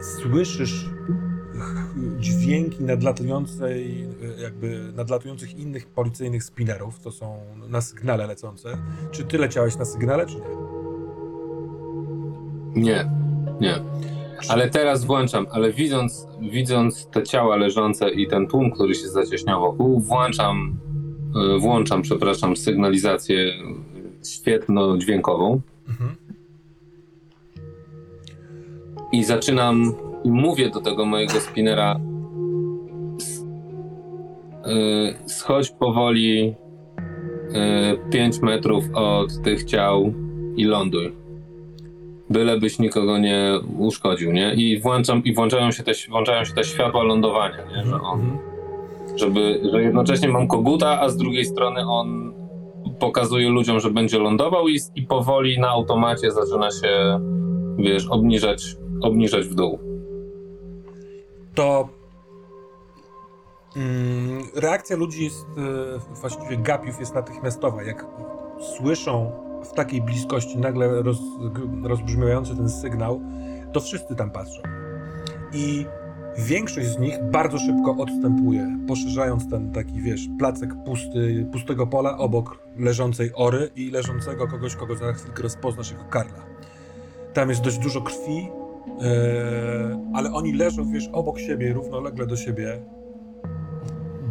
Słyszysz 0.00 0.90
dźwięki 2.18 2.84
nadlatującej, 2.84 4.08
jakby 4.42 4.92
nadlatujących 4.92 5.58
innych 5.58 5.86
policyjnych 5.86 6.44
spinnerów, 6.44 7.00
to 7.00 7.10
są 7.10 7.36
na 7.68 7.80
sygnale 7.80 8.26
lecące. 8.26 8.78
Czy 9.10 9.24
ty 9.24 9.38
leciałeś 9.38 9.76
na 9.76 9.84
sygnale, 9.84 10.26
czy 10.26 10.36
nie? 10.36 10.44
Nie, 12.82 13.10
nie. 13.60 13.74
Ale 14.48 14.70
teraz 14.70 15.04
włączam, 15.04 15.46
ale 15.50 15.72
widząc, 15.72 16.26
widząc 16.40 17.06
te 17.06 17.22
ciała 17.22 17.56
leżące 17.56 18.10
i 18.10 18.28
ten 18.28 18.46
tłum, 18.46 18.70
który 18.70 18.94
się 18.94 19.08
zacieśniał 19.08 19.60
wokół, 19.60 20.00
włączam, 20.00 20.78
y, 21.56 21.58
włączam, 21.58 22.02
przepraszam, 22.02 22.56
sygnalizację 22.56 23.52
świetno-dźwiękową 24.26 25.60
Mhm. 25.88 26.16
i 29.12 29.24
zaczynam 29.24 29.94
i 30.24 30.30
mówię 30.30 30.70
do 30.70 30.80
tego 30.80 31.06
mojego 31.06 31.40
spinera 31.40 32.00
y, 34.66 35.28
schodź 35.28 35.70
powoli 35.70 36.54
5 38.10 38.42
metrów 38.42 38.84
od 38.94 39.42
tych 39.42 39.64
ciał 39.64 40.12
i 40.56 40.64
ląduj. 40.64 41.19
Bylebyś 42.30 42.78
nikogo 42.78 43.18
nie 43.18 43.52
uszkodził, 43.78 44.32
nie? 44.32 44.54
I 44.54 44.80
włączam, 44.80 45.24
i 45.24 45.34
włączają 45.34 45.70
się 45.72 45.82
te, 45.82 45.92
włączają 46.10 46.44
się 46.44 46.54
te 46.54 46.64
światła 46.64 47.02
lądowania, 47.02 47.64
nie? 47.76 47.84
Że 47.84 48.00
on, 48.00 48.20
Mhm. 48.20 48.38
żeby, 49.18 49.60
że 49.72 49.82
jednocześnie 49.82 50.28
mam 50.28 50.46
koguta, 50.48 51.00
a 51.00 51.08
z 51.08 51.16
drugiej 51.16 51.44
strony 51.44 51.80
on 51.88 52.32
pokazuje 53.00 53.48
ludziom, 53.48 53.80
że 53.80 53.90
będzie 53.90 54.18
lądował 54.18 54.68
i, 54.68 54.78
i 54.94 55.02
powoli 55.02 55.58
na 55.60 55.68
automacie 55.68 56.30
zaczyna 56.30 56.70
się, 56.70 57.20
wiesz, 57.78 58.06
obniżać, 58.10 58.76
obniżać 59.02 59.46
w 59.46 59.54
dół. 59.54 59.78
to 61.54 61.88
mm, 63.76 64.42
reakcja 64.56 64.96
ludzi 64.96 65.24
jest, 65.24 65.46
e, 65.58 66.14
właściwie 66.20 66.56
gapiów 66.56 67.00
jest 67.00 67.14
natychmiastowa. 67.14 67.82
Jak 67.82 68.06
słyszą 68.76 69.32
w 69.70 69.72
takiej 69.72 70.02
bliskości 70.02 70.58
nagle 70.58 71.02
roz, 71.02 71.18
rozbrzmiewający 71.82 72.56
ten 72.56 72.68
sygnał, 72.68 73.20
to 73.72 73.80
wszyscy 73.80 74.14
tam 74.14 74.30
patrzą. 74.30 74.62
I 75.52 75.86
Większość 76.38 76.86
z 76.86 76.98
nich 76.98 77.18
bardzo 77.30 77.58
szybko 77.58 77.96
odstępuje, 77.98 78.78
poszerzając 78.88 79.50
ten 79.50 79.72
taki, 79.72 80.00
wiesz, 80.00 80.28
placek 80.38 80.70
pusty, 80.84 81.46
pustego 81.52 81.86
pola 81.86 82.18
obok 82.18 82.58
leżącej 82.78 83.30
ory 83.34 83.70
i 83.76 83.90
leżącego 83.90 84.48
kogoś, 84.48 84.76
kogo 84.76 84.96
za 84.96 85.12
chwilkę 85.12 85.42
rozpoznasz 85.42 85.92
jako 85.92 86.04
Karla. 86.04 86.46
Tam 87.32 87.48
jest 87.48 87.60
dość 87.60 87.78
dużo 87.78 88.00
krwi, 88.00 88.48
e, 89.02 90.10
ale 90.14 90.32
oni 90.32 90.52
leżą, 90.52 90.90
wiesz, 90.92 91.08
obok 91.12 91.38
siebie, 91.38 91.72
równolegle 91.72 92.26
do 92.26 92.36
siebie, 92.36 92.82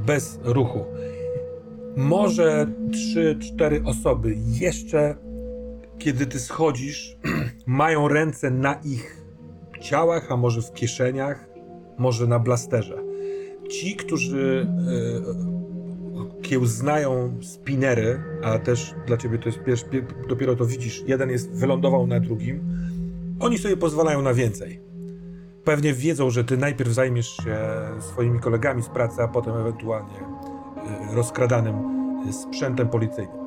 bez 0.06 0.40
ruchu. 0.44 0.86
Może 1.96 2.68
trzy, 2.92 3.38
cztery 3.42 3.82
osoby 3.86 4.36
jeszcze, 4.60 5.16
kiedy 6.00 6.26
ty 6.26 6.40
schodzisz, 6.40 7.18
mają 7.66 8.08
ręce 8.08 8.52
na 8.52 8.74
ich 8.74 9.26
ciałach, 9.82 10.32
a 10.32 10.38
może 10.38 10.62
w 10.62 10.74
kieszeniach, 10.74 11.48
może 11.98 12.28
na 12.28 12.40
blasterze. 12.40 13.04
Ci, 13.70 13.96
którzy 13.96 14.68
e, 16.38 16.42
kiełznają 16.42 17.38
spinery, 17.42 18.24
a 18.44 18.60
też 18.60 18.94
dla 19.08 19.18
ciebie 19.18 19.38
to 19.38 19.50
jest 19.50 19.64
pierwszy, 19.64 19.86
pier, 19.86 20.04
dopiero 20.30 20.56
to 20.56 20.66
widzisz, 20.66 21.04
jeden 21.08 21.30
jest 21.30 21.52
wylądował 21.52 22.08
na 22.08 22.20
drugim, 22.20 22.64
oni 23.40 23.58
sobie 23.58 23.78
pozwalają 23.78 24.22
na 24.22 24.34
więcej. 24.34 24.82
Pewnie 25.64 25.94
wiedzą, 25.94 26.30
że 26.30 26.44
ty 26.44 26.58
najpierw 26.58 26.92
zajmiesz 26.92 27.38
się 27.38 27.58
swoimi 28.00 28.40
kolegami 28.40 28.84
z 28.84 28.90
pracy, 28.90 29.22
a 29.22 29.28
potem 29.28 29.58
ewentualnie 29.58 30.18
e, 30.18 31.16
rozkradanym 31.16 31.76
e, 32.30 32.34
sprzętem 32.34 32.90
policyjnym. 32.90 33.39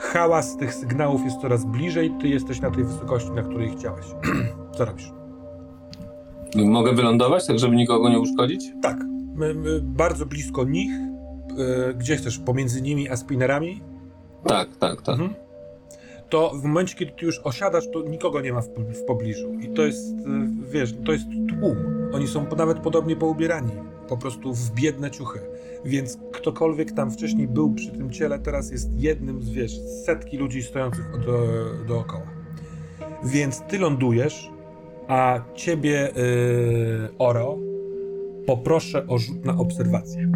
Hałas 0.00 0.56
tych 0.56 0.74
sygnałów 0.74 1.24
jest 1.24 1.40
coraz 1.40 1.64
bliżej, 1.64 2.12
ty 2.20 2.28
jesteś 2.28 2.60
na 2.60 2.70
tej 2.70 2.84
wysokości, 2.84 3.30
na 3.30 3.42
której 3.42 3.70
chciałeś. 3.70 4.06
Co 4.76 4.84
robisz? 4.84 5.12
Mogę 6.56 6.92
wylądować, 6.92 7.46
tak 7.46 7.58
żeby 7.58 7.76
nikogo 7.76 8.08
nie 8.08 8.18
uszkodzić? 8.20 8.64
Tak, 8.82 8.96
my, 9.34 9.54
my 9.54 9.80
bardzo 9.82 10.26
blisko 10.26 10.64
nich. 10.64 10.90
E, 11.90 11.94
gdzie 11.94 12.16
chcesz? 12.16 12.38
Pomiędzy 12.38 12.82
nimi 12.82 13.08
a 13.08 13.16
spinerami? 13.16 13.82
Tak, 14.46 14.76
tak, 14.76 15.02
tak. 15.02 15.20
Mhm. 15.20 15.34
To 16.30 16.50
w 16.54 16.64
momencie, 16.64 16.96
kiedy 16.96 17.12
ty 17.12 17.26
już 17.26 17.38
osiadasz, 17.38 17.84
to 17.92 18.02
nikogo 18.02 18.40
nie 18.40 18.52
ma 18.52 18.60
w, 18.60 18.68
w 18.68 19.04
pobliżu. 19.04 19.54
I 19.60 19.68
to 19.68 19.82
jest, 19.86 20.12
e, 20.12 20.70
wiesz, 20.70 20.94
to 21.04 21.12
jest 21.12 21.24
tłum. 21.48 21.76
Oni 22.12 22.28
są 22.28 22.46
nawet 22.56 22.78
podobnie 22.78 23.16
poubierani. 23.16 23.72
Po 24.08 24.16
prostu 24.16 24.54
w 24.54 24.70
biedne 24.70 25.10
ciuchy. 25.10 25.40
Więc 25.84 26.18
ktokolwiek 26.32 26.92
tam 26.92 27.10
wcześniej 27.10 27.48
był 27.48 27.74
przy 27.74 27.90
tym 27.90 28.10
ciele, 28.10 28.38
teraz 28.38 28.70
jest 28.70 28.92
jednym 28.92 29.42
z, 29.42 29.50
wiesz, 29.50 29.72
setki 30.06 30.36
ludzi 30.36 30.62
stojących 30.62 31.20
do, 31.26 31.46
dookoła. 31.88 32.26
Więc 33.24 33.62
ty 33.68 33.78
lądujesz, 33.78 34.50
a 35.08 35.40
ciebie, 35.54 36.10
yy, 36.16 37.08
Oro, 37.18 37.58
poproszę 38.46 39.06
o 39.06 39.18
rzut 39.18 39.44
na 39.44 39.56
obserwację. 39.56 40.32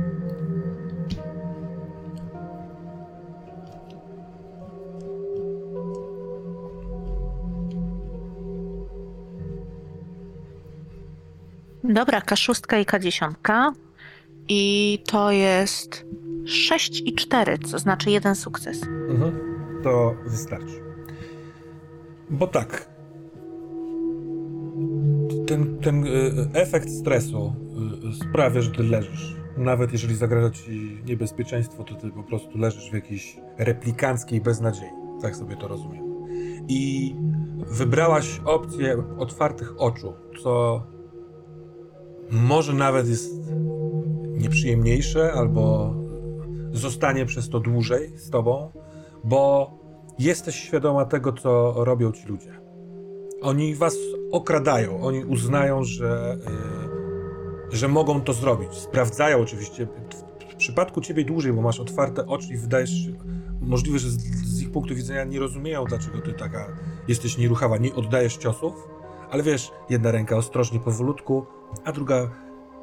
Dobra, 11.94 12.20
K6 12.20 12.80
i 12.80 12.84
K10. 12.84 13.72
I 14.48 14.98
to 15.06 15.30
jest 15.30 16.06
6 16.46 17.02
i 17.06 17.14
4, 17.14 17.58
co 17.58 17.78
znaczy 17.78 18.10
jeden 18.10 18.34
sukces. 18.34 18.82
Mhm. 19.08 19.40
To 19.82 20.14
wystarczy. 20.26 20.82
Bo 22.30 22.46
tak. 22.46 22.88
Ten, 25.46 25.78
ten 25.78 26.06
y, 26.06 26.10
efekt 26.52 26.90
stresu 26.90 27.54
y, 28.10 28.14
sprawia, 28.14 28.60
że 28.60 28.70
ty 28.70 28.82
leżysz. 28.82 29.36
Nawet 29.56 29.92
jeżeli 29.92 30.14
zagraża 30.14 30.50
ci 30.50 30.98
niebezpieczeństwo, 31.06 31.84
to 31.84 31.94
ty 31.94 32.10
po 32.10 32.22
prostu 32.22 32.58
leżysz 32.58 32.90
w 32.90 32.94
jakiejś 32.94 33.36
replikanckiej 33.58 34.40
beznadziei. 34.40 34.90
Tak 35.22 35.36
sobie 35.36 35.56
to 35.56 35.68
rozumiem. 35.68 36.04
I 36.68 37.14
wybrałaś 37.66 38.40
opcję 38.44 39.02
otwartych 39.18 39.80
oczu, 39.80 40.12
co 40.42 40.82
może 42.30 42.72
nawet 42.72 43.08
jest 43.08 43.34
nieprzyjemniejsze, 44.24 45.32
albo 45.32 45.94
zostanie 46.72 47.26
przez 47.26 47.48
to 47.48 47.60
dłużej 47.60 48.18
z 48.18 48.30
tobą, 48.30 48.70
bo 49.24 49.70
jesteś 50.18 50.54
świadoma 50.54 51.04
tego, 51.04 51.32
co 51.32 51.74
robią 51.84 52.12
ci 52.12 52.26
ludzie. 52.26 52.60
Oni 53.42 53.74
was 53.74 53.96
okradają, 54.32 55.02
oni 55.02 55.24
uznają, 55.24 55.84
że, 55.84 56.38
y, 57.72 57.76
że 57.76 57.88
mogą 57.88 58.20
to 58.20 58.32
zrobić. 58.32 58.72
Sprawdzają 58.72 59.40
oczywiście. 59.40 59.86
W, 59.86 60.52
w 60.52 60.56
przypadku 60.56 61.00
ciebie 61.00 61.24
dłużej, 61.24 61.52
bo 61.52 61.62
masz 61.62 61.80
otwarte 61.80 62.26
oczy 62.26 62.52
i 62.52 62.56
wydajesz 62.56 62.90
się, 62.90 63.12
możliwe, 63.60 63.98
że 63.98 64.10
z, 64.10 64.18
z 64.44 64.62
ich 64.62 64.70
punktu 64.70 64.94
widzenia 64.94 65.24
nie 65.24 65.38
rozumieją, 65.38 65.84
dlaczego 65.84 66.18
ty 66.18 66.32
taka 66.32 66.76
jesteś 67.08 67.38
nieruchawa, 67.38 67.78
nie 67.78 67.94
oddajesz 67.94 68.36
ciosów, 68.36 68.88
ale 69.30 69.42
wiesz, 69.42 69.72
jedna 69.90 70.10
ręka 70.10 70.36
ostrożnie, 70.36 70.80
powolutku, 70.80 71.46
a 71.84 71.92
druga 71.92 72.30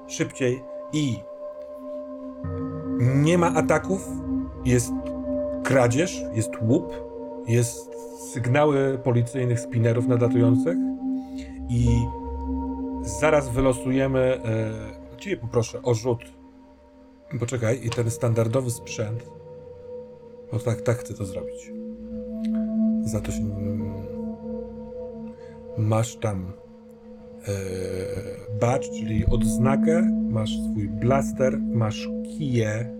szybciej 0.07 0.63
i 0.93 1.19
nie 2.99 3.37
ma 3.37 3.53
ataków, 3.53 4.07
jest 4.65 4.91
kradzież, 5.63 6.23
jest 6.33 6.51
łup, 6.61 6.93
jest 7.47 7.91
sygnały 8.33 8.99
policyjnych 9.03 9.59
spinerów 9.59 10.07
nadlatujących 10.07 10.77
i 11.69 11.87
zaraz 13.01 13.49
wylosujemy. 13.49 14.41
E, 14.45 15.17
ciebie 15.21 15.37
poproszę 15.37 15.81
o 15.81 15.93
rzut. 15.93 16.23
Poczekaj, 17.39 17.85
i 17.85 17.89
ten 17.89 18.11
standardowy 18.11 18.71
sprzęt. 18.71 19.29
Bo 20.51 20.59
tak, 20.59 20.81
tak 20.81 20.97
chcę 20.97 21.13
to 21.13 21.25
zrobić. 21.25 21.71
Za 23.03 23.21
to 23.21 23.31
się. 23.31 23.41
Masz 25.81 26.15
tam 26.15 26.53
e, 27.47 27.51
badge, 28.59 28.89
czyli 28.99 29.25
odznakę, 29.25 30.01
masz 30.29 30.49
swój 30.49 30.89
blaster, 30.89 31.59
masz 31.59 32.07
kije. 32.23 32.95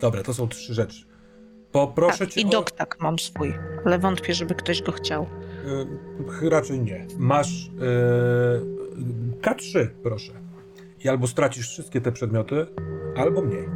Dobra, 0.00 0.22
to 0.22 0.34
są 0.34 0.48
trzy 0.48 0.74
rzeczy. 0.74 1.04
Poproszę 1.72 2.18
tak, 2.18 2.28
cię 2.28 2.40
I 2.40 2.44
o... 2.44 2.48
doktak 2.48 2.96
mam 3.00 3.18
swój, 3.18 3.54
ale 3.84 3.98
wątpię, 3.98 4.34
żeby 4.34 4.54
ktoś 4.54 4.82
go 4.82 4.92
chciał. 4.92 5.26
Y, 6.42 6.50
raczej 6.50 6.80
nie. 6.80 7.06
Masz 7.18 7.66
y, 7.66 7.70
K3, 9.40 9.86
proszę. 10.02 10.32
I 11.04 11.08
albo 11.08 11.26
stracisz 11.26 11.68
wszystkie 11.68 12.00
te 12.00 12.12
przedmioty, 12.12 12.66
albo 13.16 13.42
mniej. 13.42 13.68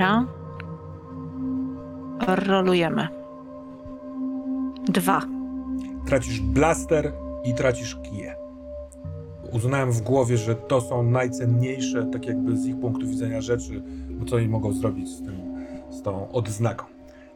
Dobra. 0.00 0.26
Rolujemy. 2.36 3.08
Dwa. 4.88 5.22
Tracisz 6.06 6.40
blaster 6.40 7.12
i 7.44 7.54
tracisz 7.54 7.96
kije. 7.96 8.36
Uznałem 9.52 9.92
w 9.92 10.00
głowie, 10.00 10.36
że 10.36 10.54
to 10.54 10.80
są 10.80 11.02
najcenniejsze, 11.02 12.06
tak 12.12 12.26
jakby 12.26 12.56
z 12.56 12.66
ich 12.66 12.80
punktu 12.80 13.06
widzenia 13.06 13.40
rzeczy, 13.40 13.82
bo 14.10 14.24
co 14.24 14.36
oni 14.36 14.48
mogą 14.48 14.72
zrobić 14.72 15.08
z, 15.08 15.22
tym, 15.22 15.36
z 15.90 16.02
tą 16.02 16.32
odznaką. 16.32 16.84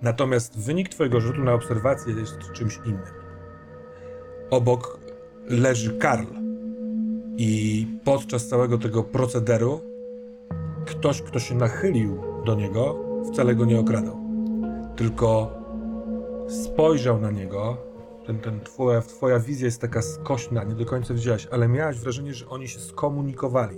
Natomiast 0.02 0.58
wynik 0.58 0.88
twojego 0.88 1.20
rzutu 1.20 1.44
na 1.44 1.54
obserwację 1.54 2.14
jest 2.14 2.38
czymś 2.52 2.80
innym. 2.86 3.14
Obok 4.50 5.00
leży 5.48 5.98
Karl 5.98 6.26
i 7.36 7.86
podczas 8.04 8.48
całego 8.48 8.78
tego 8.78 9.02
procederu 9.02 9.80
ktoś, 10.86 11.22
kto 11.22 11.38
się 11.38 11.54
nachylił 11.54 12.33
do 12.44 12.54
niego, 12.54 12.98
wcale 13.32 13.54
go 13.54 13.64
nie 13.64 13.80
okradał. 13.80 14.16
Tylko 14.96 15.58
spojrzał 16.48 17.20
na 17.20 17.30
niego. 17.30 17.76
Ten, 18.26 18.38
ten 18.38 18.60
twoja, 18.60 19.00
twoja 19.00 19.40
wizja 19.40 19.66
jest 19.66 19.80
taka 19.80 20.02
skośna, 20.02 20.64
nie 20.64 20.74
do 20.74 20.84
końca 20.84 21.14
widziałaś, 21.14 21.48
ale 21.50 21.68
miałaś 21.68 21.98
wrażenie, 21.98 22.34
że 22.34 22.48
oni 22.48 22.68
się 22.68 22.78
skomunikowali. 22.78 23.76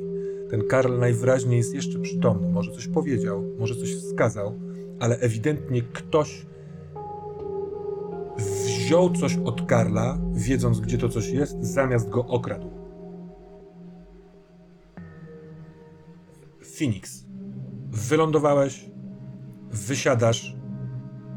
Ten 0.50 0.68
Karl 0.68 0.98
najwyraźniej 0.98 1.56
jest 1.58 1.74
jeszcze 1.74 1.98
przytomny, 1.98 2.48
może 2.48 2.72
coś 2.72 2.88
powiedział, 2.88 3.44
może 3.58 3.74
coś 3.74 3.96
wskazał, 3.96 4.58
ale 5.00 5.18
ewidentnie 5.18 5.82
ktoś 5.82 6.46
wziął 8.38 9.12
coś 9.12 9.38
od 9.44 9.66
Karla, 9.66 10.18
wiedząc 10.32 10.80
gdzie 10.80 10.98
to 10.98 11.08
coś 11.08 11.28
jest, 11.28 11.64
zamiast 11.64 12.08
go 12.08 12.26
okradł. 12.26 12.70
Phoenix, 16.78 17.25
wylądowałeś, 17.96 18.90
wysiadasz, 19.70 20.56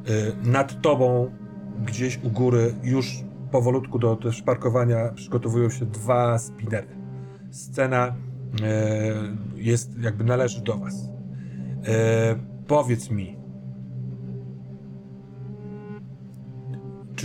y, 0.10 0.50
nad 0.50 0.82
tobą, 0.82 1.32
gdzieś 1.86 2.20
u 2.24 2.30
góry, 2.30 2.76
już 2.84 3.24
powolutku 3.52 4.00
do 4.00 4.16
też 4.16 4.42
parkowania 4.42 5.10
przygotowują 5.16 5.70
się 5.70 5.86
dwa 5.86 6.38
spinery. 6.38 6.88
Scena 7.52 8.08
y, 8.08 8.14
jest, 9.56 10.00
jakby 10.00 10.24
należy 10.24 10.62
do 10.62 10.78
was. 10.78 10.96
Y, 10.96 11.10
powiedz 12.68 13.12
mi, 13.12 13.38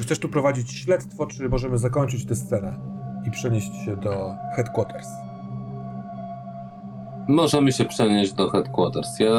chcesz 0.02 0.18
tu 0.18 0.28
prowadzić 0.28 0.72
śledztwo, 0.72 1.26
czy 1.26 1.48
możemy 1.48 1.78
zakończyć 1.78 2.26
tę 2.26 2.36
scenę 2.36 2.78
i 3.26 3.30
przenieść 3.30 3.74
się 3.84 3.96
do 3.96 4.34
headquarters? 4.56 5.08
Możemy 7.28 7.72
się 7.72 7.84
przenieść 7.84 8.32
do 8.32 8.50
headquarters. 8.50 9.20
Ja 9.20 9.30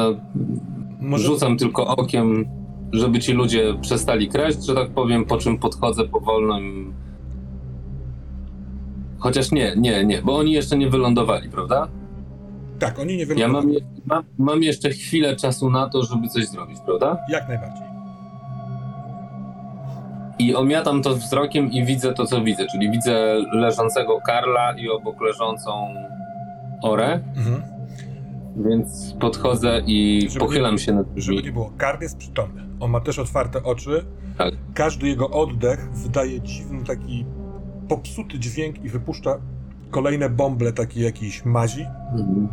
Może... 1.00 1.24
rzucam 1.24 1.56
tylko 1.58 1.86
okiem, 1.86 2.48
żeby 2.92 3.18
ci 3.18 3.32
ludzie 3.32 3.74
przestali 3.80 4.28
kraść, 4.28 4.66
że 4.66 4.74
tak 4.74 4.90
powiem, 4.90 5.24
po 5.24 5.36
czym 5.38 5.58
podchodzę 5.58 6.04
powolno. 6.04 6.60
i- 6.60 6.92
Chociaż 9.18 9.52
nie, 9.52 9.72
nie, 9.76 10.04
nie, 10.04 10.22
bo 10.22 10.36
oni 10.36 10.52
jeszcze 10.52 10.78
nie 10.78 10.90
wylądowali, 10.90 11.48
prawda? 11.50 11.88
Tak, 12.78 12.98
oni 12.98 13.12
nie 13.16 13.20
Ja 13.20 13.26
wyglądają. 13.26 13.62
mam, 13.64 13.72
je- 13.72 13.80
mam, 14.06 14.24
mam 14.38 14.62
jeszcze 14.62 14.90
chwilę 14.90 15.36
czasu 15.36 15.70
na 15.70 15.88
to, 15.88 16.02
żeby 16.02 16.28
coś 16.28 16.46
zrobić, 16.48 16.78
prawda? 16.86 17.18
Jak 17.28 17.48
najbardziej. 17.48 17.86
I 20.38 20.54
omiatam 20.54 21.02
to 21.02 21.14
wzrokiem 21.14 21.72
i 21.72 21.84
widzę 21.84 22.12
to, 22.12 22.26
co 22.26 22.40
widzę, 22.40 22.66
czyli 22.66 22.90
widzę 22.90 23.34
leżącego 23.52 24.20
Karla 24.26 24.72
i 24.78 24.88
obok 24.88 25.20
leżącą 25.20 25.70
Orę, 26.82 27.20
Mhm. 27.36 27.62
Więc 28.56 29.14
podchodzę 29.20 29.80
i 29.86 30.26
Żeby 30.30 30.40
pochylam 30.44 30.78
się 30.78 30.92
nad 30.92 31.06
Żeby 31.16 31.32
nimi. 31.36 31.44
nie 31.46 31.52
było, 31.52 31.72
Kard 31.76 32.02
jest 32.02 32.16
przytomny. 32.16 32.62
On 32.80 32.90
ma 32.90 33.00
też 33.00 33.18
otwarte 33.18 33.62
oczy. 33.62 34.04
Tak. 34.38 34.54
Każdy 34.74 35.08
jego 35.08 35.30
oddech 35.30 35.90
wydaje 35.92 36.40
dziwny 36.40 36.84
taki 36.84 37.26
popsuty 37.88 38.38
dźwięk 38.38 38.84
i 38.84 38.88
wypuszcza 38.88 39.36
kolejne 39.90 40.30
bąble 40.30 40.72
takiej 40.72 41.04
jakiejś 41.04 41.44
mazi. 41.44 41.86
Mhm. 42.12 42.48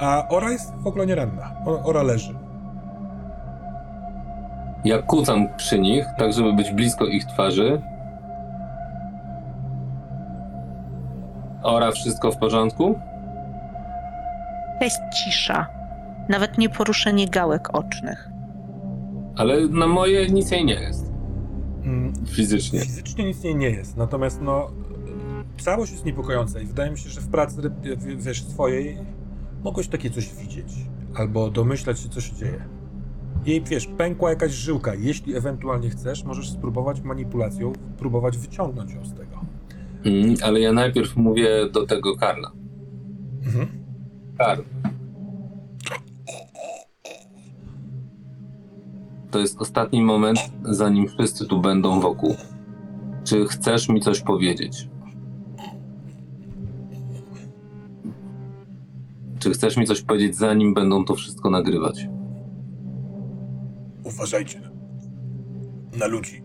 A 0.00 0.28
Ora 0.28 0.50
jest 0.52 0.72
w 0.74 0.86
ogóle 0.86 1.06
nie 1.06 1.14
ranna. 1.14 1.52
O- 1.66 1.82
Ora 1.84 2.02
leży. 2.02 2.34
Ja 4.84 5.02
kucam 5.02 5.46
przy 5.56 5.78
nich, 5.78 6.04
tak 6.18 6.32
żeby 6.32 6.52
być 6.52 6.70
blisko 6.70 7.04
ich 7.06 7.24
twarzy. 7.24 7.82
Ora, 11.62 11.90
wszystko 11.92 12.32
w 12.32 12.36
porządku? 12.36 12.98
To 14.80 14.84
jest 14.84 14.98
cisza. 15.24 15.66
Nawet 16.28 16.58
nie 16.58 16.68
poruszenie 16.68 17.28
gałek 17.28 17.68
ocznych. 17.74 18.28
Ale 19.36 19.68
na 19.68 19.86
moje 19.86 20.30
nic 20.30 20.50
jej 20.50 20.64
nie 20.64 20.74
jest. 20.74 21.12
Mm, 21.84 22.12
Fizycznie. 22.26 22.80
Fizycznie 22.80 23.24
nic 23.24 23.44
jej 23.44 23.56
nie 23.56 23.70
jest, 23.70 23.96
natomiast 23.96 24.40
no 24.42 24.70
całość 25.58 25.92
jest 25.92 26.04
niepokojąca 26.04 26.60
i 26.60 26.66
wydaje 26.66 26.90
mi 26.90 26.98
się, 26.98 27.08
że 27.10 27.20
w 27.20 27.28
pracy, 27.28 27.56
w- 27.96 28.24
wiesz, 28.24 28.42
swojej 28.44 28.98
mogłeś 29.64 29.88
takie 29.88 30.10
coś 30.10 30.34
widzieć 30.34 30.72
albo 31.14 31.50
domyślać 31.50 32.00
się, 32.00 32.08
co 32.08 32.20
się 32.20 32.34
dzieje. 32.36 32.64
Jej, 33.46 33.62
wiesz, 33.62 33.86
pękła 33.86 34.30
jakaś 34.30 34.52
żyłka. 34.52 34.94
Jeśli 34.94 35.36
ewentualnie 35.36 35.90
chcesz, 35.90 36.24
możesz 36.24 36.50
spróbować 36.50 37.00
manipulacją, 37.00 37.72
próbować 37.98 38.38
wyciągnąć 38.38 38.92
ją 38.92 39.04
z 39.04 39.14
tego. 39.14 39.40
Mm, 40.04 40.34
ale 40.44 40.60
ja 40.60 40.72
najpierw 40.72 41.16
mówię 41.16 41.48
do 41.72 41.86
tego 41.86 42.16
Karla. 42.16 42.50
Mhm. 43.46 43.79
Karl. 44.40 44.62
To 49.30 49.38
jest 49.38 49.60
ostatni 49.60 50.02
moment, 50.02 50.38
zanim 50.62 51.08
wszyscy 51.08 51.46
tu 51.46 51.60
będą 51.60 52.00
wokół. 52.00 52.36
Czy 53.24 53.46
chcesz 53.46 53.88
mi 53.88 54.00
coś 54.00 54.20
powiedzieć? 54.20 54.88
Czy 59.38 59.50
chcesz 59.50 59.76
mi 59.76 59.86
coś 59.86 60.02
powiedzieć, 60.02 60.36
zanim 60.36 60.74
będą 60.74 61.04
to 61.04 61.14
wszystko 61.14 61.50
nagrywać? 61.50 62.08
Uważajcie 64.04 64.60
na, 64.60 64.70
na 65.98 66.06
ludzi, 66.06 66.42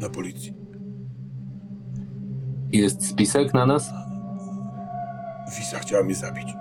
na 0.00 0.08
policję. 0.08 0.52
Jest 2.72 3.06
spisek 3.06 3.54
na 3.54 3.66
nas? 3.66 3.90
Wisa 5.56 5.78
chciała 5.78 6.04
mnie 6.04 6.14
zabić. 6.14 6.54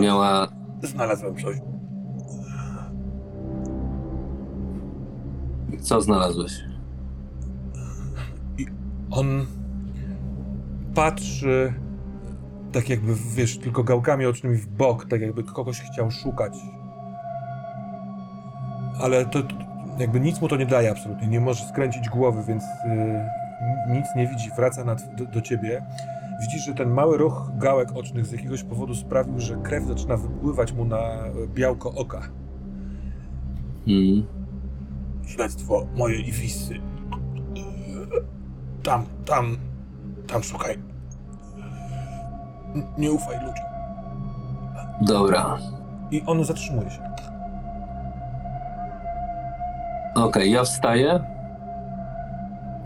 Miała. 0.00 0.48
Znalazłem 0.82 1.36
coś. 1.36 1.56
Co 5.80 6.00
znalazłeś? 6.00 6.52
On 9.10 9.46
patrzy 10.94 11.74
tak 12.72 12.88
jakby, 12.88 13.14
wiesz, 13.34 13.58
tylko 13.58 13.84
gałkami 13.84 14.26
ocznymi 14.26 14.56
w 14.56 14.66
bok, 14.68 15.06
tak 15.08 15.20
jakby 15.20 15.44
kogoś 15.44 15.80
chciał 15.80 16.10
szukać. 16.10 16.52
Ale 19.00 19.26
to 19.26 19.38
jakby 19.98 20.20
nic 20.20 20.40
mu 20.40 20.48
to 20.48 20.56
nie 20.56 20.66
daje 20.66 20.90
absolutnie, 20.90 21.28
nie 21.28 21.40
może 21.40 21.64
skręcić 21.64 22.08
głowy, 22.08 22.42
więc 22.48 22.62
y, 22.62 22.68
nic 23.88 24.06
nie 24.16 24.26
widzi, 24.26 24.50
wraca 24.56 24.84
na, 24.84 24.94
do, 24.94 25.26
do 25.26 25.40
ciebie. 25.40 25.82
Widzisz, 26.40 26.64
że 26.64 26.74
ten 26.74 26.90
mały 26.90 27.18
ruch 27.18 27.50
gałek 27.56 27.92
ocznych 27.96 28.26
z 28.26 28.32
jakiegoś 28.32 28.62
powodu 28.62 28.94
sprawił, 28.94 29.40
że 29.40 29.56
krew 29.56 29.84
zaczyna 29.84 30.16
wypływać 30.16 30.72
mu 30.72 30.84
na 30.84 31.00
białko 31.54 31.94
oka. 31.94 32.20
Mm. 33.88 34.26
Śledztwo 35.26 35.86
moje 35.96 36.20
i 36.20 36.32
Wisy. 36.32 36.74
Tam, 38.82 39.04
tam, 39.26 39.56
tam 40.26 40.42
szukaj. 40.42 40.78
Nie 42.98 43.12
ufaj 43.12 43.36
ludziom. 43.36 43.66
Dobra. 45.00 45.58
I 46.10 46.22
on 46.26 46.44
zatrzymuje 46.44 46.90
się. 46.90 47.02
Okej, 50.14 50.50
ja 50.50 50.64
wstaję, 50.64 51.20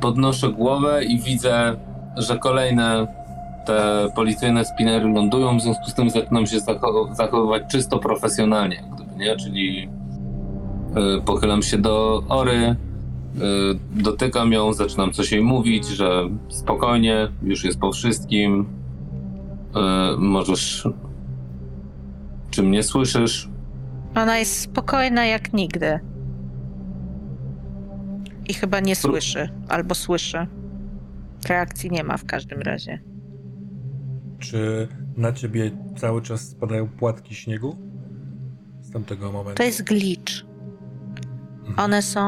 podnoszę 0.06 0.48
głowę 0.48 1.04
i 1.04 1.18
widzę, 1.20 1.76
że 2.16 2.38
kolejne 2.38 3.06
te 3.66 4.08
policyjne 4.14 4.64
spinery 4.64 5.08
lądują, 5.08 5.58
w 5.58 5.62
związku 5.62 5.90
z 5.90 5.94
tym 5.94 6.10
zaczynam 6.10 6.46
się 6.46 6.58
zacho- 6.58 7.14
zachowywać 7.14 7.62
czysto 7.70 7.98
profesjonalnie, 7.98 8.84
gdyby, 8.94 9.16
nie? 9.16 9.36
Czyli 9.36 9.88
y, 11.18 11.22
pochylam 11.24 11.62
się 11.62 11.78
do 11.78 12.22
Ory, 12.28 12.56
y, 12.56 12.76
dotykam 14.02 14.52
ją, 14.52 14.72
zaczynam 14.72 15.12
coś 15.12 15.32
jej 15.32 15.42
mówić, 15.42 15.86
że 15.86 16.28
spokojnie, 16.48 17.28
już 17.42 17.64
jest 17.64 17.80
po 17.80 17.92
wszystkim, 17.92 18.66
y, 19.76 19.80
możesz... 20.18 20.88
Czy 22.50 22.62
mnie 22.62 22.82
słyszysz? 22.82 23.48
Ona 24.16 24.38
jest 24.38 24.60
spokojna 24.60 25.26
jak 25.26 25.52
nigdy. 25.52 26.00
I 28.48 28.54
chyba 28.54 28.80
nie 28.80 28.96
słyszy, 28.96 29.48
albo 29.68 29.94
słyszy. 29.94 30.46
Reakcji 31.48 31.90
nie 31.90 32.04
ma 32.04 32.16
w 32.16 32.24
każdym 32.24 32.62
razie. 32.62 32.98
Czy 34.38 34.88
na 35.16 35.32
ciebie 35.32 35.70
cały 35.96 36.22
czas 36.22 36.40
spadają 36.48 36.88
płatki 36.88 37.34
śniegu? 37.34 37.76
Z 38.80 38.90
tamtego 38.90 39.32
momentu. 39.32 39.56
To 39.56 39.62
jest 39.62 39.82
glitch. 39.82 40.32
Mhm. 41.58 41.78
One 41.78 42.02
są. 42.02 42.22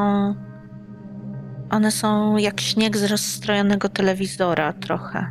One 1.69 1.91
są 1.91 2.37
jak 2.37 2.61
śnieg 2.61 2.97
z 2.97 3.03
rozstrojonego 3.03 3.89
telewizora 3.89 4.73
trochę. 4.73 5.29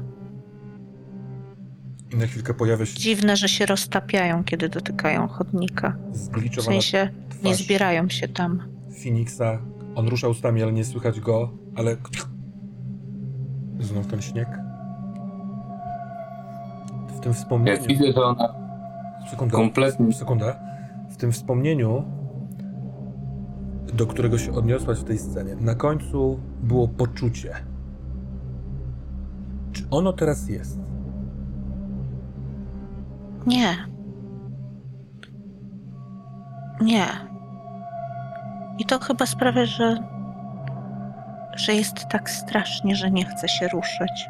I 2.13 2.17
na 2.17 2.27
chwilkę 2.27 2.55
pojawia 2.55 2.87
się 2.87 2.99
Dziwne, 2.99 3.37
że 3.37 3.49
się 3.49 3.67
roztapiają, 3.67 4.45
kiedy 4.45 4.69
dotykają 4.69 5.29
chodnika. 5.29 5.97
W 6.11 6.17
zgliczowana 6.17 6.73
sensie 6.73 7.11
nie 7.33 7.53
twarz 7.53 7.57
zbierają 7.65 8.09
się 8.09 8.29
tam. 8.29 8.63
Phoenixa. 9.03 9.63
On 9.99 10.09
rusza 10.09 10.29
ustami, 10.29 10.63
ale 10.63 10.73
nie 10.73 10.85
słychać 10.85 11.21
go, 11.21 11.51
ale... 11.77 11.97
Znów 13.81 14.07
ten 14.07 14.23
śnieg. 14.23 14.49
W 17.09 17.21
tym 17.21 17.35
wspomnieniu... 17.35 17.79
Jak 17.79 17.89
widzę, 17.89 18.13
że 18.13 18.23
ona 18.23 18.55
Sekundę, 19.31 19.57
Kompletnie. 19.57 20.13
Sekundę. 20.13 20.55
W 21.11 21.17
tym 21.17 21.33
wspomnieniu, 21.33 22.05
do 23.95 24.07
którego 24.07 24.39
się 24.39 24.53
odniosłaś 24.53 24.99
w 24.99 25.05
tej 25.05 25.19
scenie, 25.19 25.57
na 25.57 25.75
końcu 25.75 26.41
było 26.63 26.89
poczucie. 26.89 27.55
Czy 29.73 29.85
ono 29.91 30.13
teraz 30.13 30.49
jest? 30.49 30.79
Nie. 33.47 33.77
Nie. 36.81 37.28
I 38.79 38.85
to 38.85 38.99
chyba 38.99 39.27
sprawia, 39.27 39.67
że. 39.67 39.97
że 41.57 41.75
jest 41.75 42.09
tak 42.09 42.31
strasznie, 42.31 42.97
że 42.97 43.11
nie 43.11 43.25
chce 43.25 43.49
się 43.49 43.69
ruszyć. 43.69 44.29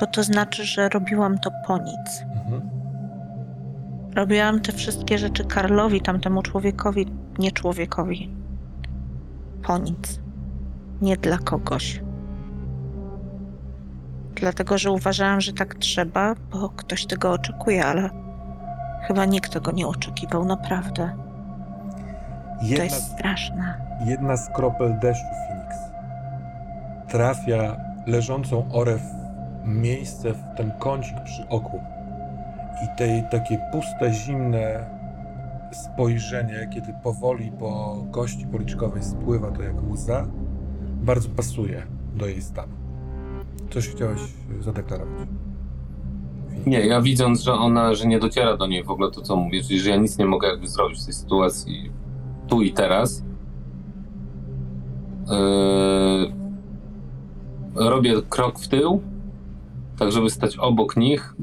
Bo 0.00 0.06
to 0.06 0.22
znaczy, 0.22 0.64
że 0.64 0.88
robiłam 0.88 1.38
to 1.38 1.50
po 1.66 1.78
nic. 1.78 2.22
Mhm. 2.22 2.70
Robiłam 4.14 4.60
te 4.60 4.72
wszystkie 4.72 5.18
rzeczy 5.18 5.44
Karlowi, 5.44 6.00
tamtemu 6.00 6.42
człowiekowi, 6.42 7.06
nie 7.38 7.52
człowiekowi. 7.52 8.36
Po 9.62 9.78
nic. 9.78 10.20
Nie 11.02 11.16
dla 11.16 11.38
kogoś. 11.38 12.00
Dlatego, 14.34 14.78
że 14.78 14.90
uważałam, 14.90 15.40
że 15.40 15.52
tak 15.52 15.74
trzeba, 15.74 16.34
bo 16.52 16.68
ktoś 16.68 17.06
tego 17.06 17.32
oczekuje, 17.32 17.86
ale 17.86 18.10
chyba 19.06 19.24
nikt 19.24 19.52
tego 19.52 19.72
nie 19.72 19.86
oczekiwał, 19.86 20.44
naprawdę. 20.44 21.25
To 22.60 22.66
Jedna, 22.66 22.84
jest 22.84 23.12
straszne. 23.12 23.74
jedna 24.06 24.36
z 24.36 24.48
kropel 24.48 24.98
deszczu 24.98 25.26
Phoenix 25.48 25.76
trafia 27.08 27.76
leżącą 28.06 28.72
orę 28.72 28.98
w 28.98 29.66
miejsce, 29.68 30.32
w 30.32 30.42
ten 30.56 30.70
kącik 30.78 31.20
przy 31.24 31.48
oku. 31.48 31.80
I 32.84 32.98
tej 32.98 33.24
takie 33.30 33.58
puste, 33.72 34.12
zimne 34.12 34.90
spojrzenie, 35.72 36.68
kiedy 36.74 36.94
powoli 37.02 37.52
po 37.58 37.96
kości 38.10 38.46
policzkowej 38.46 39.02
spływa 39.02 39.50
to 39.50 39.62
jak 39.62 39.90
łza, 39.90 40.26
bardzo 41.02 41.28
pasuje 41.28 41.82
do 42.14 42.26
jej 42.26 42.42
stanu. 42.42 42.72
Coś 43.70 43.88
chciałeś 43.88 44.20
zadeklarować? 44.60 45.28
Nie, 46.66 46.80
ja 46.86 47.00
widząc, 47.00 47.40
że 47.42 47.52
ona, 47.52 47.94
że 47.94 48.06
nie 48.06 48.18
dociera 48.18 48.56
do 48.56 48.66
niej 48.66 48.84
w 48.84 48.90
ogóle 48.90 49.10
to, 49.10 49.20
co 49.22 49.36
mówię, 49.36 49.62
czyli 49.62 49.80
że 49.80 49.90
ja 49.90 49.96
nic 49.96 50.18
nie 50.18 50.26
mogę 50.26 50.48
jakby 50.48 50.68
zrobić 50.68 51.00
w 51.00 51.04
tej 51.04 51.14
sytuacji 51.14 51.90
tu 52.48 52.62
i 52.62 52.72
teraz, 52.72 53.24
yy, 55.30 56.32
robię 57.90 58.14
krok 58.28 58.58
w 58.58 58.68
tył, 58.68 59.02
tak 59.98 60.12
żeby 60.12 60.30
stać 60.30 60.56
obok 60.56 60.96
nich, 60.96 61.34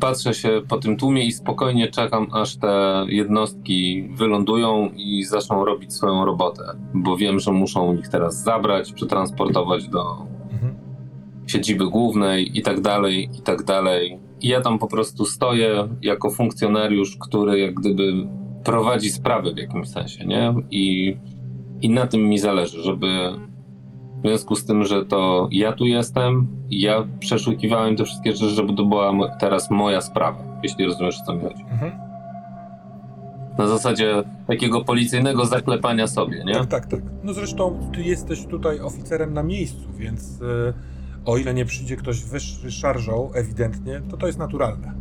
patrzę 0.00 0.34
się 0.34 0.62
po 0.68 0.76
tym 0.76 0.96
tłumie 0.96 1.24
i 1.24 1.32
spokojnie 1.32 1.88
czekam, 1.88 2.26
aż 2.32 2.56
te 2.56 3.04
jednostki 3.08 4.08
wylądują 4.14 4.90
i 4.96 5.24
zaczną 5.24 5.64
robić 5.64 5.94
swoją 5.94 6.24
robotę, 6.24 6.62
bo 6.94 7.16
wiem, 7.16 7.40
że 7.40 7.52
muszą 7.52 7.94
ich 7.96 8.08
teraz 8.08 8.42
zabrać, 8.42 8.92
przetransportować 8.92 9.88
do, 9.88 10.26
Mhm. 10.52 10.74
siedziby 11.46 11.86
głównej 11.90 12.58
i 12.58 12.62
tak 12.62 12.80
dalej, 12.80 13.28
i 13.38 13.42
tak 13.42 13.64
dalej. 13.64 14.18
I 14.40 14.48
ja 14.48 14.60
tam 14.60 14.78
po 14.78 14.86
prostu 14.86 15.24
stoję 15.24 15.88
jako 16.02 16.30
funkcjonariusz, 16.30 17.16
który 17.16 17.58
jak 17.60 17.74
gdyby 17.74 18.12
prowadzi 18.66 19.10
sprawy 19.10 19.54
w 19.54 19.58
jakimś 19.58 19.88
sensie, 19.88 20.26
nie? 20.26 20.54
I, 20.70 21.16
i 21.82 21.90
na 21.90 22.06
tym 22.06 22.28
mi 22.28 22.38
zależy, 22.38 22.82
żeby 22.82 23.06
w 24.16 24.28
związku 24.28 24.56
z 24.56 24.64
tym, 24.64 24.84
że 24.84 25.04
to 25.04 25.48
ja 25.52 25.72
tu 25.72 25.86
jestem, 25.86 26.46
ja 26.70 27.06
przeszukiwałem 27.20 27.96
te 27.96 28.04
wszystkie 28.04 28.32
rzeczy, 28.32 28.48
żeby 28.48 28.74
to 28.74 28.84
była 28.84 29.36
teraz 29.38 29.70
moja 29.70 30.00
sprawa, 30.00 30.38
jeśli 30.62 30.86
rozumiesz, 30.86 31.20
o 31.22 31.24
co 31.24 31.34
mi 31.34 31.40
chodzi. 31.40 31.62
Mhm. 31.62 31.92
Na 33.58 33.66
zasadzie 33.66 34.22
takiego 34.46 34.84
policyjnego 34.84 35.44
zaklepania 35.44 36.06
sobie, 36.06 36.44
nie? 36.44 36.54
Tak, 36.54 36.66
tak, 36.66 36.86
tak. 36.86 37.00
No 37.24 37.32
zresztą 37.32 37.90
ty 37.94 38.02
jesteś 38.02 38.46
tutaj 38.46 38.80
oficerem 38.80 39.34
na 39.34 39.42
miejscu, 39.42 39.92
więc 39.96 40.42
e, 40.42 40.72
o 41.24 41.36
ile 41.36 41.54
nie 41.54 41.64
przyjdzie 41.64 41.96
ktoś 41.96 42.24
wyższy 42.24 42.70
szarżą, 42.70 43.30
ewidentnie, 43.34 44.02
to 44.10 44.16
to 44.16 44.26
jest 44.26 44.38
naturalne. 44.38 44.92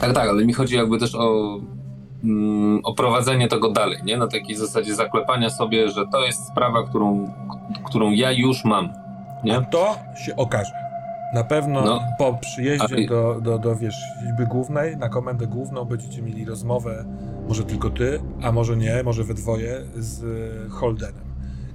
Tak, 0.00 0.12
tak, 0.12 0.28
ale 0.28 0.44
mi 0.44 0.52
chodzi 0.52 0.76
jakby 0.76 0.98
też 0.98 1.14
o, 1.14 1.60
mm, 2.24 2.80
o 2.84 2.94
prowadzenie 2.94 3.48
tego 3.48 3.70
dalej, 3.70 3.98
nie? 4.04 4.16
Na 4.16 4.26
takiej 4.26 4.56
zasadzie 4.56 4.94
zaklepania 4.94 5.50
sobie, 5.50 5.88
że 5.88 6.06
to 6.06 6.20
jest 6.24 6.46
sprawa, 6.46 6.82
którą, 6.82 7.30
którą 7.84 8.10
ja 8.10 8.32
już 8.32 8.64
mam, 8.64 8.88
A 9.42 9.46
nie? 9.46 9.66
to 9.70 9.96
się 10.26 10.36
okaże. 10.36 10.72
Na 11.34 11.44
pewno 11.44 11.80
No. 11.84 12.00
po 12.18 12.34
przyjeździe 12.34 12.96
A- 13.06 13.08
do, 13.08 13.40
do, 13.40 13.58
do 13.58 13.76
wiesz, 13.76 13.94
głównej, 14.48 14.96
na 14.96 15.08
komendę 15.08 15.46
główną 15.46 15.84
będziecie 15.84 16.22
mieli 16.22 16.44
rozmowę, 16.44 17.04
może 17.48 17.64
tylko 17.64 17.90
ty, 17.90 18.20
a 18.42 18.52
może 18.52 18.76
nie, 18.76 19.02
może 19.02 19.24
we 19.24 19.34
dwoje, 19.34 19.80
z 19.96 20.22
Holdenem, 20.72 21.24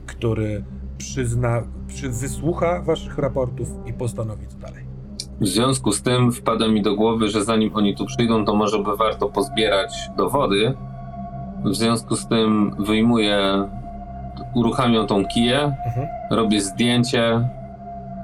który 0.05 0.63
przyzna, 0.97 1.61
przy, 1.87 2.09
wysłucha 2.09 2.81
waszych 2.81 3.17
raportów 3.17 3.69
i 3.85 3.93
postanowi 3.93 4.47
co 4.47 4.57
dalej. 4.57 4.83
W 5.41 5.47
związku 5.47 5.91
z 5.91 6.01
tym 6.01 6.31
wpada 6.31 6.67
mi 6.67 6.81
do 6.81 6.95
głowy, 6.95 7.27
że 7.27 7.43
zanim 7.43 7.75
oni 7.75 7.95
tu 7.95 8.05
przyjdą, 8.05 8.45
to 8.45 8.55
może 8.55 8.79
by 8.79 8.97
warto 8.97 9.29
pozbierać 9.29 10.09
dowody. 10.17 10.73
W 11.65 11.75
związku 11.75 12.15
z 12.15 12.27
tym 12.27 12.75
wyjmuję, 12.79 13.63
uruchamiam 14.55 15.07
tą 15.07 15.25
kiję, 15.25 15.59
Mhm. 15.85 16.07
robię 16.31 16.61
zdjęcie, 16.61 17.49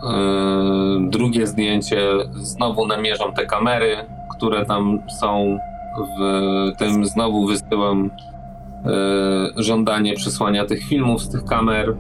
yy, 0.04 1.10
drugie 1.10 1.48
zdjęcie, 1.48 1.98
znowu 2.34 2.88
namierzam 2.88 3.34
te 3.34 3.46
kamery, 3.46 3.96
które 4.38 4.66
tam 4.66 5.00
są 5.20 5.58
w 6.20 6.72
tym, 6.78 7.06
znowu 7.06 7.48
wysyłam 7.48 8.10
yy, 8.86 9.64
żądanie 9.64 10.14
przesłania 10.14 10.66
tych 10.66 10.84
filmów 10.84 11.22
z 11.22 11.30
tych 11.30 11.46
kamer. 11.46 11.96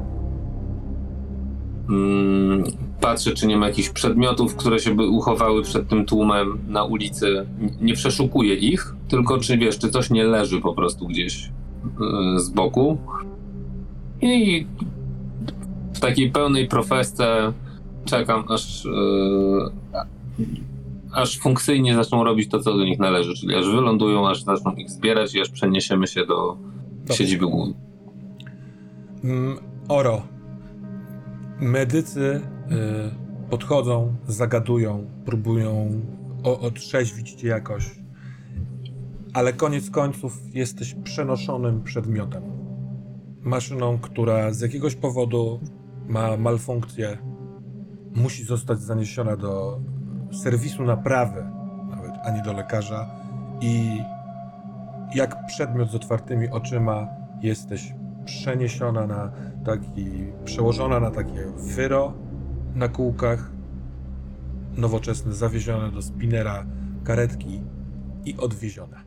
Patrzę, 3.03 3.33
czy 3.33 3.47
nie 3.47 3.57
ma 3.57 3.67
jakichś 3.67 3.89
przedmiotów, 3.89 4.55
które 4.55 4.79
się 4.79 4.95
by 4.95 5.07
uchowały 5.07 5.63
przed 5.63 5.87
tym 5.87 6.05
tłumem 6.05 6.59
na 6.67 6.83
ulicy. 6.83 7.45
Nie 7.81 7.93
przeszukuję 7.93 8.55
ich, 8.55 8.95
tylko 9.07 9.37
czy 9.37 9.57
wiesz, 9.57 9.79
czy 9.79 9.89
coś 9.89 10.09
nie 10.09 10.23
leży 10.23 10.61
po 10.61 10.73
prostu 10.73 11.07
gdzieś 11.07 11.51
yy, 11.99 12.39
z 12.39 12.49
boku. 12.49 12.97
I 14.21 14.65
w 15.93 15.99
takiej 15.99 16.31
pełnej 16.31 16.67
profesce 16.67 17.53
czekam, 18.05 18.43
aż, 18.49 18.85
yy, 18.85 20.03
aż 21.13 21.39
funkcyjnie 21.39 21.95
zaczną 21.95 22.23
robić 22.23 22.49
to, 22.49 22.59
co 22.59 22.77
do 22.77 22.83
nich 22.83 22.99
należy, 22.99 23.33
czyli 23.33 23.55
aż 23.55 23.65
wylądują, 23.65 24.29
aż 24.29 24.43
zaczną 24.43 24.75
ich 24.75 24.89
zbierać 24.89 25.35
i 25.35 25.41
aż 25.41 25.49
przeniesiemy 25.49 26.07
się 26.07 26.25
do 26.25 26.57
Dobrze. 26.99 27.13
siedziby 27.13 27.45
głównej. 27.45 27.75
Mm, 29.23 29.57
Oro. 29.87 30.21
Medycy 31.59 32.21
y, 32.21 32.52
podchodzą, 33.49 34.15
zagadują, 34.27 35.05
próbują 35.25 36.01
otrzeźwić 36.43 37.33
cię 37.33 37.47
jakoś, 37.47 37.95
ale 39.33 39.53
koniec 39.53 39.89
końców 39.89 40.55
jesteś 40.55 40.95
przenoszonym 41.03 41.83
przedmiotem. 41.83 42.43
Maszyną, 43.41 43.97
która 43.97 44.53
z 44.53 44.61
jakiegoś 44.61 44.95
powodu 44.95 45.59
ma 46.07 46.37
malfunkcję, 46.37 47.17
musi 48.15 48.43
zostać 48.43 48.79
zaniesiona 48.79 49.37
do 49.37 49.79
serwisu 50.43 50.83
naprawy, 50.83 51.45
nawet, 51.89 52.11
a 52.23 52.31
nie 52.31 52.41
do 52.41 52.53
lekarza. 52.53 53.09
I 53.61 54.01
jak 55.15 55.45
przedmiot 55.45 55.91
z 55.91 55.95
otwartymi 55.95 56.49
oczyma 56.49 57.07
jesteś 57.41 57.93
przeniesiona 58.25 59.07
na 59.07 59.31
taki, 59.65 60.05
przełożona 60.45 60.99
na 60.99 61.11
takie 61.11 61.45
wyro 61.57 62.13
na 62.75 62.87
kółkach, 62.87 63.51
nowoczesne, 64.77 65.33
zawiezione 65.33 65.91
do 65.91 66.01
spinera 66.01 66.65
karetki 67.03 67.61
i 68.25 68.37
odwiezione. 68.37 69.02